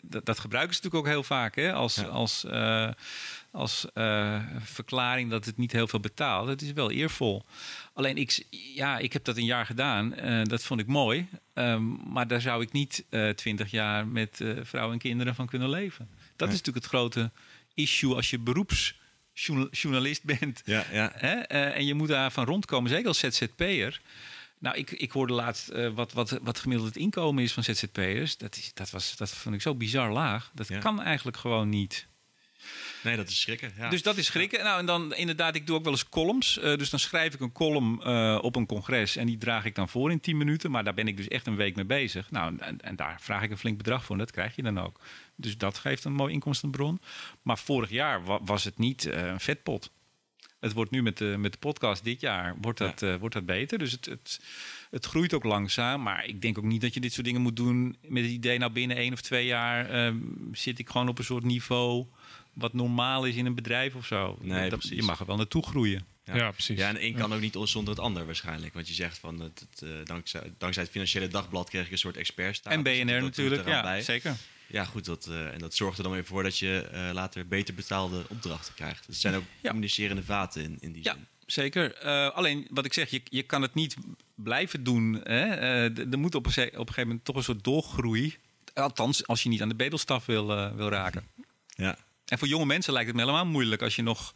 Dat, 0.01 0.25
dat 0.25 0.39
gebruiken 0.39 0.75
ze 0.75 0.81
natuurlijk 0.83 1.07
ook 1.07 1.13
heel 1.13 1.23
vaak 1.23 1.55
hè, 1.55 1.73
als, 1.73 1.95
Ja. 1.95 2.03
als, 2.03 2.45
eh, 2.45 2.89
als 3.51 3.85
eh, 3.93 4.43
verklaring 4.59 5.29
dat 5.29 5.45
het 5.45 5.57
niet 5.57 5.71
heel 5.71 5.87
veel 5.87 5.99
betaalt. 5.99 6.47
Het 6.47 6.61
is 6.61 6.71
wel 6.71 6.91
eervol. 6.91 7.45
Alleen 7.93 8.17
ik, 8.17 8.45
ja, 8.49 8.97
ik 8.97 9.13
heb 9.13 9.23
dat 9.23 9.37
een 9.37 9.45
jaar 9.45 9.65
gedaan. 9.65 10.13
dat 10.43 10.63
vond 10.63 10.79
ik 10.79 10.87
mooi. 10.87 11.27
Ehm, 11.53 11.83
maar 12.11 12.27
daar 12.27 12.41
zou 12.41 12.61
ik 12.61 12.71
niet 12.71 13.05
twintig 13.35 13.71
jaar 13.71 14.07
met 14.07 14.41
vrouwen 14.61 14.93
en 14.93 14.99
kinderen 14.99 15.35
van 15.35 15.47
kunnen 15.47 15.69
leven. 15.69 16.07
Dat 16.35 16.47
Nee. 16.47 16.57
is 16.57 16.63
natuurlijk 16.63 16.85
het 16.85 16.93
grote 16.95 17.31
issue 17.73 18.15
als 18.15 18.29
je 18.29 18.39
beroepsjournalist 19.45 20.23
bent. 20.23 20.61
Ja, 20.65 20.85
ja. 20.91 21.11
Hè? 21.15 21.33
Eh, 21.39 21.75
en 21.75 21.85
je 21.85 21.93
moet 21.93 22.07
daar 22.07 22.31
van 22.31 22.45
rondkomen, 22.45 22.89
zeker 22.89 23.07
als 23.07 23.19
ZZP'er. 23.19 24.01
Nou, 24.59 24.77
ik, 24.77 24.91
ik 24.91 25.11
hoorde 25.11 25.33
laatst 25.33 25.69
eh, 25.69 25.89
wat, 25.89 26.13
wat, 26.13 26.39
wat 26.41 26.59
gemiddeld 26.59 26.87
het 26.89 26.97
inkomen 26.97 27.43
is 27.43 27.53
van 27.53 27.63
ZZP'ers. 27.63 28.37
Dat, 28.37 28.55
is, 28.55 28.71
dat, 28.73 28.89
was, 28.89 29.15
dat 29.17 29.29
vond 29.29 29.55
ik 29.55 29.61
zo 29.61 29.75
bizar 29.75 30.11
laag. 30.11 30.51
Dat 30.53 30.67
Ja. 30.67 30.79
kan 30.79 31.01
eigenlijk 31.01 31.37
gewoon 31.37 31.69
niet. 31.69 32.07
Nee, 33.05 33.15
dat 33.15 33.29
is 33.29 33.41
schrikken. 33.41 33.71
Ja. 33.77 33.89
Dus 33.89 34.01
dat 34.01 34.17
is 34.17 34.25
schrikken. 34.25 34.63
Nou, 34.63 34.79
en 34.79 34.85
dan 34.85 35.13
inderdaad, 35.15 35.55
ik 35.55 35.67
doe 35.67 35.75
ook 35.77 35.83
wel 35.83 35.91
eens 35.91 36.09
columns. 36.09 36.59
Eh, 36.59 36.77
dus 36.77 36.89
dan 36.89 36.99
schrijf 36.99 37.33
ik 37.33 37.39
een 37.39 37.51
column 37.51 38.01
eh, 38.03 38.39
op 38.41 38.55
een 38.55 38.65
congres 38.65 39.15
en 39.15 39.25
die 39.25 39.37
draag 39.37 39.65
ik 39.65 39.75
dan 39.75 39.89
voor 39.89 40.11
in 40.11 40.19
10 40.19 40.37
minuten. 40.37 40.71
Maar 40.71 40.83
daar 40.83 40.93
ben 40.93 41.07
ik 41.07 41.17
dus 41.17 41.27
echt 41.27 41.47
een 41.47 41.55
week 41.55 41.75
mee 41.75 41.85
bezig. 41.85 42.31
Nou, 42.31 42.55
en, 42.57 42.81
en 42.81 42.95
daar 42.95 43.17
vraag 43.21 43.41
ik 43.43 43.51
een 43.51 43.57
flink 43.57 43.77
bedrag 43.77 44.03
voor 44.05 44.15
en 44.15 44.21
dat 44.21 44.31
krijg 44.31 44.55
je 44.55 44.63
dan 44.63 44.79
ook. 44.79 44.99
Dus 45.35 45.57
dat 45.57 45.77
geeft 45.77 46.03
een 46.03 46.13
mooi 46.13 46.33
inkomstenbron. 46.33 46.99
Maar 47.41 47.57
vorig 47.57 47.89
jaar 47.89 48.23
wa- 48.23 48.43
was 48.43 48.63
het 48.63 48.77
niet 48.77 49.05
eh, 49.05 49.25
een 49.27 49.39
vetpot. 49.39 49.91
Het 50.59 50.73
wordt 50.73 50.91
nu 50.91 51.03
met 51.03 51.17
de, 51.17 51.35
met 51.37 51.51
de 51.51 51.57
podcast 51.57 52.03
dit 52.03 52.21
jaar 52.21 52.55
wordt 52.61 52.77
dat, 52.77 53.05
wordt 53.19 53.35
dat 53.35 53.45
beter. 53.45 53.77
Dus 53.77 53.91
het, 53.91 54.05
het, 54.05 54.39
het 54.91 55.05
groeit 55.05 55.33
ook 55.33 55.43
langzaam. 55.43 56.01
Maar 56.01 56.25
ik 56.25 56.41
denk 56.41 56.57
ook 56.57 56.63
niet 56.63 56.81
dat 56.81 56.93
je 56.93 56.99
dit 56.99 57.13
soort 57.13 57.25
dingen 57.25 57.41
moet 57.41 57.55
doen 57.55 57.97
met 58.01 58.23
het 58.23 58.31
idee... 58.31 58.57
nou 58.57 58.71
binnen 58.71 58.97
één 58.97 59.13
of 59.13 59.21
twee 59.21 59.45
jaar 59.45 60.13
zit 60.51 60.79
ik 60.79 60.89
gewoon 60.89 61.07
op 61.07 61.17
een 61.17 61.23
soort 61.23 61.43
niveau... 61.43 62.05
wat 62.55 62.73
normaal 62.73 63.25
is 63.25 63.35
in 63.35 63.45
een 63.45 63.55
bedrijf 63.55 63.95
of 63.95 64.05
zo. 64.05 64.37
Nee, 64.41 64.69
dat, 64.69 64.79
precies. 64.79 64.97
je 64.97 65.03
mag 65.03 65.19
er 65.19 65.25
wel 65.25 65.35
naartoe 65.37 65.63
groeien. 65.65 66.05
Ja, 66.33 66.51
precies. 66.51 66.77
Ja, 66.77 66.87
en 66.89 67.03
een 67.05 67.15
kan 67.15 67.33
ook 67.33 67.39
niet 67.39 67.57
zonder 67.63 67.93
het 67.93 68.03
ander 68.03 68.25
waarschijnlijk. 68.25 68.73
Want 68.73 68.87
je 68.87 68.93
zegt 68.93 69.17
van, 69.17 69.39
het, 69.39 69.65
het, 69.69 69.81
eh, 69.81 69.89
dankzij, 70.03 70.53
dankzij 70.57 70.83
het 70.83 70.91
Financiële 70.91 71.27
Dagblad 71.27 71.69
kreeg 71.69 71.85
ik 71.85 71.91
een 71.91 71.97
soort 71.97 72.17
expertstatus. 72.17 72.77
en 72.77 72.83
BNR 72.83 73.21
natuurlijk, 73.21 73.67
ja, 73.67 73.81
bij. 73.81 74.01
zeker. 74.01 74.35
Ja, 74.67 74.85
goed. 74.85 75.05
Dat, 75.05 75.27
eh, 75.27 75.53
en 75.53 75.59
dat 75.59 75.75
zorgt 75.75 75.97
er 75.97 76.03
dan 76.03 76.11
weer 76.13 76.25
voor 76.25 76.43
dat 76.43 76.57
je 76.57 76.81
eh, 76.91 77.09
later 77.13 77.47
beter 77.47 77.73
betaalde 77.73 78.23
opdrachten 78.29 78.73
krijgt. 78.73 78.97
Dus 78.97 79.05
het 79.07 79.17
zijn 79.17 79.35
ook 79.35 79.43
Ja. 79.61 79.69
communicerende 79.69 80.23
vaten 80.23 80.63
in, 80.63 80.77
in 80.79 80.91
die 80.91 81.03
Ja, 81.03 81.13
zin. 81.13 81.25
zeker. 81.45 81.93
Eh, 81.93 82.29
alleen 82.31 82.67
wat 82.69 82.85
ik 82.85 82.93
zeg, 82.93 83.09
je, 83.09 83.21
je 83.23 83.43
kan 83.43 83.61
het 83.61 83.73
niet 83.73 83.95
blijven 84.35 84.83
doen. 84.83 85.13
Hè? 85.23 85.45
Eh, 85.45 86.11
er 86.11 86.19
moet 86.19 86.35
op 86.35 86.45
een, 86.45 86.51
ze- 86.51 86.61
op 86.73 86.79
een 86.79 86.79
gegeven 86.87 87.07
moment 87.07 87.25
toch 87.25 87.35
een 87.35 87.43
soort 87.43 87.63
doorgroei. 87.63 88.35
Althans, 88.73 89.27
als 89.27 89.43
je 89.43 89.49
niet 89.49 89.61
aan 89.61 89.69
de 89.69 89.75
bedelstaf 89.75 90.25
wil, 90.25 90.45
wil 90.75 90.89
raken. 90.89 91.23
Ja. 91.67 91.97
En 92.25 92.37
voor 92.37 92.47
jonge 92.47 92.65
mensen 92.65 92.93
lijkt 92.93 93.07
het 93.07 93.17
me 93.17 93.23
helemaal 93.23 93.45
moeilijk 93.45 93.81
als 93.81 93.95
je 93.95 94.01
nog. 94.01 94.33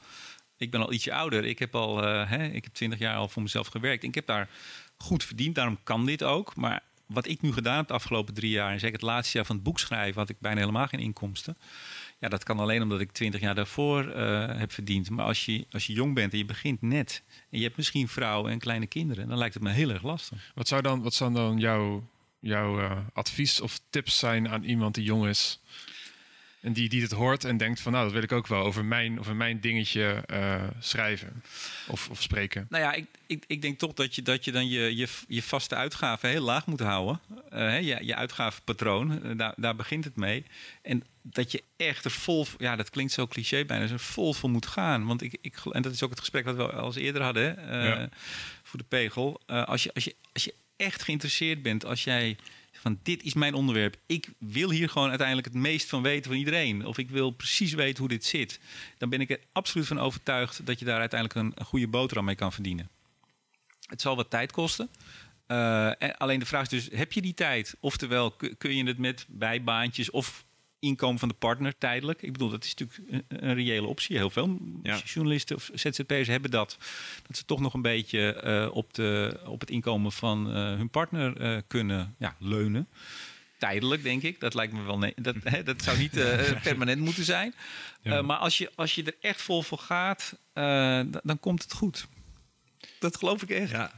Ik 0.58 0.72
ben 0.72 0.82
al 0.82 0.94
ietsje 0.94 1.14
ouder. 1.14 1.46
Ik 1.46 1.60
heb 1.60 1.76
al 1.76 2.04
eh, 2.04 2.30
hè, 2.30 2.48
ik 2.48 2.64
heb 2.64 2.74
twintig 2.74 3.00
jaar 3.00 3.16
al 3.16 3.28
voor 3.28 3.42
mezelf 3.42 3.68
gewerkt. 3.68 4.04
Ik 4.04 4.16
heb 4.16 4.26
daar 4.26 4.50
goed 4.98 5.24
verdiend. 5.24 5.56
Daarom 5.56 5.80
kan 5.84 6.06
dit 6.06 6.24
ook. 6.24 6.56
Maar 6.56 6.84
wat 7.06 7.28
ik 7.28 7.42
nu 7.42 7.54
gedaan 7.54 7.78
heb 7.78 7.88
de 7.88 7.94
afgelopen 7.94 8.34
drie 8.34 8.52
jaar, 8.52 8.72
en 8.72 8.80
zeker 8.80 8.96
het 8.96 9.06
laatste 9.06 9.38
jaar 9.38 9.46
van 9.46 9.56
het 9.56 9.66
boek 9.66 9.80
schrijven, 9.80 10.20
had 10.20 10.30
ik 10.30 10.40
bijna 10.40 10.60
helemaal 10.60 10.88
geen 10.88 11.00
inkomsten. 11.00 11.58
Ja, 12.20 12.30
dat 12.30 12.44
kan 12.44 12.60
alleen 12.60 12.82
omdat 12.82 13.00
ik 13.00 13.12
twintig 13.12 13.42
jaar 13.42 13.56
daarvoor 13.56 14.08
eh, 14.08 14.58
heb 14.58 14.72
verdiend. 14.72 15.10
Maar 15.10 15.26
als 15.26 15.46
je, 15.46 15.66
als 15.72 15.88
je 15.88 15.94
jong 15.94 16.14
bent 16.14 16.32
en 16.32 16.38
je 16.38 16.46
begint 16.46 16.82
net, 16.82 17.24
en 17.50 17.58
je 17.58 17.64
hebt 17.64 17.78
misschien 17.78 18.08
vrouwen 18.08 18.52
en 18.52 18.60
kleine 18.60 18.88
kinderen, 18.88 19.28
dan 19.28 19.38
lijkt 19.38 19.54
het 19.54 19.64
me 19.64 19.72
heel 19.72 19.90
erg 19.90 20.04
lastig. 20.04 20.52
Wat 20.56 20.68
zou 20.68 20.82
dan, 20.82 21.02
wat 21.02 21.14
zou 21.14 21.34
dan 21.34 21.58
jouw, 21.58 22.10
jouw 22.40 22.80
eh, 22.80 22.98
advies 23.14 23.62
of 23.62 23.80
tips 23.90 24.18
zijn 24.20 24.50
aan 24.50 24.64
iemand 24.64 24.96
die 24.96 25.04
jong 25.04 25.28
is? 25.28 25.60
En 26.62 26.74
die, 26.74 26.90
die 26.90 27.02
het 27.02 27.12
hoort 27.12 27.44
en 27.44 27.58
denkt 27.58 27.82
van 27.82 27.92
nou, 27.92 28.04
dat 28.04 28.14
wil 28.14 28.24
ik 28.24 28.32
ook 28.32 28.48
wel 28.48 28.64
over 28.64 28.86
mijn, 28.86 29.20
over 29.20 29.36
mijn 29.36 29.60
dingetje 29.60 30.24
eh, 30.26 30.64
schrijven 30.80 31.44
of, 31.88 32.10
of 32.10 32.22
spreken. 32.22 32.66
Nou 32.70 32.84
ja, 32.84 32.94
ik, 32.94 33.06
ik, 33.28 33.44
ik 33.48 33.62
denk 33.62 33.80
toch 33.80 33.94
dat 33.94 34.16
je, 34.16 34.22
dat 34.22 34.46
je 34.46 34.52
dan 34.52 34.70
je, 34.70 34.96
je, 34.96 35.08
je 35.28 35.44
vaste 35.44 35.76
uitgaven 35.76 36.30
heel 36.30 36.42
laag 36.44 36.66
moet 36.66 36.80
houden. 36.80 37.20
Eh, 37.50 37.60
hè, 37.60 37.78
je, 37.78 37.98
je 38.02 38.16
uitgavenpatroon, 38.16 39.24
eh, 39.24 39.38
daar, 39.38 39.54
daar 39.58 39.76
begint 39.76 40.04
het 40.04 40.16
mee. 40.16 40.46
En 40.82 41.04
dat 41.22 41.52
je 41.52 41.64
echt 41.78 42.06
er 42.06 42.12
vol, 42.12 42.46
ja, 42.58 42.76
dat 42.76 42.90
klinkt 42.90 43.12
zo 43.12 43.28
cliché 43.28 43.66
bijna, 43.66 43.88
er 43.88 44.00
vol 44.00 44.34
voor 44.34 44.50
moet 44.50 44.68
gaan. 44.68 45.06
Want 45.06 45.22
ik, 45.22 45.38
ik, 45.42 45.58
en 45.72 45.82
dat 45.82 45.94
is 45.94 46.04
ook 46.04 46.10
het 46.10 46.20
gesprek 46.20 46.46
wat 46.46 46.56
we 46.56 46.72
al 46.72 46.86
eens 46.86 46.96
eerder 46.96 47.22
hadden 47.22 47.56
Ja. 47.84 48.10
voor 48.64 48.80
de 48.80 48.86
pegel. 48.88 49.42
Als, 49.46 49.84
je, 49.84 49.94
als, 49.94 50.04
je, 50.04 50.16
als 50.34 50.44
je 50.44 50.54
echt 50.78 51.04
geïnteresseerd 51.04 51.62
bent, 51.62 51.86
als 51.86 52.04
jij 52.04 52.38
Van 52.80 53.00
dit 53.04 53.24
is 53.24 53.34
mijn 53.34 53.54
onderwerp. 53.54 53.98
Ik 54.06 54.30
wil 54.38 54.72
hier 54.72 54.90
gewoon 54.90 55.10
uiteindelijk 55.10 55.48
het 55.48 55.56
meest 55.56 55.90
van 55.90 56.02
weten 56.02 56.32
van 56.32 56.40
iedereen. 56.40 56.86
Of 56.86 56.98
ik 56.98 57.10
wil 57.10 57.32
precies 57.32 57.74
weten 57.74 58.00
hoe 58.00 58.08
dit 58.08 58.26
zit. 58.26 58.60
Dan 58.98 59.10
ben 59.10 59.22
ik 59.22 59.30
er 59.30 59.40
absoluut 59.52 59.88
van 59.88 60.00
overtuigd 60.00 60.66
dat 60.66 60.80
je 60.80 60.86
daar 60.86 61.00
uiteindelijk 61.00 61.58
een, 61.58 61.66
goede 61.66 61.88
boterham 61.88 62.26
mee 62.26 62.36
kan 62.36 62.54
verdienen. 62.54 62.90
Het 63.86 64.02
zal 64.02 64.16
wat 64.16 64.30
tijd 64.30 64.52
kosten. 64.52 64.90
En 65.48 66.18
alleen 66.18 66.40
de 66.40 66.46
vraag 66.46 66.62
is 66.62 66.70
dus, 66.70 66.98
heb 67.00 67.12
je 67.12 67.22
die 67.22 67.34
tijd? 67.34 67.76
Oftewel, 67.80 68.32
kun 68.58 68.76
je 68.76 68.84
het 68.84 68.98
met 68.98 69.26
bijbaantjes 69.30 70.12
of 70.12 70.46
inkomen 70.80 71.20
van 71.20 71.30
de 71.30 71.36
partner 71.36 71.78
tijdelijk? 71.78 72.22
Ik 72.22 72.32
bedoel, 72.32 72.50
dat 72.50 72.64
is 72.64 72.74
natuurlijk 72.76 73.24
een, 73.28 73.54
reële 73.54 73.88
optie. 73.88 74.18
Heel 74.18 74.30
veel 74.30 74.58
journalisten 75.06 75.56
of 75.56 75.70
ZZP'ers 75.74 76.28
hebben 76.28 76.52
dat. 76.52 76.78
Dat 77.28 77.38
ze 77.38 77.46
toch 77.46 77.60
nog 77.60 77.74
een 77.74 77.82
beetje 77.82 78.42
uh, 78.46 78.76
op, 78.76 78.94
de, 78.94 79.40
op 79.46 79.60
het 79.60 79.70
inkomen 79.70 80.12
van 80.12 80.48
uh, 80.48 80.54
hun 80.54 80.90
partner 80.90 81.62
kunnen 81.64 82.16
ja, 82.18 82.36
leunen. 82.40 82.88
Tijdelijk, 83.58 84.04
denk 84.04 84.24
ik. 84.24 84.40
Dat 84.40 84.54
lijkt 84.54 84.74
me 84.74 84.82
wel. 84.82 84.98
Nee, 84.98 85.14
dat, 85.16 85.36
hè, 85.44 85.64
dat 85.64 85.82
zou 85.82 85.98
niet 85.98 86.12
permanent 86.64 87.02
moeten 87.02 87.24
zijn. 87.24 87.54
Ja. 88.02 88.22
maar 88.22 88.38
als 88.38 88.58
je, 88.58 88.72
als 88.76 88.96
je 88.96 89.04
er 89.04 89.16
echt 89.22 89.42
vol 89.42 89.62
voor 89.62 89.78
gaat, 89.78 90.36
dan 91.24 91.40
komt 91.40 91.64
het 91.64 91.74
goed. 91.74 92.08
Dat 93.00 93.18
geloof 93.18 93.42
ik 93.42 93.50
echt. 93.50 93.72
Ja. 93.72 93.92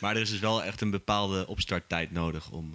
Maar 0.00 0.14
er 0.16 0.22
is 0.22 0.30
dus 0.30 0.40
wel 0.40 0.64
echt 0.64 0.80
een 0.80 0.90
bepaalde 0.90 1.46
opstarttijd 1.46 2.10
nodig 2.10 2.50
om, 2.50 2.74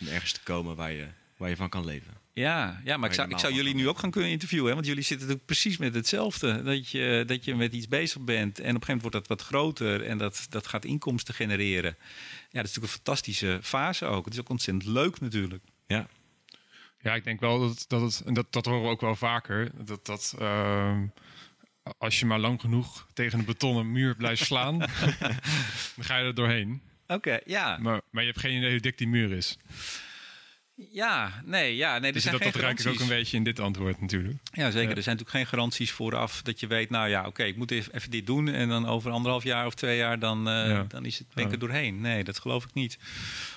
om 0.00 0.06
ergens 0.06 0.32
te 0.32 0.42
komen 0.42 0.76
waar 0.76 0.92
je, 0.92 1.06
waar 1.36 1.48
je 1.48 1.56
van 1.56 1.68
kan 1.68 1.84
leven. 1.84 2.19
Ja, 2.32 2.80
ja 2.84 2.96
maar 2.96 3.08
ik 3.08 3.14
zou, 3.14 3.30
ik 3.30 3.38
zou 3.38 3.54
jullie 3.54 3.74
nu 3.74 3.88
ook 3.88 3.98
gaan 3.98 4.10
kunnen 4.10 4.30
interviewen. 4.30 4.68
Hè? 4.68 4.74
Want 4.74 4.86
jullie 4.86 5.02
zitten 5.02 5.26
natuurlijk 5.26 5.46
precies 5.46 5.76
met 5.76 5.94
hetzelfde. 5.94 6.62
Dat 6.62 6.88
je, 6.88 7.24
dat 7.26 7.44
je 7.44 7.54
met 7.54 7.72
iets 7.72 7.88
bezig 7.88 8.20
bent. 8.20 8.38
En 8.38 8.46
op 8.48 8.58
een 8.58 8.64
gegeven 8.64 8.86
moment 8.86 9.02
wordt 9.02 9.16
dat 9.16 9.26
wat 9.26 9.46
groter. 9.46 10.04
En 10.04 10.18
dat, 10.18 10.46
dat 10.50 10.66
gaat 10.66 10.84
inkomsten 10.84 11.34
genereren. 11.34 11.96
Ja, 11.98 12.60
dat 12.60 12.64
is 12.64 12.74
natuurlijk 12.74 12.82
een 12.82 12.88
fantastische 12.88 13.58
fase 13.62 14.06
ook. 14.06 14.24
Het 14.24 14.34
is 14.34 14.40
ook 14.40 14.48
ontzettend 14.48 14.92
leuk 14.92 15.20
natuurlijk. 15.20 15.64
Ja. 15.86 16.08
Ja, 17.02 17.14
ik 17.14 17.24
denk 17.24 17.40
wel 17.40 17.60
dat, 17.60 17.84
dat 17.88 18.00
het, 18.00 18.22
en 18.26 18.34
dat, 18.34 18.52
dat 18.52 18.66
horen 18.66 18.82
we 18.82 18.88
ook 18.88 19.00
wel 19.00 19.16
vaker, 19.16 19.70
dat 19.84 20.06
dat 20.06 20.34
uh, 20.40 20.98
als 21.98 22.20
je 22.20 22.26
maar 22.26 22.38
lang 22.38 22.60
genoeg 22.60 23.06
tegen 23.12 23.38
een 23.38 23.44
betonnen 23.44 23.92
muur 23.92 24.16
blijft 24.16 24.44
slaan, 24.44 24.78
dan 25.96 26.04
ga 26.04 26.16
je 26.16 26.24
er 26.24 26.34
doorheen. 26.34 26.82
Oké, 27.02 27.14
okay, 27.14 27.40
ja. 27.44 27.78
Maar, 27.78 28.00
maar 28.10 28.22
je 28.22 28.28
hebt 28.28 28.40
geen 28.40 28.56
idee 28.56 28.70
hoe 28.70 28.80
dik 28.80 28.98
die 28.98 29.08
muur 29.08 29.32
is. 29.32 29.58
Ja, 30.92 31.42
nee, 31.44 31.76
ja, 31.76 31.98
nee. 31.98 32.12
Dus 32.12 32.24
er 32.24 32.32
dat, 32.32 32.42
dat 32.42 32.54
ruik 32.54 32.80
ik 32.80 32.86
ook 32.86 33.00
een 33.00 33.08
beetje 33.08 33.36
in 33.36 33.44
dit 33.44 33.60
antwoord 33.60 34.00
natuurlijk. 34.00 34.38
Ja, 34.52 34.70
zeker. 34.70 34.88
Ja. 34.88 34.96
Er 34.96 35.02
zijn 35.02 35.16
natuurlijk 35.16 35.30
geen 35.30 35.46
garanties 35.46 35.90
vooraf 35.90 36.42
dat 36.42 36.60
je 36.60 36.66
weet, 36.66 36.90
nou 36.90 37.08
ja, 37.08 37.26
oké, 37.26 37.42
ik 37.42 37.56
moet 37.56 37.70
even 37.70 38.10
dit 38.10 38.26
doen 38.26 38.48
en 38.48 38.68
dan 38.68 38.86
over 38.86 39.10
anderhalf 39.10 39.42
jaar 39.44 39.66
of 39.66 39.74
twee 39.74 39.96
jaar 39.96 40.18
dan, 40.18 40.48
uh, 40.48 40.68
ja. 40.68 40.84
dan 40.88 41.04
is 41.04 41.18
het 41.18 41.26
ben 41.34 41.44
ik 41.44 41.52
er 41.52 41.58
doorheen. 41.58 42.00
Nee, 42.00 42.24
dat 42.24 42.38
geloof 42.38 42.64
ik 42.64 42.74
niet. 42.74 42.98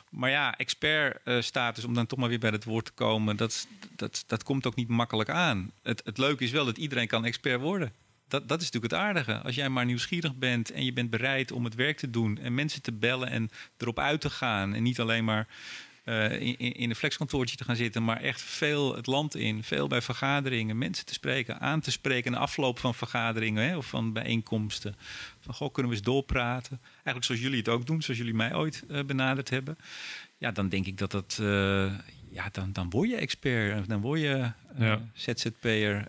Maar 0.09 0.29
ja, 0.29 0.57
expert-status, 0.57 1.83
om 1.83 1.93
dan 1.93 2.05
toch 2.05 2.19
maar 2.19 2.29
weer 2.29 2.39
bij 2.39 2.49
het 2.49 2.63
woord 2.63 2.85
te 2.85 2.91
komen, 2.91 3.37
dat, 3.37 3.67
dat, 3.95 4.23
dat 4.27 4.43
komt 4.43 4.67
ook 4.67 4.75
niet 4.75 4.87
makkelijk 4.87 5.29
aan. 5.29 5.71
Het, 5.83 6.01
het 6.05 6.17
leuke 6.17 6.43
is 6.43 6.51
wel 6.51 6.65
dat 6.65 6.77
iedereen 6.77 7.07
kan 7.07 7.25
expert 7.25 7.61
worden. 7.61 7.91
Dat, 8.27 8.47
dat 8.47 8.61
is 8.61 8.71
natuurlijk 8.71 8.93
het 8.93 9.01
aardige. 9.01 9.37
Als 9.37 9.55
jij 9.55 9.69
maar 9.69 9.85
nieuwsgierig 9.85 10.35
bent 10.35 10.71
en 10.71 10.85
je 10.85 10.93
bent 10.93 11.09
bereid 11.09 11.51
om 11.51 11.63
het 11.63 11.75
werk 11.75 11.97
te 11.97 12.09
doen 12.09 12.37
en 12.37 12.53
mensen 12.53 12.81
te 12.81 12.91
bellen 12.91 13.29
en 13.29 13.49
erop 13.77 13.99
uit 13.99 14.21
te 14.21 14.29
gaan 14.29 14.73
en 14.73 14.83
niet 14.83 14.99
alleen 14.99 15.23
maar 15.23 15.47
uh, 16.05 16.41
in, 16.41 16.57
in 16.57 16.89
een 16.89 16.95
flexkantoortje 16.95 17.55
te 17.55 17.63
gaan 17.63 17.75
zitten, 17.75 18.03
maar 18.03 18.21
echt 18.21 18.41
veel 18.41 18.95
het 18.95 19.05
land 19.05 19.35
in, 19.35 19.63
veel 19.63 19.87
bij 19.87 20.01
vergaderingen, 20.01 20.77
mensen 20.77 21.05
te 21.05 21.13
spreken, 21.13 21.59
aan 21.59 21.79
te 21.79 21.91
spreken 21.91 22.25
in 22.25 22.31
de 22.31 22.37
afloop 22.37 22.79
van 22.79 22.93
vergaderingen 22.93 23.67
hè, 23.67 23.77
of 23.77 23.85
van 23.87 24.13
bijeenkomsten. 24.13 24.95
Van 25.39 25.53
goh, 25.53 25.71
kunnen 25.73 25.91
we 25.91 25.97
eens 25.97 26.05
doorpraten? 26.05 26.79
Eigenlijk 26.93 27.25
zoals 27.25 27.41
jullie 27.41 27.57
het 27.57 27.69
ook 27.69 27.85
doen, 27.85 28.01
zoals 28.01 28.19
jullie 28.19 28.33
mij 28.33 28.55
ooit 28.55 28.83
uh, 28.89 29.03
benaderd 29.03 29.49
hebben. 29.49 29.77
Ja, 30.37 30.51
dan 30.51 30.69
denk 30.69 30.85
ik 30.85 30.97
dat 30.97 31.11
dat, 31.11 31.37
uh, 31.41 31.91
ja, 32.29 32.49
dan, 32.51 32.73
dan 32.73 32.89
word 32.89 33.09
je 33.09 33.15
expert, 33.15 33.89
dan 33.89 34.01
word 34.01 34.19
je 34.19 34.51
ja. 34.77 35.01
ZZP'er. 35.13 36.07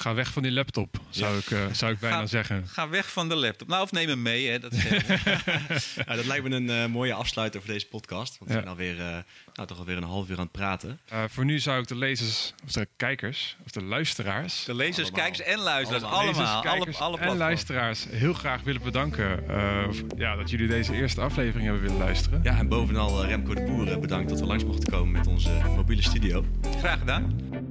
Ga 0.00 0.14
weg 0.14 0.32
van 0.32 0.42
die 0.42 0.52
laptop, 0.52 1.00
zou, 1.10 1.32
ja. 1.32 1.38
ik, 1.38 1.50
uh, 1.50 1.72
zou 1.72 1.92
ik 1.92 1.98
bijna 1.98 2.16
ga, 2.16 2.26
zeggen. 2.26 2.66
Ga 2.68 2.88
weg 2.88 3.12
van 3.12 3.28
de 3.28 3.34
laptop. 3.34 3.68
Nou, 3.68 3.82
of 3.82 3.92
neem 3.92 4.08
hem 4.08 4.22
mee. 4.22 4.48
Hè. 4.48 4.58
Dat, 4.58 4.72
is 4.72 4.84
dat 6.06 6.24
lijkt 6.24 6.48
me 6.48 6.56
een 6.56 6.68
uh, 6.68 6.86
mooie 6.86 7.12
afsluiter 7.12 7.60
voor 7.60 7.72
deze 7.72 7.86
podcast. 7.86 8.38
Want 8.38 8.50
we 8.50 8.56
ja. 8.56 8.62
zijn 8.62 8.68
alweer, 8.68 8.94
uh, 8.94 9.18
nou, 9.54 9.68
toch 9.68 9.78
alweer 9.78 9.96
een 9.96 10.02
half 10.02 10.28
uur 10.28 10.36
aan 10.36 10.42
het 10.42 10.52
praten. 10.52 11.00
voor 11.28 11.44
nu 11.44 11.58
zou 11.58 11.80
ik 11.80 11.88
de 11.88 11.96
lezers, 11.96 12.54
of 12.64 12.72
de 12.72 12.88
kijkers, 12.96 13.56
of 13.64 13.70
de 13.70 13.82
luisteraars... 13.82 14.64
De 14.64 14.74
lezers, 14.74 15.08
allemaal. 15.08 15.20
kijkers 15.20 15.48
en 15.48 15.58
luisteraars, 15.58 16.02
allemaal. 16.02 16.20
allemaal 16.20 16.76
lezers, 16.76 16.98
alle, 16.98 17.18
alle 17.18 17.30
en 17.30 17.36
luisteraars 17.36 18.06
heel 18.10 18.34
graag 18.34 18.62
willen 18.62 18.82
bedanken... 18.82 19.44
ja, 20.16 20.36
dat 20.36 20.50
jullie 20.50 20.68
deze 20.68 20.94
eerste 20.94 21.20
aflevering 21.20 21.64
hebben 21.64 21.82
willen 21.82 21.98
luisteren. 21.98 22.40
Ja, 22.42 22.58
en 22.58 22.68
bovenal 22.68 23.24
Remco 23.24 23.54
de 23.54 23.62
Boeren 23.62 24.00
bedankt 24.00 24.28
dat 24.28 24.40
we 24.40 24.46
langs 24.46 24.64
mochten 24.64 24.90
komen 24.90 25.10
met 25.10 25.26
onze 25.26 25.50
mobiele 25.76 26.02
studio. 26.02 26.44
Graag 26.80 26.98
gedaan. 26.98 27.67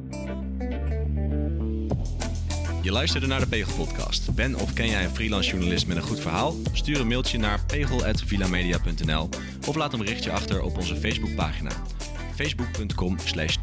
Je 2.88 2.93
luisterde 2.93 3.28
naar 3.28 3.39
de 3.39 3.47
Pegel 3.47 3.86
Podcast. 3.86 4.36
Ben 4.36 4.56
of 4.56 4.73
ken 4.73 4.89
jij 4.89 5.04
een 5.04 5.15
freelance 5.15 5.50
journalist 5.50 5.88
met 5.88 5.97
een 5.97 6.04
goed 6.04 6.19
verhaal? 6.19 6.56
Stuur 6.71 7.00
een 7.00 7.08
mailtje 7.08 7.38
naar 7.38 7.65
pegel.villamedia.nl 7.65 9.30
of 9.67 9.76
laat 9.76 9.93
een 9.93 10.00
berichtje 10.00 10.32
achter 10.32 10.62
op 10.62 10.78
onze 10.78 10.95
Facebookpagina. 10.95 11.71
facebook.com 12.36 13.17
slash. 13.19 13.58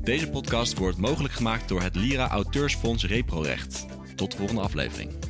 Deze 0.00 0.28
podcast 0.28 0.78
wordt 0.78 0.98
mogelijk 0.98 1.34
gemaakt 1.34 1.68
door 1.68 1.82
het 1.82 1.96
Lira 1.96 2.28
Auteursfonds 2.28 3.04
Reprorecht. 3.04 3.86
Tot 4.14 4.30
de 4.30 4.36
volgende 4.36 4.62
aflevering. 4.62 5.27